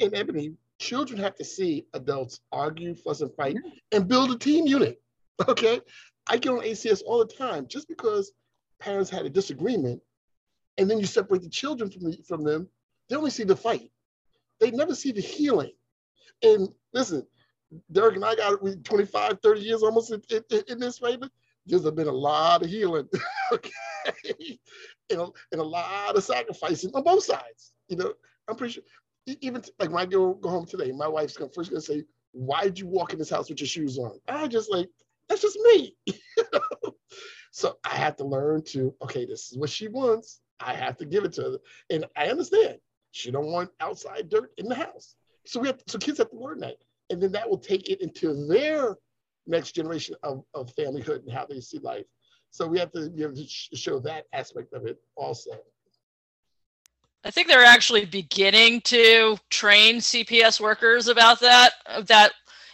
in 0.00 0.14
Ebony, 0.14 0.54
children 0.78 1.20
have 1.20 1.36
to 1.36 1.44
see 1.44 1.86
adults 1.94 2.40
argue, 2.50 2.94
fuss, 2.94 3.20
and 3.20 3.32
fight, 3.34 3.56
and 3.92 4.08
build 4.08 4.32
a 4.32 4.38
team 4.38 4.66
unit. 4.66 5.00
Okay, 5.48 5.80
I 6.28 6.36
get 6.36 6.50
on 6.50 6.60
ACS 6.60 7.00
all 7.06 7.24
the 7.24 7.32
time. 7.32 7.66
Just 7.66 7.88
because 7.88 8.30
parents 8.78 9.08
had 9.08 9.24
a 9.24 9.30
disagreement, 9.30 10.02
and 10.76 10.90
then 10.90 11.00
you 11.00 11.06
separate 11.06 11.40
the 11.40 11.48
children 11.48 11.90
from 11.90 12.02
the, 12.02 12.18
from 12.28 12.44
them, 12.44 12.68
they 13.08 13.16
only 13.16 13.30
see 13.30 13.44
the 13.44 13.56
fight. 13.56 13.90
They 14.60 14.70
never 14.70 14.94
see 14.94 15.12
the 15.12 15.22
healing. 15.22 15.72
And 16.42 16.68
listen, 16.92 17.26
Derek 17.92 18.16
and 18.16 18.24
I 18.24 18.34
got 18.34 18.58
25, 18.84 19.38
30 19.40 19.60
years 19.60 19.82
almost 19.82 20.12
in, 20.12 20.22
in, 20.30 20.62
in 20.68 20.78
this 20.78 20.98
fight. 20.98 21.20
There's 21.66 21.82
been 21.82 22.08
a 22.08 22.12
lot 22.12 22.62
of 22.62 22.70
healing, 22.70 23.08
okay, 23.52 24.58
and 25.10 25.20
a, 25.20 25.28
and 25.52 25.60
a 25.60 25.64
lot 25.64 26.16
of 26.16 26.24
sacrificing 26.24 26.90
on 26.94 27.04
both 27.04 27.22
sides. 27.22 27.72
You 27.88 27.96
know, 27.96 28.14
I'm 28.48 28.56
pretty 28.56 28.74
sure 28.74 28.82
even 29.26 29.62
like 29.78 29.90
when 29.90 30.02
I 30.02 30.06
go 30.06 30.34
go 30.34 30.48
home 30.48 30.66
today, 30.66 30.92
my 30.92 31.08
wife's 31.08 31.36
gonna 31.36 31.50
first 31.54 31.70
gonna 31.70 31.80
say, 31.80 32.04
"Why'd 32.32 32.78
you 32.78 32.86
walk 32.86 33.12
in 33.12 33.18
this 33.18 33.30
house 33.30 33.48
with 33.48 33.60
your 33.60 33.68
shoes 33.68 33.98
on?" 33.98 34.18
I 34.28 34.48
just 34.48 34.70
like 34.70 34.88
that's 35.28 35.42
just 35.42 35.58
me. 35.62 35.96
so 37.52 37.78
I 37.84 37.96
have 37.96 38.16
to 38.16 38.24
learn 38.24 38.62
to 38.68 38.94
okay, 39.02 39.26
this 39.26 39.52
is 39.52 39.58
what 39.58 39.70
she 39.70 39.88
wants. 39.88 40.40
I 40.58 40.74
have 40.74 40.96
to 40.98 41.04
give 41.04 41.24
it 41.24 41.32
to 41.34 41.42
her, 41.42 41.58
and 41.90 42.06
I 42.16 42.28
understand 42.28 42.78
she 43.12 43.30
don't 43.30 43.52
want 43.52 43.70
outside 43.80 44.28
dirt 44.28 44.52
in 44.58 44.66
the 44.66 44.74
house. 44.74 45.14
So 45.46 45.60
we 45.60 45.68
have 45.68 45.78
to, 45.78 45.84
so 45.86 45.98
kids 45.98 46.18
have 46.18 46.30
to 46.30 46.38
learn 46.38 46.60
that, 46.60 46.76
and 47.10 47.20
then 47.20 47.32
that 47.32 47.48
will 47.48 47.58
take 47.58 47.90
it 47.90 48.00
into 48.00 48.46
their 48.46 48.96
next 49.46 49.72
generation 49.72 50.14
of, 50.22 50.44
of 50.54 50.74
familyhood 50.76 51.22
and 51.22 51.32
how 51.32 51.44
they 51.44 51.60
see 51.60 51.78
life. 51.78 52.06
So 52.50 52.66
we 52.66 52.78
have 52.78 52.92
to 52.92 53.12
able 53.18 53.34
to 53.34 53.46
show 53.46 54.00
that 54.00 54.26
aspect 54.32 54.72
of 54.72 54.86
it 54.86 55.00
also. 55.16 55.50
I 57.24 57.30
think 57.30 57.48
they're 57.48 57.64
actually 57.64 58.06
beginning 58.06 58.80
to 58.82 59.36
train 59.50 59.96
CPS 59.96 60.60
workers 60.60 61.08
about 61.08 61.40
that. 61.40 61.72
That 62.06 62.32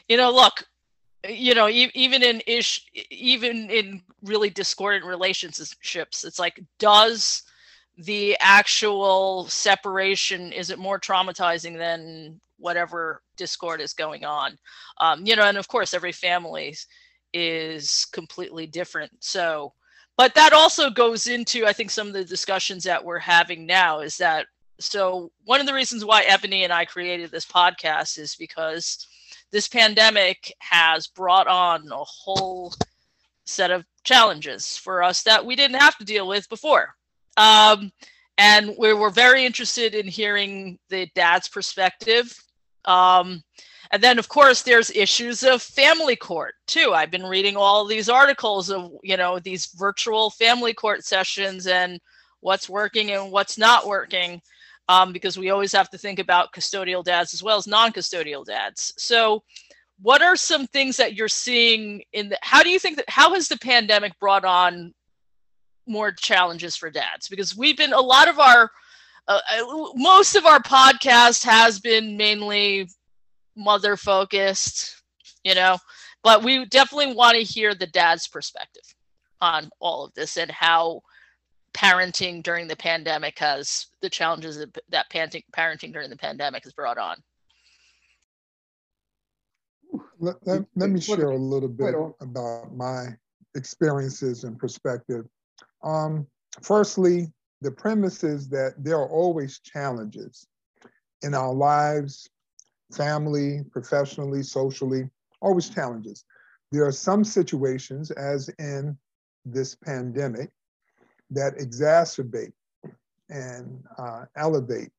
you 0.09 0.17
know, 0.17 0.31
look, 0.31 0.63
you 1.29 1.55
know, 1.55 1.69
even 1.69 2.23
in 2.23 2.41
ish, 2.47 2.87
even 3.11 3.69
in 3.71 4.03
really 4.23 4.51
discordant 4.51 5.05
relationships, 5.05 6.25
it's 6.25 6.39
like, 6.39 6.63
does 6.79 7.43
the 7.99 8.37
actual 8.41 9.47
separation 9.49 10.53
is 10.53 10.71
it 10.71 10.79
more 10.79 11.01
traumatizing 11.01 11.79
than 11.79 12.41
whatever 12.59 13.23
discord 13.37 13.81
is 13.81 13.93
going 13.93 14.25
on? 14.25 14.59
Um, 15.01 15.25
you 15.25 15.37
know, 15.37 15.45
and 15.45 15.57
of 15.57 15.69
course, 15.69 15.95
every 15.95 16.13
family 16.13 16.77
is 17.33 18.07
completely 18.13 18.67
different. 18.67 19.13
So, 19.21 19.73
but 20.17 20.35
that 20.35 20.53
also 20.53 20.91
goes 20.91 21.27
into, 21.27 21.67
I 21.67 21.73
think, 21.73 21.91
some 21.91 22.07
of 22.07 22.15
the 22.15 22.25
discussions 22.25 22.85
that 22.85 23.05
we're 23.05 23.19
having 23.19 23.67
now 23.67 24.01
is 24.01 24.17
that 24.19 24.47
so 24.79 25.31
one 25.45 25.61
of 25.61 25.67
the 25.67 25.75
reasons 25.75 26.05
why 26.05 26.23
Ebony 26.23 26.65
and 26.65 26.73
I 26.73 26.85
created 26.85 27.31
this 27.31 27.47
podcast 27.47 28.19
is 28.19 28.37
because 28.37 29.07
this 29.51 29.69
pandemic 29.69 30.53
has 30.59 31.07
brought 31.07 31.47
on 31.47 31.89
a 31.91 31.97
whole 31.97 32.75
set 33.45 33.71
of 33.71 33.85
challenges 34.05 34.77
for 34.77 35.03
us 35.03 35.23
that 35.23 35.45
we 35.45 35.57
didn't 35.57 35.81
have 35.81 35.97
to 35.99 36.05
deal 36.05 36.27
with 36.27 36.49
before. 36.49 36.95
Um, 37.37 37.93
and 38.39 38.75
we 38.79 38.93
were 38.93 39.11
very 39.11 39.47
interested 39.47 39.95
in 39.95 40.07
hearing 40.07 40.79
the 40.91 41.09
dad's 41.15 41.49
perspective. 41.49 42.35
Um, 42.87 43.43
and 43.91 44.03
then, 44.03 44.19
of 44.19 44.29
course, 44.29 44.63
there's 44.63 44.91
issues 44.91 45.43
of 45.43 45.63
family 45.63 46.17
court 46.17 46.55
too. 46.67 46.93
I've 46.95 47.11
been 47.11 47.25
reading 47.25 47.57
all 47.57 47.85
these 47.85 48.09
articles 48.09 48.71
of 48.71 48.93
you 49.03 49.17
know 49.17 49.39
these 49.39 49.67
virtual 49.67 50.31
family 50.31 50.75
court 50.75 51.05
sessions 51.05 51.67
and 51.67 52.01
what's 52.41 52.69
working 52.69 53.13
and 53.13 53.33
what's 53.33 53.59
not 53.59 53.87
working 53.87 54.41
um, 54.89 55.13
because 55.13 55.39
we 55.39 55.51
always 55.51 55.73
have 55.73 55.91
to 55.91 55.99
think 55.99 56.19
about 56.19 56.53
custodial 56.53 57.03
dads 57.03 57.35
as 57.35 57.43
well 57.43 57.57
as 57.57 57.67
non-custodial 57.67 58.45
dads. 58.45 58.93
So 58.99 59.43
what 60.01 60.23
are 60.23 60.37
some 60.37 60.67
things 60.67 60.97
that 60.99 61.15
you're 61.15 61.29
seeing 61.29 62.03
in 62.13 62.29
the, 62.29 62.39
how 62.43 62.63
do 62.63 62.71
you 62.71 62.79
think 62.79 62.97
that, 62.97 63.09
how 63.09 63.35
has 63.35 63.49
the 63.49 63.59
pandemic 63.59 64.19
brought 64.21 64.45
on 64.45 64.95
more 65.87 66.13
challenges 66.13 66.77
for 66.77 66.91
dads? 66.91 67.29
Because 67.29 67.57
we've 67.57 67.77
been, 67.77 67.93
a 67.93 68.01
lot 68.01 68.29
of 68.29 68.39
our, 68.39 68.71
uh, 69.29 69.41
uh 69.59 69.89
most 69.95 70.37
of 70.37 70.47
our 70.47 70.61
podcast 70.61 71.45
has 71.45 71.81
been 71.81 72.17
mainly 72.17 72.89
mother 73.57 73.97
focused, 73.97 75.03
you 75.45 75.55
know, 75.55 75.79
but 76.23 76.43
we 76.43 76.67
definitely 76.67 77.15
want 77.15 77.37
to 77.37 77.43
hear 77.43 77.75
the 77.75 77.87
dad's 77.87 78.29
perspective 78.29 78.83
on 79.41 79.71
all 79.81 80.05
of 80.05 80.15
this 80.15 80.37
and 80.37 80.51
how 80.51 81.03
parenting 81.77 82.43
during 82.43 82.67
the 82.67 82.77
pandemic 82.77 83.39
has 83.39 83.87
the 84.01 84.09
challenges 84.09 84.65
that 84.89 85.11
parenting, 85.11 85.43
parenting 85.53 85.93
during 85.93 86.09
the 86.09 86.17
pandemic 86.17 86.65
has 86.65 86.73
brought 86.73 86.99
on? 86.99 87.17
Let, 90.19 90.37
let, 90.47 90.65
let 90.75 90.91
me 90.91 91.01
share 91.01 91.31
a 91.31 91.37
little 91.37 91.69
bit 91.69 91.95
about 92.21 92.75
my 92.75 93.09
experiences 93.55 94.45
and 94.45 94.59
perspective. 94.59 95.27
Um, 95.85 96.27
firstly, 96.63 97.31
the 97.63 97.71
premise 97.71 98.23
is 98.23 98.49
that 98.51 98.75
there 98.79 98.97
are 98.97 99.09
always 99.09 99.59
challenges 99.61 100.47
in 101.23 101.35
our 101.35 101.55
lives, 101.55 102.29
family, 102.93 103.65
professionally, 103.71 104.43
socially, 104.43 105.09
always 105.41 105.69
challenges. 105.69 106.25
There 106.71 106.87
are 106.87 106.93
some 106.93 107.25
situations, 107.25 108.11
as 108.11 108.49
in 108.59 108.97
this 109.45 109.75
pandemic, 109.75 110.51
that 111.31 111.57
exacerbate 111.57 112.53
and 113.31 113.83
uh, 113.99 114.27
elevate 114.37 114.91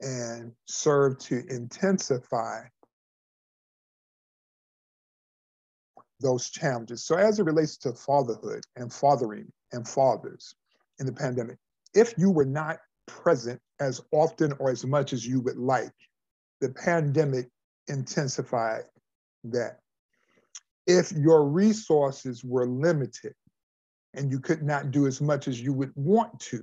and 0.00 0.52
serve 0.66 1.18
to 1.18 1.42
intensify 1.48 2.62
those 6.20 6.50
challenges. 6.50 7.04
So, 7.04 7.16
as 7.16 7.38
it 7.38 7.44
relates 7.44 7.76
to 7.78 7.92
fatherhood 7.92 8.64
and 8.76 8.92
fathering 8.92 9.50
and 9.72 9.86
fathers 9.86 10.54
in 10.98 11.06
the 11.06 11.12
pandemic, 11.12 11.58
if 11.94 12.14
you 12.18 12.30
were 12.30 12.44
not 12.44 12.78
present 13.06 13.60
as 13.80 14.00
often 14.12 14.52
or 14.58 14.70
as 14.70 14.84
much 14.84 15.12
as 15.12 15.26
you 15.26 15.40
would 15.40 15.56
like, 15.56 15.92
the 16.60 16.70
pandemic 16.70 17.48
intensified 17.88 18.84
that. 19.44 19.78
If 20.86 21.12
your 21.12 21.44
resources 21.44 22.44
were 22.44 22.66
limited, 22.66 23.34
and 24.14 24.30
you 24.30 24.40
could 24.40 24.62
not 24.62 24.90
do 24.90 25.06
as 25.06 25.20
much 25.20 25.48
as 25.48 25.60
you 25.60 25.72
would 25.72 25.92
want 25.94 26.38
to. 26.38 26.62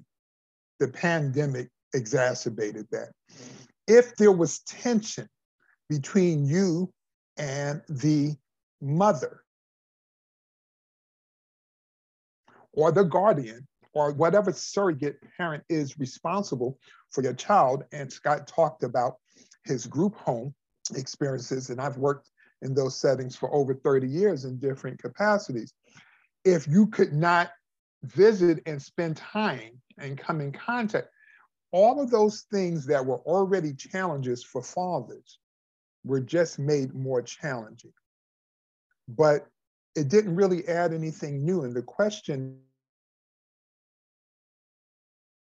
The 0.79 0.87
pandemic 0.87 1.69
exacerbated 1.93 2.87
that. 2.91 3.09
If 3.87 4.15
there 4.15 4.31
was 4.31 4.59
tension 4.59 5.27
between 5.89 6.45
you 6.45 6.91
and 7.37 7.81
the 7.89 8.35
mother 8.81 9.43
or 12.73 12.91
the 12.91 13.03
guardian 13.03 13.67
or 13.93 14.13
whatever 14.13 14.51
surrogate 14.51 15.17
parent 15.37 15.63
is 15.69 15.99
responsible 15.99 16.77
for 17.09 17.23
your 17.23 17.33
child, 17.33 17.83
and 17.91 18.11
Scott 18.11 18.47
talked 18.47 18.83
about 18.83 19.15
his 19.65 19.85
group 19.85 20.15
home 20.15 20.53
experiences, 20.95 21.69
and 21.69 21.79
I've 21.81 21.97
worked 21.97 22.29
in 22.61 22.73
those 22.73 22.99
settings 22.99 23.35
for 23.35 23.53
over 23.53 23.73
30 23.73 24.07
years 24.07 24.45
in 24.45 24.59
different 24.59 24.99
capacities 24.99 25.73
if 26.43 26.67
you 26.67 26.87
could 26.87 27.13
not 27.13 27.51
visit 28.03 28.61
and 28.65 28.81
spend 28.81 29.17
time 29.17 29.81
and 29.97 30.17
come 30.17 30.41
in 30.41 30.51
contact, 30.51 31.07
all 31.71 32.01
of 32.01 32.09
those 32.09 32.45
things 32.51 32.85
that 32.87 33.05
were 33.05 33.19
already 33.19 33.73
challenges 33.73 34.43
for 34.43 34.61
fathers 34.61 35.39
were 36.03 36.19
just 36.19 36.59
made 36.59 36.93
more 36.93 37.21
challenging. 37.21 37.93
But 39.07 39.47
it 39.95 40.07
didn't 40.07 40.35
really 40.35 40.67
add 40.67 40.93
anything 40.93 41.45
new. 41.45 41.63
And 41.63 41.75
the 41.75 41.81
question 41.81 42.59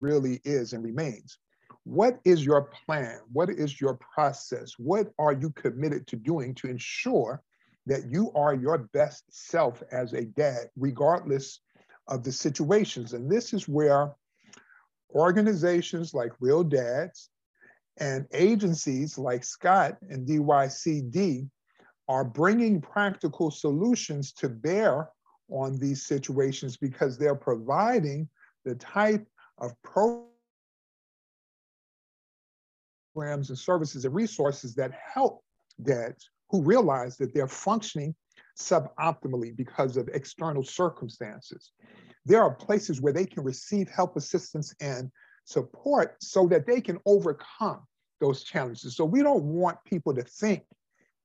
really 0.01 0.41
is 0.45 0.73
and 0.73 0.85
remains 0.85 1.39
what 1.85 2.19
is 2.25 2.45
your 2.45 2.71
plan? 2.87 3.19
What 3.33 3.49
is 3.49 3.81
your 3.81 3.95
process? 3.95 4.75
What 4.77 5.11
are 5.19 5.33
you 5.33 5.49
committed 5.51 6.07
to 6.09 6.17
doing 6.17 6.55
to 6.57 6.69
ensure 6.69 7.43
that 7.89 8.11
you 8.11 8.31
are 8.35 8.55
your 8.55 8.79
best 8.93 9.25
self 9.31 9.83
as 9.91 10.13
a 10.13 10.27
dad, 10.27 10.69
regardless 10.77 11.61
of 12.07 12.23
the 12.23 12.33
situations. 12.33 13.15
And 13.15 13.31
this 13.31 13.53
is 13.53 13.67
where 13.67 14.15
organizations 15.15 16.13
like 16.13 16.33
Real 16.39 16.63
Dads 16.63 17.31
and 17.99 18.27
agencies 18.33 19.17
like 19.17 19.43
Scott 19.43 19.97
and 20.11 20.29
DYCD 20.29 21.49
are 22.09 22.25
bringing 22.25 22.81
practical 22.81 23.51
solutions 23.51 24.33
to 24.33 24.49
bear 24.51 25.09
on 25.51 25.79
these 25.79 26.05
situations 26.05 26.77
because 26.77 27.17
they're 27.17 27.35
providing 27.35 28.29
the 28.67 28.75
type 28.75 29.27
of 29.61 29.75
programs 33.15 33.49
and 33.49 33.59
services 33.59 34.05
and 34.05 34.15
resources 34.15 34.75
that 34.75 34.93
help 34.93 35.43
dads 35.83 36.31
who 36.51 36.63
realize 36.63 37.17
that 37.17 37.35
they're 37.35 37.49
functioning 37.49 38.15
suboptimally 38.59 39.57
because 39.57 39.97
of 39.97 40.09
external 40.09 40.65
circumstances. 40.65 41.73
There 42.27 42.43
are 42.43 42.55
places 42.55 43.01
where 43.01 43.13
they 43.13 43.27
can 43.27 43.45
receive 43.45 43.89
help, 43.89 44.17
assistance, 44.17 44.75
and 44.81 45.11
support 45.45 46.17
so 46.21 46.47
that 46.49 46.67
they 46.67 46.81
can 46.81 46.99
overcome 47.07 47.81
those 48.21 48.43
challenges. 48.43 48.97
So 48.97 49.05
we 49.05 49.23
don't 49.23 49.45
want 49.45 49.79
people 49.85 50.15
to 50.15 50.23
think 50.23 50.65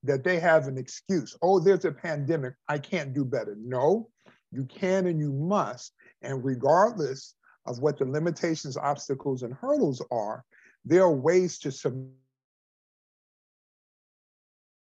that 0.04 0.24
they 0.24 0.40
have 0.40 0.68
an 0.68 0.78
excuse. 0.78 1.36
Oh, 1.42 1.60
there's 1.60 1.86
a 1.86 1.92
pandemic. 1.92 2.54
I 2.68 2.78
can't 2.78 3.14
do 3.14 3.26
better. 3.26 3.58
No, 3.60 4.10
you 4.52 4.66
can 4.66 5.08
and 5.08 5.20
you 5.20 5.32
must. 5.34 5.94
And 6.22 6.44
regardless 6.44 7.36
of 7.66 7.80
what 7.80 7.98
the 7.98 8.06
limitations, 8.06 8.78
obstacles, 8.78 9.44
and 9.44 9.54
hurdles 9.54 10.02
are, 10.12 10.44
there 10.86 11.04
are 11.04 11.14
ways 11.14 11.60
to 11.60 11.72
submit 11.72 12.12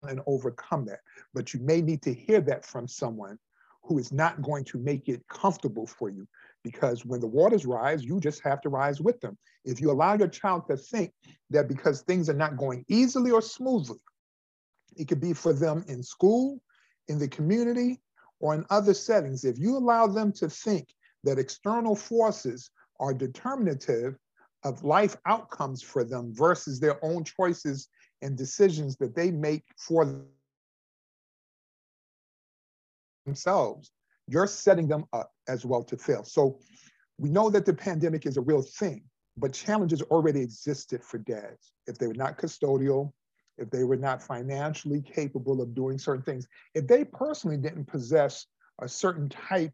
and 0.04 0.22
overcome 0.26 0.86
that. 0.86 1.00
But 1.34 1.54
you 1.54 1.60
may 1.60 1.82
need 1.82 2.02
to 2.04 2.14
hear 2.14 2.42
that 2.42 2.66
from 2.66 2.88
someone 2.88 3.38
who 3.84 4.00
is 4.00 4.12
not 4.12 4.42
going 4.42 4.64
to 4.66 4.80
make 4.80 5.08
it 5.08 5.28
comfortable 5.28 5.86
for 5.86 6.10
you. 6.10 6.28
Because 6.64 7.06
when 7.06 7.20
the 7.20 7.28
waters 7.28 7.66
rise, 7.66 8.04
you 8.04 8.20
just 8.20 8.42
have 8.44 8.62
to 8.62 8.70
rise 8.70 9.00
with 9.00 9.20
them. 9.22 9.38
If 9.64 9.80
you 9.80 9.92
allow 9.92 10.16
your 10.16 10.28
child 10.28 10.68
to 10.68 10.78
think 10.78 11.12
that 11.52 11.68
because 11.68 12.02
things 12.02 12.30
are 12.30 12.34
not 12.34 12.58
going 12.58 12.84
easily 12.88 13.30
or 13.30 13.42
smoothly, 13.42 14.00
it 14.98 15.08
could 15.08 15.22
be 15.22 15.34
for 15.34 15.54
them 15.54 15.86
in 15.88 16.02
school, 16.02 16.60
in 17.08 17.20
the 17.20 17.28
community, 17.28 18.02
or 18.40 18.56
in 18.56 18.66
other 18.70 18.94
settings. 18.94 19.44
If 19.44 19.60
you 19.60 19.78
allow 19.78 20.08
them 20.08 20.32
to 20.34 20.50
think 20.50 20.88
that 21.26 21.40
external 21.40 21.96
forces 21.96 22.70
are 23.00 23.14
determinative 23.14 24.18
of 24.64 24.84
life 24.84 25.16
outcomes 25.26 25.82
for 25.82 26.04
them 26.04 26.34
versus 26.34 26.80
their 26.80 27.04
own 27.04 27.24
choices 27.24 27.90
and 28.22 28.38
decisions 28.38 28.96
that 28.98 29.16
they 29.16 29.30
make 29.30 29.64
for 29.78 30.26
themselves, 33.26 33.92
you're 34.28 34.48
setting 34.48 34.88
them 34.88 35.06
up 35.14 35.32
as 35.48 35.66
well 35.66 35.84
to 35.84 35.98
fail. 35.98 36.24
So 36.24 36.60
we 37.18 37.30
know 37.30 37.50
that 37.50 37.66
the 37.66 37.74
pandemic 37.74 38.26
is 38.26 38.38
a 38.38 38.42
real 38.42 38.62
thing, 38.62 39.04
but 39.38 39.54
challenges 39.54 40.02
already 40.04 40.42
existed 40.42 41.04
for 41.04 41.18
dads. 41.20 41.74
If 41.88 41.98
they 41.98 42.08
were 42.08 42.14
not 42.14 42.38
custodial, 42.38 43.12
if 43.58 43.70
they 43.70 43.84
were 43.84 43.98
not 43.98 44.22
financially 44.22 45.02
capable 45.02 45.62
of 45.62 45.76
doing 45.76 45.98
certain 45.98 46.24
things, 46.24 46.48
if 46.74 46.88
they 46.88 47.04
personally 47.06 47.58
didn't 47.58 47.86
possess 47.86 48.48
a 48.82 48.88
certain 48.88 49.30
type 49.30 49.74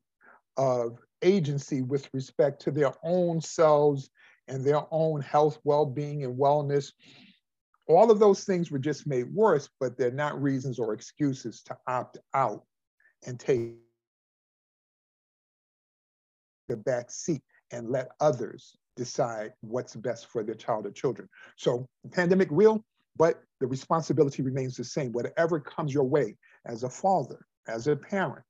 of 0.58 1.00
agency 1.22 1.82
with 1.82 2.10
respect 2.14 2.62
to 2.64 2.72
their 2.72 2.94
own 3.04 3.42
selves 3.42 4.10
and 4.48 4.64
their 4.64 4.82
own 4.92 5.22
health, 5.22 5.60
well 5.64 5.86
being, 5.86 6.24
and 6.24 6.38
wellness, 6.38 6.92
all 7.88 8.12
of 8.12 8.20
those 8.20 8.44
things 8.44 8.72
were 8.72 8.80
just 8.80 9.08
made 9.08 9.34
worse, 9.34 9.70
but 9.80 9.98
they're 9.98 10.12
not 10.12 10.42
reasons 10.42 10.80
or 10.80 10.94
excuses 10.94 11.62
to 11.64 11.78
opt 11.88 12.18
out 12.34 12.64
and 13.26 13.40
take 13.40 13.74
the 16.68 16.78
back 16.78 17.12
seat 17.12 17.42
and 17.72 17.90
let 17.90 18.10
others 18.20 18.76
decide 18.96 19.54
what's 19.62 19.96
best 19.96 20.28
for 20.28 20.44
their 20.44 20.56
child 20.56 20.86
or 20.86 20.92
children. 20.92 21.28
So 21.58 21.88
pandemic 22.12 22.48
real, 22.52 22.84
but 23.18 23.42
the 23.60 23.68
responsibility 23.68 24.42
remains 24.42 24.76
the 24.76 24.84
same. 24.84 25.12
Whatever 25.12 25.60
comes 25.60 25.94
your 25.94 26.04
way 26.04 26.38
as 26.66 26.84
a 26.84 26.90
father, 26.90 27.46
as 27.68 27.88
a 27.88 27.96
parent, 27.96 28.44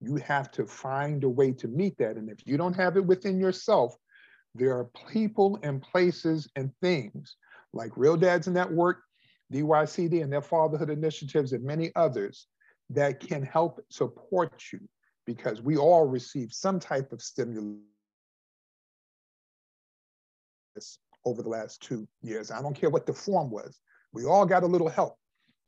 you 0.00 0.16
have 0.16 0.50
to 0.52 0.66
find 0.66 1.24
a 1.24 1.28
way 1.28 1.52
to 1.52 1.68
meet 1.68 1.96
that. 1.98 2.16
And 2.16 2.30
if 2.30 2.46
you 2.46 2.56
don't 2.56 2.76
have 2.76 2.96
it 2.96 3.04
within 3.04 3.38
yourself, 3.38 3.96
there 4.54 4.76
are 4.76 4.90
people 5.10 5.58
and 5.62 5.82
places 5.82 6.48
and 6.56 6.70
things 6.80 7.36
like 7.72 7.96
Real 7.96 8.16
Dads 8.16 8.48
Network, 8.48 9.02
DYCD 9.52 10.22
and 10.22 10.32
their 10.32 10.42
fatherhood 10.42 10.90
initiatives 10.90 11.52
and 11.52 11.62
many 11.62 11.92
others 11.94 12.46
that 12.90 13.20
can 13.20 13.42
help 13.42 13.80
support 13.90 14.62
you 14.72 14.80
because 15.26 15.60
we 15.60 15.76
all 15.76 16.06
receive 16.06 16.52
some 16.52 16.78
type 16.78 17.12
of 17.12 17.20
stimulus 17.20 17.80
over 21.24 21.42
the 21.42 21.48
last 21.48 21.82
two 21.82 22.06
years. 22.22 22.50
I 22.50 22.62
don't 22.62 22.74
care 22.74 22.90
what 22.90 23.06
the 23.06 23.12
form 23.12 23.50
was. 23.50 23.80
We 24.12 24.24
all 24.24 24.46
got 24.46 24.62
a 24.62 24.66
little 24.66 24.88
help. 24.88 25.16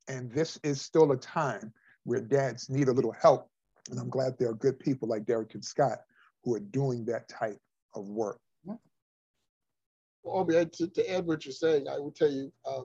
And 0.06 0.30
this 0.30 0.58
is 0.62 0.80
still 0.80 1.12
a 1.12 1.16
time 1.16 1.72
where 2.04 2.20
dads 2.20 2.70
need 2.70 2.88
a 2.88 2.92
little 2.92 3.12
help. 3.12 3.50
And 3.90 3.98
I'm 3.98 4.10
glad 4.10 4.38
there 4.38 4.50
are 4.50 4.54
good 4.54 4.78
people 4.78 5.08
like 5.08 5.26
Derek 5.26 5.54
and 5.54 5.64
Scott 5.64 5.98
who 6.44 6.54
are 6.54 6.60
doing 6.60 7.04
that 7.06 7.28
type 7.28 7.58
of 7.94 8.08
work. 8.08 8.40
Well, 10.22 10.44
to, 10.44 10.88
to 10.88 11.10
add 11.10 11.26
what 11.26 11.44
you're 11.46 11.52
saying, 11.52 11.88
I 11.88 11.98
will 11.98 12.10
tell 12.10 12.30
you, 12.30 12.52
uh, 12.66 12.82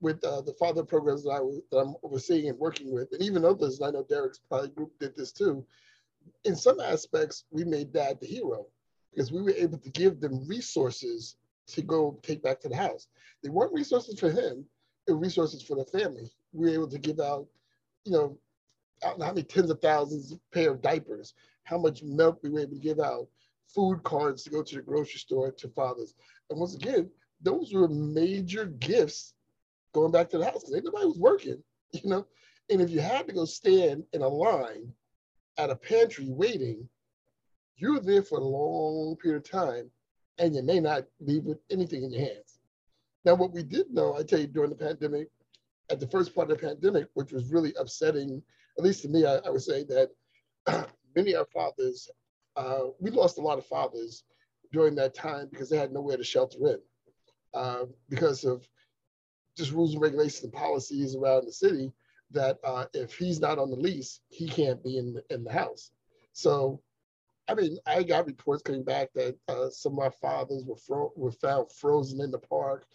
with 0.00 0.22
uh, 0.24 0.40
the 0.40 0.54
father 0.54 0.82
programs 0.82 1.24
that, 1.24 1.30
I, 1.30 1.40
that 1.70 1.78
I'm 1.78 1.94
overseeing 2.02 2.48
and 2.48 2.58
working 2.58 2.92
with, 2.92 3.12
and 3.12 3.22
even 3.22 3.44
others, 3.44 3.78
and 3.78 3.88
I 3.88 3.90
know 3.90 4.04
Derek's 4.08 4.40
probably 4.48 4.68
group 4.68 4.92
did 4.98 5.16
this 5.16 5.32
too, 5.32 5.64
in 6.44 6.56
some 6.56 6.80
aspects, 6.80 7.44
we 7.50 7.64
made 7.64 7.92
dad 7.92 8.18
the 8.20 8.26
hero 8.26 8.66
because 9.10 9.32
we 9.32 9.42
were 9.42 9.52
able 9.52 9.78
to 9.78 9.90
give 9.90 10.20
them 10.20 10.46
resources 10.46 11.36
to 11.68 11.82
go 11.82 12.18
take 12.22 12.42
back 12.42 12.60
to 12.60 12.68
the 12.68 12.76
house. 12.76 13.08
They 13.42 13.50
weren't 13.50 13.72
resources 13.72 14.18
for 14.18 14.30
him, 14.30 14.64
they 15.06 15.12
were 15.12 15.18
resources 15.18 15.62
for 15.62 15.76
the 15.76 15.84
family. 15.84 16.30
We 16.52 16.66
were 16.66 16.74
able 16.74 16.88
to 16.88 16.98
give 16.98 17.20
out, 17.20 17.46
you 18.04 18.12
know, 18.12 18.38
how 19.02 19.16
many 19.16 19.42
tens 19.42 19.70
of 19.70 19.80
thousands 19.80 20.32
of 20.32 20.40
pair 20.52 20.72
of 20.72 20.82
diapers, 20.82 21.34
how 21.64 21.78
much 21.78 22.02
milk 22.02 22.40
we 22.42 22.50
were 22.50 22.60
able 22.60 22.72
to 22.72 22.78
give 22.78 23.00
out, 23.00 23.28
food 23.66 24.02
cards 24.02 24.42
to 24.44 24.50
go 24.50 24.62
to 24.62 24.76
the 24.76 24.82
grocery 24.82 25.18
store 25.18 25.50
to 25.52 25.68
fathers. 25.68 26.14
And 26.50 26.58
once 26.58 26.74
again, 26.74 27.10
those 27.40 27.72
were 27.72 27.88
major 27.88 28.66
gifts 28.66 29.34
going 29.94 30.12
back 30.12 30.28
to 30.30 30.38
the 30.38 30.44
house 30.44 30.64
because 30.64 30.84
nobody 30.84 31.06
was 31.06 31.18
working, 31.18 31.62
you 31.92 32.10
know. 32.10 32.26
And 32.70 32.80
if 32.80 32.90
you 32.90 33.00
had 33.00 33.26
to 33.26 33.32
go 33.32 33.44
stand 33.44 34.04
in 34.12 34.22
a 34.22 34.28
line 34.28 34.92
at 35.58 35.70
a 35.70 35.76
pantry 35.76 36.26
waiting, 36.28 36.88
you're 37.76 38.00
there 38.00 38.22
for 38.22 38.38
a 38.38 38.44
long 38.44 39.16
period 39.16 39.38
of 39.38 39.50
time 39.50 39.90
and 40.38 40.54
you 40.54 40.62
may 40.62 40.80
not 40.80 41.04
leave 41.20 41.44
with 41.44 41.58
anything 41.70 42.04
in 42.04 42.12
your 42.12 42.22
hands. 42.22 42.58
Now, 43.24 43.34
what 43.34 43.52
we 43.52 43.62
did 43.62 43.90
know, 43.90 44.16
I 44.16 44.22
tell 44.22 44.40
you, 44.40 44.46
during 44.46 44.70
the 44.70 44.76
pandemic, 44.76 45.28
at 45.90 46.00
the 46.00 46.06
first 46.06 46.34
part 46.34 46.50
of 46.50 46.58
the 46.58 46.66
pandemic, 46.66 47.08
which 47.14 47.32
was 47.32 47.52
really 47.52 47.74
upsetting, 47.78 48.42
at 48.80 48.84
least 48.84 49.02
to 49.02 49.08
me, 49.08 49.26
I, 49.26 49.36
I 49.36 49.50
would 49.50 49.60
say 49.62 49.84
that 49.84 50.10
many 51.14 51.34
of 51.34 51.40
our 51.40 51.46
fathers, 51.52 52.08
uh, 52.56 52.84
we 52.98 53.10
lost 53.10 53.36
a 53.36 53.42
lot 53.42 53.58
of 53.58 53.66
fathers 53.66 54.24
during 54.72 54.94
that 54.94 55.14
time 55.14 55.48
because 55.50 55.68
they 55.68 55.76
had 55.76 55.92
nowhere 55.92 56.16
to 56.16 56.24
shelter 56.24 56.58
in 56.66 56.78
uh, 57.52 57.84
because 58.08 58.44
of 58.44 58.66
just 59.54 59.72
rules 59.72 59.92
and 59.92 60.00
regulations 60.00 60.44
and 60.44 60.52
policies 60.52 61.14
around 61.14 61.46
the 61.46 61.52
city 61.52 61.92
that 62.30 62.58
uh, 62.64 62.86
if 62.94 63.14
he's 63.14 63.38
not 63.38 63.58
on 63.58 63.68
the 63.68 63.76
lease, 63.76 64.20
he 64.30 64.48
can't 64.48 64.82
be 64.82 64.96
in 64.96 65.12
the, 65.12 65.24
in 65.28 65.44
the 65.44 65.52
house. 65.52 65.90
So, 66.32 66.80
I 67.48 67.54
mean, 67.54 67.76
I 67.84 68.02
got 68.02 68.26
reports 68.26 68.62
coming 68.62 68.84
back 68.84 69.12
that 69.14 69.36
uh, 69.48 69.68
some 69.68 69.94
of 69.94 69.98
our 69.98 70.10
fathers 70.10 70.64
were 70.64 70.76
fro- 70.76 71.12
were 71.16 71.32
found 71.32 71.70
frozen 71.70 72.22
in 72.22 72.30
the 72.30 72.38
park. 72.38 72.86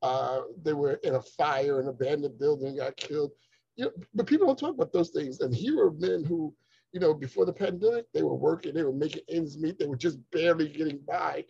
Uh, 0.00 0.42
they 0.62 0.72
were 0.72 0.94
in 1.02 1.16
a 1.16 1.22
fire, 1.22 1.80
an 1.80 1.88
abandoned 1.88 2.38
building, 2.38 2.76
got 2.76 2.96
killed. 2.96 3.32
You 3.76 3.86
know, 3.86 3.90
but 4.14 4.26
people 4.26 4.46
don't 4.46 4.58
talk 4.58 4.74
about 4.74 4.92
those 4.92 5.10
things. 5.10 5.40
And 5.40 5.54
here 5.54 5.84
are 5.84 5.90
men 5.92 6.24
who, 6.24 6.54
you 6.92 7.00
know, 7.00 7.12
before 7.12 7.44
the 7.44 7.52
pandemic, 7.52 8.06
they 8.12 8.22
were 8.22 8.34
working, 8.34 8.74
they 8.74 8.84
were 8.84 8.92
making 8.92 9.22
ends 9.28 9.58
meet, 9.58 9.78
they 9.78 9.86
were 9.86 9.96
just 9.96 10.18
barely 10.30 10.68
getting 10.68 10.98
by, 10.98 11.44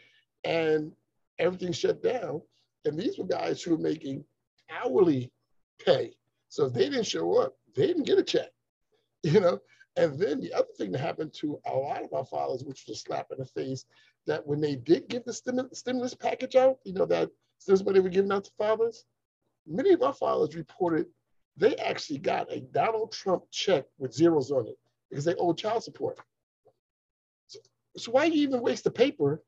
and 0.44 0.92
everything 1.38 1.72
shut 1.72 2.02
down. 2.02 2.40
And 2.86 2.98
these 2.98 3.18
were 3.18 3.26
guys 3.26 3.62
who 3.62 3.72
were 3.72 3.82
making 3.82 4.24
hourly 4.70 5.30
pay 5.84 6.14
so 6.54 6.66
if 6.66 6.72
they 6.72 6.88
didn't 6.88 7.06
show 7.06 7.36
up, 7.38 7.56
they 7.74 7.88
didn't 7.88 8.06
get 8.06 8.20
a 8.20 8.22
check, 8.22 8.50
you 9.24 9.40
know. 9.40 9.58
And 9.96 10.16
then 10.16 10.40
the 10.40 10.52
other 10.52 10.68
thing 10.78 10.92
that 10.92 11.00
happened 11.00 11.32
to 11.40 11.58
a 11.66 11.74
lot 11.74 12.04
of 12.04 12.12
our 12.12 12.24
fathers, 12.24 12.62
which 12.62 12.84
was 12.86 12.96
a 12.96 13.00
slap 13.00 13.32
in 13.32 13.38
the 13.38 13.44
face, 13.44 13.86
that 14.28 14.46
when 14.46 14.60
they 14.60 14.76
did 14.76 15.08
give 15.08 15.24
the 15.24 15.32
stimulus, 15.32 15.80
stimulus 15.80 16.14
package 16.14 16.54
out, 16.54 16.78
you 16.84 16.92
know, 16.92 17.06
that 17.06 17.28
stimulus 17.58 17.84
money 17.84 17.98
were 17.98 18.08
given 18.08 18.30
out 18.30 18.44
to 18.44 18.52
fathers, 18.56 19.04
many 19.66 19.92
of 19.92 20.02
our 20.02 20.12
fathers 20.12 20.54
reported 20.54 21.06
they 21.56 21.76
actually 21.76 22.18
got 22.18 22.52
a 22.52 22.60
Donald 22.60 23.12
Trump 23.12 23.44
check 23.50 23.84
with 23.98 24.12
zeros 24.12 24.50
on 24.50 24.66
it 24.66 24.78
because 25.10 25.24
they 25.24 25.34
owed 25.36 25.58
child 25.58 25.84
support. 25.84 26.18
So, 27.46 27.60
so 27.96 28.12
why 28.12 28.24
you 28.24 28.42
even 28.42 28.60
waste 28.60 28.84
the 28.84 28.90
paper 28.90 29.42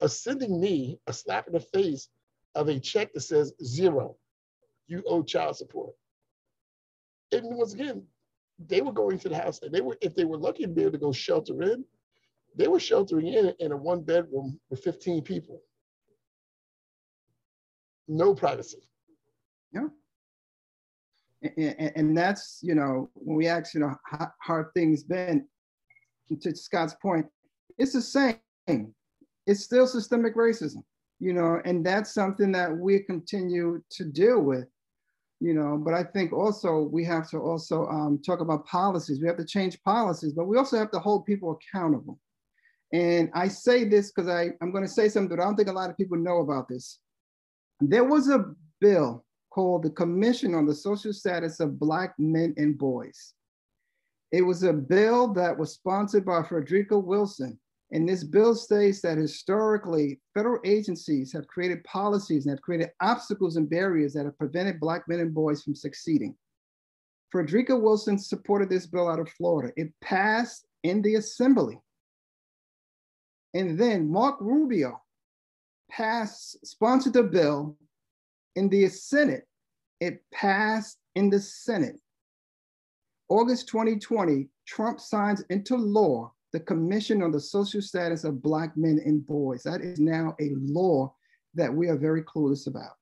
of 0.00 0.10
sending 0.12 0.60
me 0.60 0.98
a 1.06 1.12
slap 1.12 1.46
in 1.46 1.52
the 1.52 1.60
face 1.60 2.08
of 2.54 2.68
a 2.68 2.80
check 2.80 3.12
that 3.12 3.20
says 3.20 3.52
zero? 3.62 4.16
You 4.88 5.02
owe 5.06 5.22
child 5.22 5.56
support 5.56 5.94
and 7.32 7.56
once 7.56 7.74
again, 7.74 8.04
they 8.58 8.80
were 8.80 8.92
going 8.92 9.18
to 9.18 9.28
the 9.28 9.36
house 9.36 9.60
and 9.62 9.72
they 9.72 9.80
were, 9.80 9.98
if 10.00 10.14
they 10.14 10.24
were 10.24 10.38
lucky 10.38 10.62
to 10.62 10.68
be 10.68 10.82
able 10.82 10.92
to 10.92 10.98
go 10.98 11.12
shelter 11.12 11.62
in, 11.62 11.84
they 12.54 12.68
were 12.68 12.80
sheltering 12.80 13.26
in 13.26 13.52
in 13.58 13.72
a 13.72 13.76
one 13.76 14.02
bedroom 14.02 14.58
with 14.70 14.82
15 14.82 15.22
people. 15.22 15.60
No 18.08 18.34
privacy. 18.34 18.88
Yeah. 19.72 19.88
And, 21.42 21.92
and 21.96 22.16
that's, 22.16 22.60
you 22.62 22.74
know, 22.74 23.10
when 23.14 23.36
we 23.36 23.46
ask, 23.46 23.74
you 23.74 23.80
know, 23.80 23.94
how, 24.04 24.32
how 24.40 24.64
things 24.74 25.02
been, 25.02 25.46
to 26.40 26.56
Scott's 26.56 26.94
point, 27.00 27.26
it's 27.78 27.92
the 27.92 28.02
same. 28.02 28.40
It's 29.46 29.62
still 29.62 29.86
systemic 29.86 30.34
racism, 30.34 30.82
you 31.20 31.32
know, 31.32 31.60
and 31.64 31.86
that's 31.86 32.12
something 32.12 32.50
that 32.52 32.76
we 32.76 33.00
continue 33.00 33.82
to 33.90 34.04
deal 34.04 34.40
with 34.40 34.66
you 35.40 35.52
know 35.52 35.76
but 35.76 35.92
i 35.92 36.02
think 36.02 36.32
also 36.32 36.88
we 36.90 37.04
have 37.04 37.28
to 37.28 37.38
also 37.38 37.86
um, 37.86 38.20
talk 38.24 38.40
about 38.40 38.66
policies. 38.66 39.20
We 39.20 39.28
have 39.28 39.36
to 39.36 39.44
change 39.44 39.82
policies 39.82 40.32
but 40.32 40.46
we 40.46 40.56
also 40.56 40.78
have 40.78 40.90
to 40.92 40.98
hold 40.98 41.26
people 41.26 41.58
accountable. 41.58 42.18
And 42.92 43.30
i 43.34 43.48
say 43.48 43.84
this 43.84 44.12
because 44.12 44.30
i'm 44.30 44.72
going 44.72 44.84
to 44.84 44.90
say 44.90 45.08
something 45.08 45.36
that 45.36 45.42
i 45.42 45.46
don't 45.46 45.56
think 45.56 45.68
a 45.68 45.72
lot 45.72 45.90
of 45.90 45.96
people 45.96 46.16
know 46.16 46.38
about 46.38 46.68
this. 46.68 46.98
There 47.80 48.04
was 48.04 48.28
a 48.30 48.46
bill 48.80 49.25
called 49.56 49.82
the 49.82 49.90
commission 49.90 50.54
on 50.54 50.66
the 50.66 50.74
social 50.74 51.12
status 51.12 51.58
of 51.60 51.80
black 51.80 52.14
men 52.18 52.54
and 52.58 52.78
boys 52.78 53.32
it 54.30 54.42
was 54.42 54.62
a 54.62 54.72
bill 54.72 55.32
that 55.32 55.56
was 55.56 55.72
sponsored 55.72 56.24
by 56.24 56.42
frederica 56.42 56.96
wilson 56.98 57.58
and 57.92 58.08
this 58.08 58.24
bill 58.24 58.54
states 58.54 59.00
that 59.02 59.16
historically, 59.16 60.20
federal 60.34 60.60
agencies 60.64 61.32
have 61.32 61.46
created 61.46 61.84
policies 61.84 62.44
and 62.44 62.52
have 62.52 62.62
created 62.62 62.90
obstacles 63.00 63.56
and 63.56 63.70
barriers 63.70 64.12
that 64.14 64.24
have 64.24 64.38
prevented 64.38 64.80
Black 64.80 65.06
men 65.08 65.20
and 65.20 65.32
boys 65.32 65.62
from 65.62 65.74
succeeding. 65.74 66.34
Frederica 67.30 67.76
Wilson 67.76 68.18
supported 68.18 68.68
this 68.68 68.86
bill 68.86 69.08
out 69.08 69.20
of 69.20 69.28
Florida. 69.30 69.72
It 69.76 69.92
passed 70.00 70.66
in 70.82 71.02
the 71.02 71.16
assembly. 71.16 71.78
And 73.54 73.78
then 73.78 74.10
Marco 74.10 74.44
Rubio 74.44 75.00
passed, 75.90 76.66
sponsored 76.66 77.12
the 77.12 77.22
bill 77.22 77.76
in 78.56 78.68
the 78.68 78.88
Senate. 78.88 79.46
It 80.00 80.20
passed 80.32 80.98
in 81.14 81.30
the 81.30 81.40
Senate. 81.40 82.00
August 83.28 83.68
2020, 83.68 84.48
Trump 84.66 85.00
signs 85.00 85.42
into 85.50 85.76
law 85.76 86.32
the 86.52 86.60
Commission 86.60 87.22
on 87.22 87.32
the 87.32 87.40
Social 87.40 87.82
Status 87.82 88.24
of 88.24 88.42
Black 88.42 88.76
Men 88.76 89.00
and 89.04 89.26
Boys. 89.26 89.62
That 89.62 89.80
is 89.80 89.98
now 89.98 90.34
a 90.40 90.52
law 90.54 91.14
that 91.54 91.72
we 91.72 91.88
are 91.88 91.96
very 91.96 92.22
clueless 92.22 92.66
about. 92.66 92.92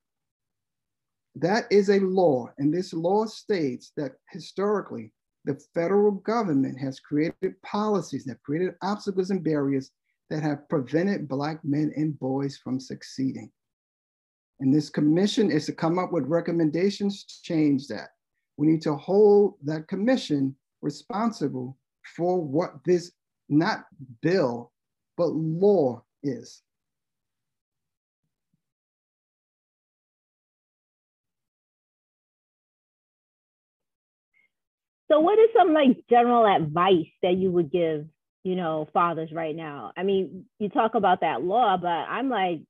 That 1.36 1.66
is 1.70 1.90
a 1.90 2.00
law, 2.00 2.48
and 2.58 2.72
this 2.72 2.92
law 2.92 3.26
states 3.26 3.92
that 3.96 4.12
historically, 4.30 5.12
the 5.44 5.60
federal 5.74 6.12
government 6.12 6.78
has 6.78 7.00
created 7.00 7.60
policies 7.62 8.24
that 8.24 8.42
created 8.42 8.74
obstacles 8.82 9.30
and 9.30 9.44
barriers 9.44 9.90
that 10.30 10.42
have 10.42 10.68
prevented 10.68 11.28
Black 11.28 11.60
men 11.64 11.92
and 11.96 12.18
boys 12.18 12.56
from 12.56 12.80
succeeding. 12.80 13.50
And 14.60 14.72
this 14.72 14.88
commission 14.88 15.50
is 15.50 15.66
to 15.66 15.72
come 15.72 15.98
up 15.98 16.12
with 16.12 16.26
recommendations 16.26 17.24
to 17.24 17.42
change 17.42 17.88
that. 17.88 18.10
We 18.56 18.66
need 18.66 18.82
to 18.82 18.94
hold 18.94 19.54
that 19.64 19.88
commission 19.88 20.54
responsible 20.80 21.76
for 22.16 22.40
what 22.40 22.84
this 22.84 23.12
not 23.48 23.84
bill, 24.22 24.72
but 25.16 25.28
law 25.28 26.02
is. 26.22 26.62
So 35.10 35.20
what 35.20 35.38
is 35.38 35.50
some 35.56 35.72
like 35.72 35.98
general 36.08 36.46
advice 36.46 37.06
that 37.22 37.36
you 37.36 37.50
would 37.50 37.70
give, 37.70 38.06
you 38.44 38.54
know, 38.54 38.86
fathers 38.92 39.32
right 39.32 39.56
now? 39.56 39.92
I 39.96 40.02
mean, 40.02 40.44
you 40.58 40.68
talk 40.68 40.94
about 40.94 41.22
that 41.22 41.42
law, 41.42 41.76
but 41.78 41.88
I'm 41.88 42.28
like, 42.28 42.60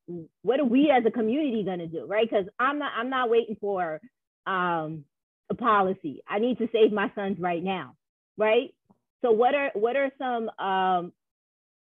what 0.43 0.61
are 0.61 0.65
we 0.65 0.91
as 0.91 1.05
a 1.05 1.11
community 1.11 1.65
gonna 1.65 1.89
do, 1.89 2.07
right? 2.07 2.29
Because 2.29 2.47
I'm 2.59 2.79
not 2.79 2.93
I'm 2.97 3.11
not 3.11 3.29
waiting 3.29 3.57
for 3.61 4.01
um, 4.47 5.05
a 5.51 5.55
policy. 5.55 6.23
I 6.29 6.39
need 6.39 6.59
to 6.59 6.69
save 6.73 6.93
my 6.93 7.11
sons 7.15 7.39
right 7.41 7.63
now, 7.63 7.97
right? 8.39 8.73
So 9.23 9.33
what 9.33 9.55
are 9.55 9.71
what 9.75 9.97
are 9.97 10.11
some 10.17 10.49
um, 10.65 11.13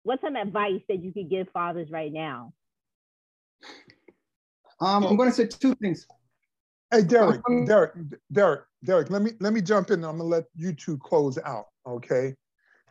what's 0.03 0.21
some 0.21 0.35
advice 0.35 0.81
that 0.87 1.03
you 1.03 1.11
could 1.11 1.29
give 1.29 1.47
fathers 1.49 1.89
right 1.89 2.13
now? 2.13 2.53
Um, 4.81 5.05
I'm 5.05 5.17
going 5.17 5.29
to 5.29 5.35
say 5.35 5.47
two 5.47 5.75
things. 5.75 6.05
Hey, 6.91 7.03
Derek, 7.03 7.41
Derek, 7.65 7.93
Derek, 8.31 8.61
Derek, 8.83 9.09
let 9.09 9.21
me 9.21 9.31
let 9.39 9.53
me 9.53 9.61
jump 9.61 9.89
in. 9.89 9.95
And 9.95 10.05
I'm 10.05 10.17
gonna 10.17 10.29
let 10.29 10.45
you 10.55 10.73
two 10.73 10.97
close 10.97 11.37
out, 11.39 11.67
okay? 11.87 12.35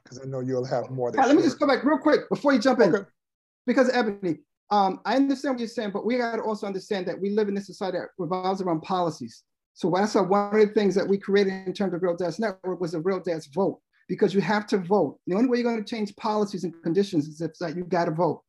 Because 0.08 0.24
I 0.24 0.28
know 0.28 0.40
you'll 0.40 0.64
have 0.64 0.90
more. 0.90 1.10
let 1.10 1.36
me 1.36 1.42
just 1.42 1.58
go 1.58 1.66
back 1.66 1.84
real 1.84 1.98
quick 1.98 2.28
before 2.30 2.52
you 2.52 2.58
jump 2.58 2.80
in. 2.80 2.94
Okay. 2.94 3.04
Because 3.66 3.90
Ebony, 3.92 4.38
um, 4.70 5.00
I 5.04 5.16
understand 5.16 5.54
what 5.54 5.60
you're 5.60 5.68
saying, 5.68 5.90
but 5.92 6.06
we 6.06 6.16
got 6.16 6.36
to 6.36 6.42
also 6.42 6.66
understand 6.66 7.06
that 7.06 7.20
we 7.20 7.30
live 7.30 7.48
in 7.48 7.56
a 7.56 7.60
society 7.60 7.98
that 7.98 8.08
revolves 8.16 8.62
around 8.62 8.80
policies. 8.80 9.44
So 9.74 9.92
that's 9.94 10.14
one 10.14 10.54
of 10.54 10.68
the 10.68 10.74
things 10.74 10.94
that 10.94 11.06
we 11.06 11.18
created 11.18 11.66
in 11.66 11.72
terms 11.72 11.94
of 11.94 12.02
Real 12.02 12.16
Dads 12.16 12.38
Network 12.38 12.80
was 12.80 12.94
a 12.94 13.00
Real 13.00 13.20
Dads 13.20 13.46
vote, 13.46 13.80
because 14.08 14.34
you 14.34 14.40
have 14.40 14.66
to 14.68 14.78
vote. 14.78 15.18
The 15.26 15.36
only 15.36 15.48
way 15.48 15.58
you're 15.58 15.70
going 15.70 15.84
to 15.84 15.88
change 15.88 16.16
policies 16.16 16.64
and 16.64 16.74
conditions 16.82 17.28
is 17.28 17.40
if 17.40 17.52
that 17.60 17.76
you 17.76 17.84
got 17.84 18.06
to 18.06 18.10
vote 18.10 18.42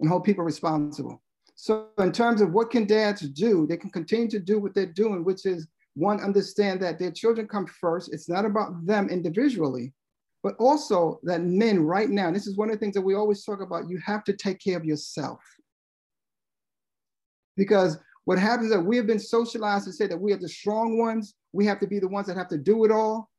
and 0.00 0.08
hold 0.08 0.24
people 0.24 0.44
responsible. 0.44 1.22
So 1.54 1.88
in 1.98 2.12
terms 2.12 2.40
of 2.40 2.52
what 2.52 2.70
can 2.70 2.86
dads 2.86 3.20
do, 3.20 3.66
they 3.68 3.76
can 3.76 3.90
continue 3.90 4.28
to 4.30 4.40
do 4.40 4.58
what 4.58 4.74
they're 4.74 4.86
doing, 4.86 5.24
which 5.24 5.46
is 5.46 5.68
one, 5.94 6.20
understand 6.20 6.80
that 6.80 6.98
their 6.98 7.12
children 7.12 7.46
come 7.46 7.66
first. 7.66 8.12
It's 8.12 8.28
not 8.28 8.44
about 8.44 8.84
them 8.84 9.08
individually, 9.08 9.92
but 10.44 10.54
also 10.58 11.18
that 11.22 11.42
men 11.42 11.80
right 11.80 12.10
now, 12.10 12.30
this 12.30 12.46
is 12.46 12.54
one 12.54 12.68
of 12.68 12.74
the 12.74 12.78
things 12.78 12.92
that 12.92 13.00
we 13.00 13.14
always 13.14 13.42
talk 13.42 13.62
about, 13.62 13.88
you 13.88 13.98
have 14.04 14.22
to 14.24 14.34
take 14.34 14.60
care 14.60 14.76
of 14.76 14.84
yourself. 14.84 15.40
Because 17.56 17.98
what 18.26 18.38
happens 18.38 18.66
is 18.66 18.76
that 18.76 18.82
we 18.82 18.98
have 18.98 19.06
been 19.06 19.18
socialized 19.18 19.86
to 19.86 19.92
say 19.92 20.06
that 20.06 20.20
we 20.20 20.34
are 20.34 20.36
the 20.36 20.48
strong 20.48 20.98
ones. 20.98 21.34
We 21.54 21.64
have 21.64 21.80
to 21.80 21.86
be 21.86 21.98
the 21.98 22.08
ones 22.08 22.26
that 22.26 22.36
have 22.36 22.48
to 22.48 22.58
do 22.58 22.84
it 22.84 22.90
all. 22.90 23.30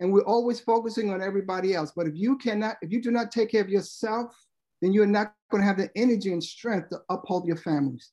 And 0.00 0.12
we're 0.12 0.26
always 0.26 0.60
focusing 0.60 1.10
on 1.10 1.22
everybody 1.22 1.72
else. 1.74 1.92
But 1.96 2.06
if 2.06 2.12
you 2.16 2.36
cannot, 2.36 2.76
if 2.82 2.92
you 2.92 3.00
do 3.00 3.10
not 3.10 3.30
take 3.30 3.50
care 3.50 3.62
of 3.62 3.70
yourself, 3.70 4.36
then 4.82 4.92
you're 4.92 5.06
not 5.06 5.32
going 5.50 5.62
to 5.62 5.66
have 5.66 5.78
the 5.78 5.88
energy 5.96 6.32
and 6.34 6.44
strength 6.44 6.90
to 6.90 6.98
uphold 7.08 7.46
your 7.46 7.56
families. 7.56 8.10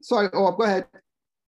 Sorry, 0.00 0.30
oh, 0.32 0.52
go 0.52 0.64
ahead. 0.64 0.86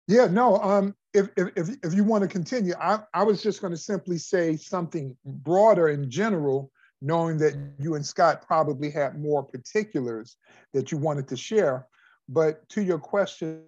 Yeah, 0.07 0.27
no, 0.27 0.57
um, 0.57 0.95
if, 1.13 1.29
if, 1.35 1.69
if 1.83 1.93
you 1.93 2.03
want 2.03 2.21
to 2.21 2.29
continue, 2.29 2.73
I, 2.79 2.99
I 3.13 3.23
was 3.23 3.43
just 3.43 3.59
going 3.59 3.73
to 3.73 3.77
simply 3.77 4.17
say 4.17 4.55
something 4.55 5.15
broader 5.25 5.89
in 5.89 6.09
general, 6.09 6.71
knowing 7.01 7.37
that 7.39 7.55
you 7.77 7.95
and 7.95 8.05
Scott 8.05 8.45
probably 8.47 8.89
had 8.89 9.19
more 9.19 9.43
particulars 9.43 10.37
that 10.73 10.91
you 10.91 10.97
wanted 10.97 11.27
to 11.27 11.37
share. 11.37 11.87
But 12.29 12.67
to 12.69 12.81
your 12.81 12.99
question, 12.99 13.63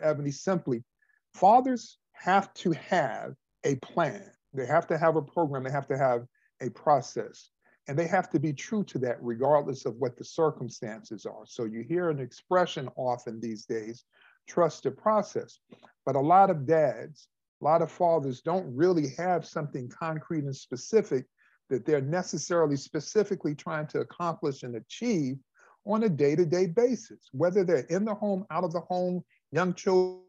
Ebony, 0.00 0.30
simply, 0.30 0.82
fathers 1.34 1.98
have 2.12 2.52
to 2.54 2.72
have 2.72 3.34
a 3.64 3.76
plan. 3.76 4.30
They 4.54 4.66
have 4.66 4.86
to 4.86 4.96
have 4.96 5.16
a 5.16 5.22
program. 5.22 5.64
They 5.64 5.70
have 5.70 5.88
to 5.88 5.98
have 5.98 6.26
a 6.62 6.70
process. 6.70 7.50
And 7.86 7.98
they 7.98 8.06
have 8.06 8.30
to 8.30 8.40
be 8.40 8.52
true 8.52 8.82
to 8.84 8.98
that 9.00 9.18
regardless 9.20 9.84
of 9.84 9.96
what 9.96 10.16
the 10.16 10.24
circumstances 10.24 11.26
are. 11.26 11.44
So 11.44 11.64
you 11.64 11.82
hear 11.82 12.08
an 12.10 12.18
expression 12.18 12.88
often 12.96 13.40
these 13.40 13.66
days, 13.66 14.04
trust 14.48 14.84
the 14.84 14.90
process. 14.90 15.58
But 16.06 16.16
a 16.16 16.20
lot 16.20 16.50
of 16.50 16.66
dads, 16.66 17.28
a 17.60 17.64
lot 17.64 17.82
of 17.82 17.90
fathers 17.90 18.40
don't 18.40 18.74
really 18.74 19.08
have 19.18 19.46
something 19.46 19.88
concrete 19.88 20.44
and 20.44 20.56
specific 20.56 21.26
that 21.70 21.84
they're 21.84 22.00
necessarily 22.00 22.76
specifically 22.76 23.54
trying 23.54 23.86
to 23.88 24.00
accomplish 24.00 24.62
and 24.62 24.76
achieve 24.76 25.36
on 25.86 26.02
a 26.04 26.08
day-to-day 26.08 26.66
basis, 26.66 27.28
whether 27.32 27.64
they're 27.64 27.86
in 27.90 28.04
the 28.04 28.14
home, 28.14 28.46
out 28.50 28.64
of 28.64 28.72
the 28.72 28.80
home, 28.80 29.22
young 29.52 29.74
children, 29.74 30.22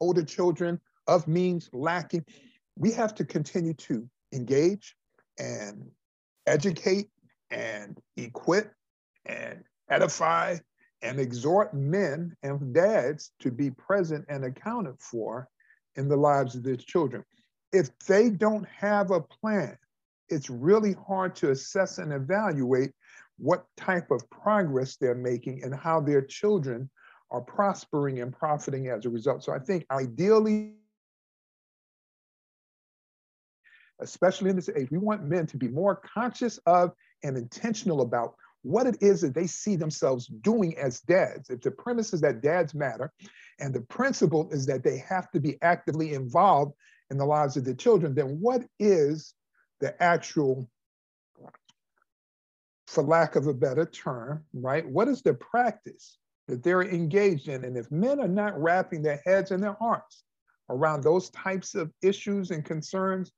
older 0.00 0.24
children 0.24 0.80
of 1.06 1.26
means 1.26 1.70
lacking. 1.72 2.24
We 2.78 2.92
have 2.92 3.14
to 3.16 3.24
continue 3.24 3.74
to 3.74 4.08
engage 4.32 4.94
and 5.38 5.90
educate 6.46 7.10
and 7.50 7.98
equip 8.16 8.72
and 9.26 9.64
edify 9.90 10.58
and 11.02 11.18
exhort 11.18 11.74
men 11.74 12.36
and 12.42 12.72
dads 12.72 13.32
to 13.40 13.50
be 13.50 13.70
present 13.70 14.24
and 14.28 14.44
accounted 14.44 15.00
for 15.00 15.48
in 15.96 16.08
the 16.08 16.16
lives 16.16 16.54
of 16.54 16.62
their 16.62 16.76
children. 16.76 17.24
If 17.72 17.96
they 18.06 18.30
don't 18.30 18.66
have 18.68 19.10
a 19.10 19.20
plan, 19.20 19.76
it's 20.28 20.48
really 20.48 20.94
hard 21.06 21.34
to 21.36 21.50
assess 21.50 21.98
and 21.98 22.12
evaluate 22.12 22.92
what 23.38 23.64
type 23.76 24.10
of 24.10 24.28
progress 24.30 24.96
they're 24.96 25.14
making 25.14 25.62
and 25.64 25.74
how 25.74 26.00
their 26.00 26.22
children 26.22 26.90
are 27.30 27.40
prospering 27.40 28.20
and 28.20 28.32
profiting 28.32 28.88
as 28.88 29.04
a 29.04 29.10
result. 29.10 29.44
So 29.44 29.52
I 29.52 29.58
think 29.58 29.84
ideally, 29.90 30.74
especially 34.00 34.50
in 34.50 34.56
this 34.56 34.68
age, 34.68 34.90
we 34.90 34.98
want 34.98 35.24
men 35.24 35.46
to 35.46 35.56
be 35.56 35.68
more 35.68 35.96
conscious 35.96 36.58
of 36.66 36.92
and 37.22 37.36
intentional 37.36 38.00
about 38.00 38.34
what 38.62 38.86
it 38.86 38.96
is 39.00 39.20
that 39.20 39.34
they 39.34 39.46
see 39.46 39.76
themselves 39.76 40.26
doing 40.26 40.76
as 40.78 41.00
dads. 41.00 41.50
If 41.50 41.60
the 41.60 41.70
premise 41.70 42.12
is 42.12 42.20
that 42.22 42.40
dads 42.40 42.74
matter, 42.74 43.12
and 43.60 43.72
the 43.72 43.80
principle 43.82 44.48
is 44.52 44.66
that 44.66 44.82
they 44.82 44.98
have 44.98 45.30
to 45.32 45.40
be 45.40 45.56
actively 45.62 46.14
involved 46.14 46.74
in 47.10 47.18
the 47.18 47.24
lives 47.24 47.56
of 47.56 47.64
their 47.64 47.74
children, 47.74 48.14
then 48.14 48.38
what 48.40 48.64
is 48.78 49.34
the 49.80 50.00
actual, 50.02 50.68
for 52.86 53.02
lack 53.02 53.36
of 53.36 53.46
a 53.46 53.54
better 53.54 53.86
term, 53.86 54.44
right? 54.52 54.88
What 54.88 55.08
is 55.08 55.22
the 55.22 55.34
practice 55.34 56.18
that 56.48 56.62
they're 56.62 56.82
engaged 56.82 57.48
in. 57.48 57.64
And 57.64 57.76
if 57.76 57.90
men 57.92 58.18
are 58.18 58.26
not 58.26 58.60
wrapping 58.60 59.02
their 59.02 59.20
heads 59.24 59.52
and 59.52 59.62
their 59.62 59.74
hearts 59.74 60.24
around 60.70 61.02
those 61.02 61.30
types 61.30 61.74
of 61.74 61.92
issues 62.02 62.50
and 62.50 62.64
concerns, 62.64 63.30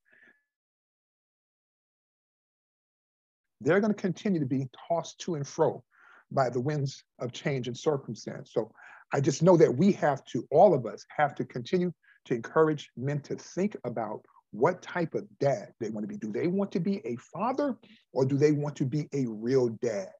they're 3.61 3.81
going 3.81 3.95
to 3.95 4.01
continue 4.01 4.41
to 4.41 4.47
be 4.47 4.69
tossed 4.89 5.21
to 5.21 5.35
and 5.35 5.47
fro 5.47 5.83
by 6.31 6.49
the 6.49 6.61
winds 6.61 7.05
of 7.19 7.33
change 7.33 7.67
and 7.67 7.77
circumstance. 7.77 8.53
So 8.53 8.73
I 9.13 9.21
just 9.21 9.43
know 9.43 9.57
that 9.57 9.75
we 9.75 9.93
have 9.93 10.25
to, 10.27 10.47
all 10.51 10.75
of 10.75 10.87
us 10.87 11.05
have 11.17 11.35
to 11.37 11.45
continue 11.45 11.93
to 12.27 12.35
encourage 12.35 12.91
men 12.97 13.21
to 13.23 13.37
think 13.37 13.77
about 13.85 14.25
what 14.53 14.83
type 14.83 15.15
of 15.15 15.27
dad 15.39 15.73
they 15.81 15.91
want 15.91 16.05
to 16.05 16.09
be. 16.09 16.17
Do 16.17 16.33
they 16.33 16.47
want 16.47 16.73
to 16.73 16.81
be 16.81 17.01
a 17.05 17.17
father 17.17 17.77
or 18.13 18.25
do 18.25 18.37
they 18.37 18.53
want 18.53 18.77
to 18.77 18.85
be 18.85 19.09
a 19.13 19.27
real 19.27 19.69
dad? 19.83 20.11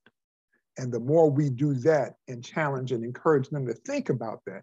And 0.79 0.93
the 0.93 1.01
more 1.01 1.31
we 1.31 1.51
do 1.51 1.75
that 1.75 2.15
and 2.29 2.45
challenge 2.45 2.93
and 2.93 3.05
encourage 3.05 3.49
them 3.49 3.67
to 3.67 3.75
think 3.75 4.09
about 4.09 4.41
that, 4.47 4.63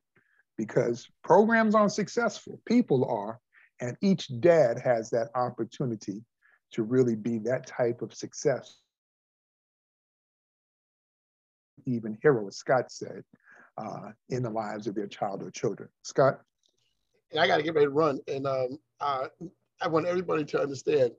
because 0.57 1.07
programs 1.23 1.75
aren't 1.75 1.91
successful, 1.91 2.59
people 2.65 3.05
are, 3.05 3.39
and 3.79 3.95
each 4.01 4.27
dad 4.39 4.79
has 4.79 5.09
that 5.11 5.29
opportunity 5.35 6.23
to 6.73 6.83
really 6.83 7.15
be 7.15 7.39
that 7.39 7.67
type 7.67 8.01
of 8.01 8.13
success. 8.13 8.81
Even 11.85 12.17
hero, 12.21 12.47
as 12.47 12.57
Scott 12.57 12.91
said, 12.91 13.23
uh, 13.77 14.11
in 14.29 14.43
the 14.43 14.49
lives 14.49 14.87
of 14.87 14.95
their 14.95 15.07
child 15.07 15.41
or 15.41 15.51
children. 15.51 15.89
Scott? 16.03 16.41
And 17.31 17.39
I 17.39 17.47
got 17.47 17.57
to 17.57 17.63
get 17.63 17.75
ready 17.75 17.87
to 17.87 17.91
run. 17.91 18.19
And 18.27 18.47
um, 18.47 18.79
uh, 18.99 19.27
I 19.81 19.87
want 19.87 20.07
everybody 20.07 20.43
to 20.45 20.61
understand 20.61 21.11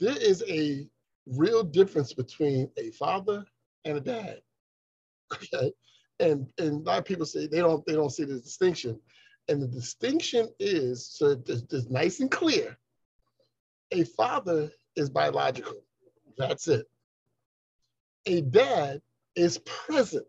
there 0.00 0.16
is 0.16 0.42
a 0.48 0.86
real 1.26 1.62
difference 1.62 2.12
between 2.12 2.70
a 2.76 2.90
father 2.92 3.44
and 3.84 3.98
a 3.98 4.00
dad. 4.00 4.40
Okay. 5.32 5.72
And 6.20 6.46
and 6.58 6.82
a 6.82 6.90
lot 6.90 6.98
of 6.98 7.06
people 7.06 7.26
say 7.26 7.48
they 7.48 7.58
don't 7.58 7.84
they 7.86 7.94
don't 7.94 8.10
see 8.10 8.24
the 8.24 8.38
distinction. 8.38 9.00
And 9.48 9.60
the 9.60 9.66
distinction 9.66 10.48
is 10.60 11.08
so 11.08 11.42
it's 11.48 11.90
nice 11.90 12.20
and 12.20 12.30
clear. 12.30 12.78
A 13.90 14.04
father 14.04 14.70
is 14.96 15.10
biological. 15.10 15.74
That's 16.38 16.68
it. 16.68 16.86
A 18.26 18.40
dad 18.40 19.00
is 19.36 19.58
present. 19.58 20.26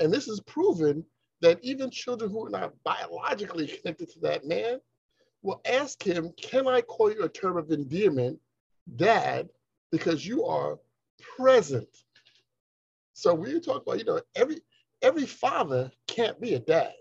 And 0.00 0.12
this 0.12 0.28
is 0.28 0.40
proven 0.40 1.04
that 1.40 1.58
even 1.62 1.90
children 1.90 2.30
who 2.30 2.46
are 2.46 2.50
not 2.50 2.72
biologically 2.84 3.66
connected 3.66 4.08
to 4.10 4.20
that 4.20 4.46
man 4.46 4.80
will 5.42 5.60
ask 5.64 6.02
him, 6.02 6.32
Can 6.40 6.68
I 6.68 6.80
call 6.80 7.12
you 7.12 7.24
a 7.24 7.28
term 7.28 7.56
of 7.56 7.70
endearment, 7.70 8.38
dad, 8.96 9.48
because 9.90 10.26
you 10.26 10.44
are 10.44 10.78
present? 11.36 11.88
So 13.12 13.44
you 13.44 13.60
talk 13.60 13.82
about, 13.82 13.98
you 13.98 14.04
know, 14.04 14.20
every 14.34 14.60
every 15.02 15.26
father 15.26 15.90
can't 16.06 16.40
be 16.40 16.54
a 16.54 16.58
dad. 16.58 16.92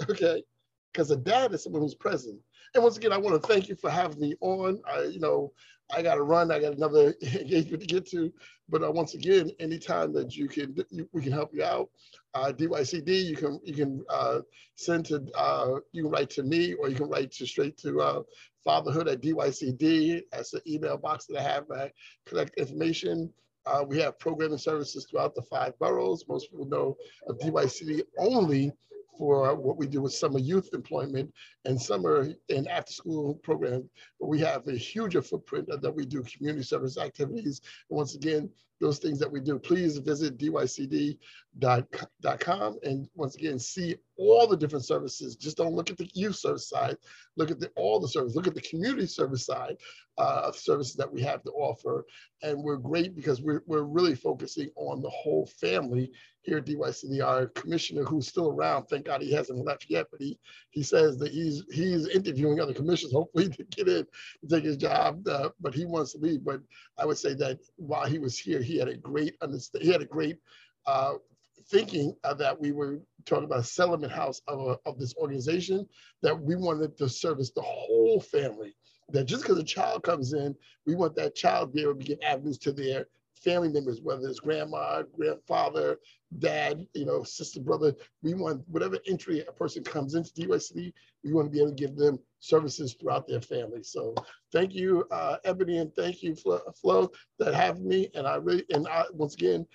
Okay. 0.08 0.44
because 0.92 1.10
a 1.10 1.16
dad 1.16 1.52
is 1.52 1.64
someone 1.64 1.82
who's 1.82 1.94
present. 1.94 2.38
And 2.74 2.82
once 2.82 2.96
again, 2.96 3.12
I 3.12 3.18
want 3.18 3.40
to 3.40 3.48
thank 3.48 3.68
you 3.68 3.76
for 3.76 3.90
having 3.90 4.20
me 4.20 4.34
on. 4.40 4.80
I, 4.86 5.04
you 5.04 5.20
know, 5.20 5.52
I 5.90 6.02
got 6.02 6.16
to 6.16 6.22
run. 6.22 6.50
I 6.50 6.60
got 6.60 6.74
another 6.74 7.14
engagement 7.22 7.80
to 7.80 7.86
get 7.86 8.06
to. 8.10 8.32
But 8.68 8.82
uh, 8.82 8.92
once 8.92 9.14
again, 9.14 9.50
anytime 9.58 10.12
that 10.12 10.36
you 10.36 10.48
can, 10.48 10.76
you, 10.90 11.08
we 11.12 11.22
can 11.22 11.32
help 11.32 11.50
you 11.54 11.64
out. 11.64 11.88
Uh, 12.34 12.52
DYCD, 12.52 13.24
you 13.24 13.36
can 13.36 13.58
you 13.64 13.74
can 13.74 14.04
uh, 14.10 14.40
send 14.76 15.06
to 15.06 15.24
uh, 15.34 15.76
you 15.92 16.02
can 16.02 16.10
write 16.10 16.30
to 16.30 16.42
me 16.42 16.74
or 16.74 16.88
you 16.88 16.94
can 16.94 17.08
write 17.08 17.32
to 17.32 17.46
straight 17.46 17.78
to 17.78 18.00
uh, 18.00 18.22
fatherhood 18.62 19.08
at 19.08 19.22
DYCD. 19.22 20.22
That's 20.30 20.50
the 20.50 20.62
email 20.66 20.98
box 20.98 21.26
that 21.26 21.38
I 21.38 21.42
have. 21.42 21.64
I 21.74 21.90
collect 22.26 22.58
information. 22.58 23.32
Uh, 23.64 23.84
we 23.86 23.98
have 23.98 24.18
programming 24.18 24.58
services 24.58 25.06
throughout 25.10 25.34
the 25.34 25.42
five 25.42 25.78
boroughs. 25.78 26.24
Most 26.28 26.50
people 26.50 26.66
know 26.66 26.96
of 27.28 27.38
DYCD 27.38 28.02
only 28.18 28.72
for 29.18 29.54
what 29.54 29.76
we 29.76 29.86
do 29.86 30.00
with 30.00 30.14
summer 30.14 30.38
youth 30.38 30.70
employment 30.72 31.34
and 31.64 31.80
summer 31.80 32.28
and 32.48 32.68
after 32.68 32.92
school 32.92 33.34
program. 33.42 33.88
But 34.20 34.28
we 34.28 34.38
have 34.40 34.66
a 34.68 34.76
huger 34.76 35.20
footprint 35.20 35.68
that 35.68 35.94
we 35.94 36.06
do 36.06 36.22
community 36.22 36.64
service 36.64 36.96
activities. 36.96 37.60
And 37.90 37.98
once 37.98 38.14
again, 38.14 38.48
those 38.80 38.98
things 38.98 39.18
that 39.18 39.30
we 39.30 39.40
do, 39.40 39.58
please 39.58 39.98
visit 39.98 40.38
dycd.com 40.38 41.18
and 42.84 43.08
once 43.14 43.34
again, 43.34 43.58
see 43.58 43.96
all 44.16 44.46
the 44.46 44.56
different 44.56 44.84
services. 44.84 45.34
Just 45.36 45.56
don't 45.56 45.74
look 45.74 45.90
at 45.90 45.98
the 45.98 46.08
youth 46.14 46.36
service 46.36 46.68
side, 46.68 46.96
look 47.36 47.50
at 47.50 47.58
the, 47.58 47.70
all 47.76 47.98
the 47.98 48.06
service, 48.06 48.36
look 48.36 48.46
at 48.46 48.54
the 48.54 48.60
community 48.60 49.06
service 49.06 49.44
side 49.46 49.76
uh, 50.16 50.42
of 50.44 50.56
services 50.56 50.94
that 50.94 51.12
we 51.12 51.20
have 51.22 51.42
to 51.42 51.50
offer. 51.50 52.06
And 52.42 52.62
we're 52.62 52.76
great 52.76 53.16
because 53.16 53.42
we're, 53.42 53.62
we're 53.66 53.82
really 53.82 54.14
focusing 54.14 54.70
on 54.76 55.02
the 55.02 55.10
whole 55.10 55.46
family 55.60 56.12
here 56.48 56.58
at 56.58 56.66
DYCD. 56.66 57.24
Our 57.24 57.46
commissioner 57.48 58.04
who's 58.04 58.26
still 58.26 58.50
around, 58.50 58.86
thank 58.86 59.06
God 59.06 59.22
he 59.22 59.32
hasn't 59.32 59.64
left 59.64 59.86
yet, 59.88 60.06
but 60.10 60.20
he, 60.20 60.38
he 60.70 60.82
says 60.82 61.18
that 61.18 61.32
he's, 61.32 61.62
he's 61.70 62.08
interviewing 62.08 62.60
other 62.60 62.74
commissioners, 62.74 63.12
hopefully 63.14 63.48
to 63.50 63.64
get 63.64 63.88
in 63.88 64.06
and 64.42 64.50
take 64.50 64.64
his 64.64 64.76
job, 64.76 65.26
uh, 65.28 65.50
but 65.60 65.74
he 65.74 65.84
wants 65.84 66.12
to 66.12 66.18
leave. 66.18 66.44
But 66.44 66.60
I 66.96 67.06
would 67.06 67.18
say 67.18 67.34
that 67.34 67.58
while 67.76 68.06
he 68.06 68.18
was 68.18 68.38
here, 68.38 68.62
he 68.62 68.78
had 68.78 68.88
a 68.88 68.96
great 68.96 69.34
understand. 69.42 69.84
He 69.84 69.92
had 69.92 70.02
a 70.02 70.06
great 70.06 70.38
uh, 70.86 71.14
thinking 71.70 72.14
that 72.38 72.58
we 72.58 72.72
were 72.72 73.00
talking 73.26 73.44
about 73.44 73.60
a 73.60 73.64
settlement 73.64 74.12
house 74.12 74.40
of, 74.48 74.60
a, 74.60 74.78
of 74.88 74.98
this 74.98 75.14
organization 75.16 75.86
that 76.22 76.38
we 76.38 76.56
wanted 76.56 76.96
to 76.96 77.08
service 77.08 77.50
the 77.50 77.62
whole 77.62 78.20
family. 78.20 78.74
That 79.10 79.24
just 79.24 79.42
because 79.42 79.58
a 79.58 79.64
child 79.64 80.02
comes 80.02 80.34
in, 80.34 80.54
we 80.86 80.94
want 80.94 81.14
that 81.16 81.34
child 81.34 81.70
to 81.70 81.74
be 81.74 81.82
able 81.82 81.96
to 81.96 82.04
get 82.04 82.22
avenues 82.22 82.58
to 82.58 82.72
their 82.72 83.06
family 83.38 83.68
members, 83.68 84.00
whether 84.00 84.26
it's 84.28 84.40
grandma, 84.40 85.02
grandfather, 85.16 85.98
dad, 86.38 86.86
you 86.94 87.06
know, 87.06 87.22
sister, 87.22 87.60
brother. 87.60 87.94
We 88.22 88.34
want 88.34 88.62
whatever 88.68 88.98
entry 89.06 89.40
a 89.40 89.52
person 89.52 89.82
comes 89.82 90.14
into 90.14 90.32
DYCD, 90.32 90.92
we 91.24 91.32
want 91.32 91.46
to 91.46 91.50
be 91.50 91.60
able 91.60 91.74
to 91.74 91.74
give 91.74 91.96
them 91.96 92.18
services 92.40 92.94
throughout 92.94 93.26
their 93.26 93.40
family. 93.40 93.82
So 93.82 94.14
thank 94.52 94.74
you, 94.74 95.04
uh, 95.10 95.36
Ebony, 95.44 95.78
and 95.78 95.94
thank 95.94 96.22
you, 96.22 96.34
Flo, 96.34 96.60
Flo, 96.80 97.10
that 97.38 97.54
have 97.54 97.80
me. 97.80 98.08
And 98.14 98.26
I 98.26 98.36
really, 98.36 98.64
and 98.70 98.86
I, 98.88 99.04
once 99.12 99.34
again, 99.34 99.66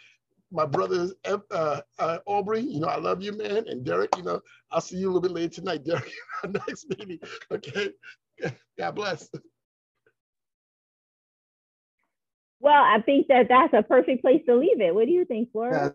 my 0.51 0.65
brother 0.65 1.09
uh, 1.25 1.81
uh, 1.97 2.19
Aubrey, 2.27 2.61
you 2.61 2.79
know, 2.79 2.87
I 2.87 2.97
love 2.97 3.23
you, 3.23 3.35
man. 3.35 3.67
And 3.67 3.83
Derek, 3.83 4.15
you 4.15 4.23
know, 4.23 4.39
I'll 4.71 4.81
see 4.81 4.97
you 4.97 5.07
a 5.07 5.11
little 5.11 5.21
bit 5.21 5.31
later 5.31 5.55
tonight, 5.55 5.83
Derek, 5.85 6.11
next 6.47 6.87
meeting. 6.89 7.19
Okay. 7.51 7.89
God 8.77 8.91
bless. 8.95 9.29
Well, 12.63 12.81
I 12.81 13.01
think 13.01 13.27
that 13.27 13.49
that's 13.49 13.73
a 13.73 13.83
perfect 13.83 14.21
place 14.21 14.41
to 14.47 14.55
leave 14.55 14.79
it. 14.79 14.95
What 14.95 15.05
do 15.05 15.11
you 15.11 15.25
think, 15.25 15.51
Flora? 15.51 15.93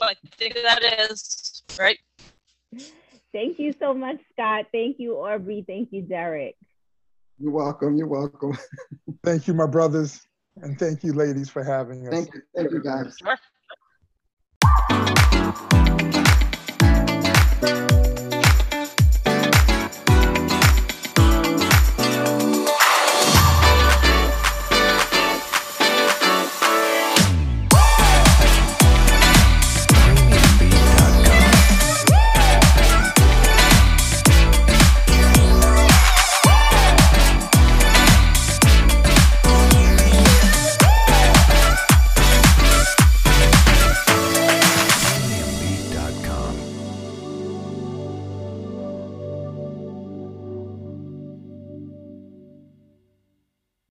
I 0.00 0.14
think 0.38 0.54
that 0.54 1.10
is 1.10 1.62
right. 1.78 1.98
Thank 3.34 3.58
you 3.58 3.74
so 3.78 3.92
much, 3.92 4.16
Scott. 4.32 4.64
Thank 4.72 4.96
you, 4.98 5.16
Aubrey. 5.16 5.62
Thank 5.66 5.92
you, 5.92 6.00
Derek. 6.00 6.56
You're 7.38 7.52
welcome. 7.52 7.98
You're 7.98 8.08
welcome. 8.08 8.56
thank 9.22 9.46
you, 9.46 9.52
my 9.52 9.66
brothers. 9.66 10.26
And 10.62 10.78
thank 10.78 11.04
you, 11.04 11.12
ladies, 11.12 11.50
for 11.50 11.62
having 11.62 12.08
us. 12.08 12.14
Thank 12.14 12.32
you. 12.32 12.40
Thank 12.56 12.70
you, 12.70 12.82
guys. 12.82 13.14
Sure. 13.18 13.36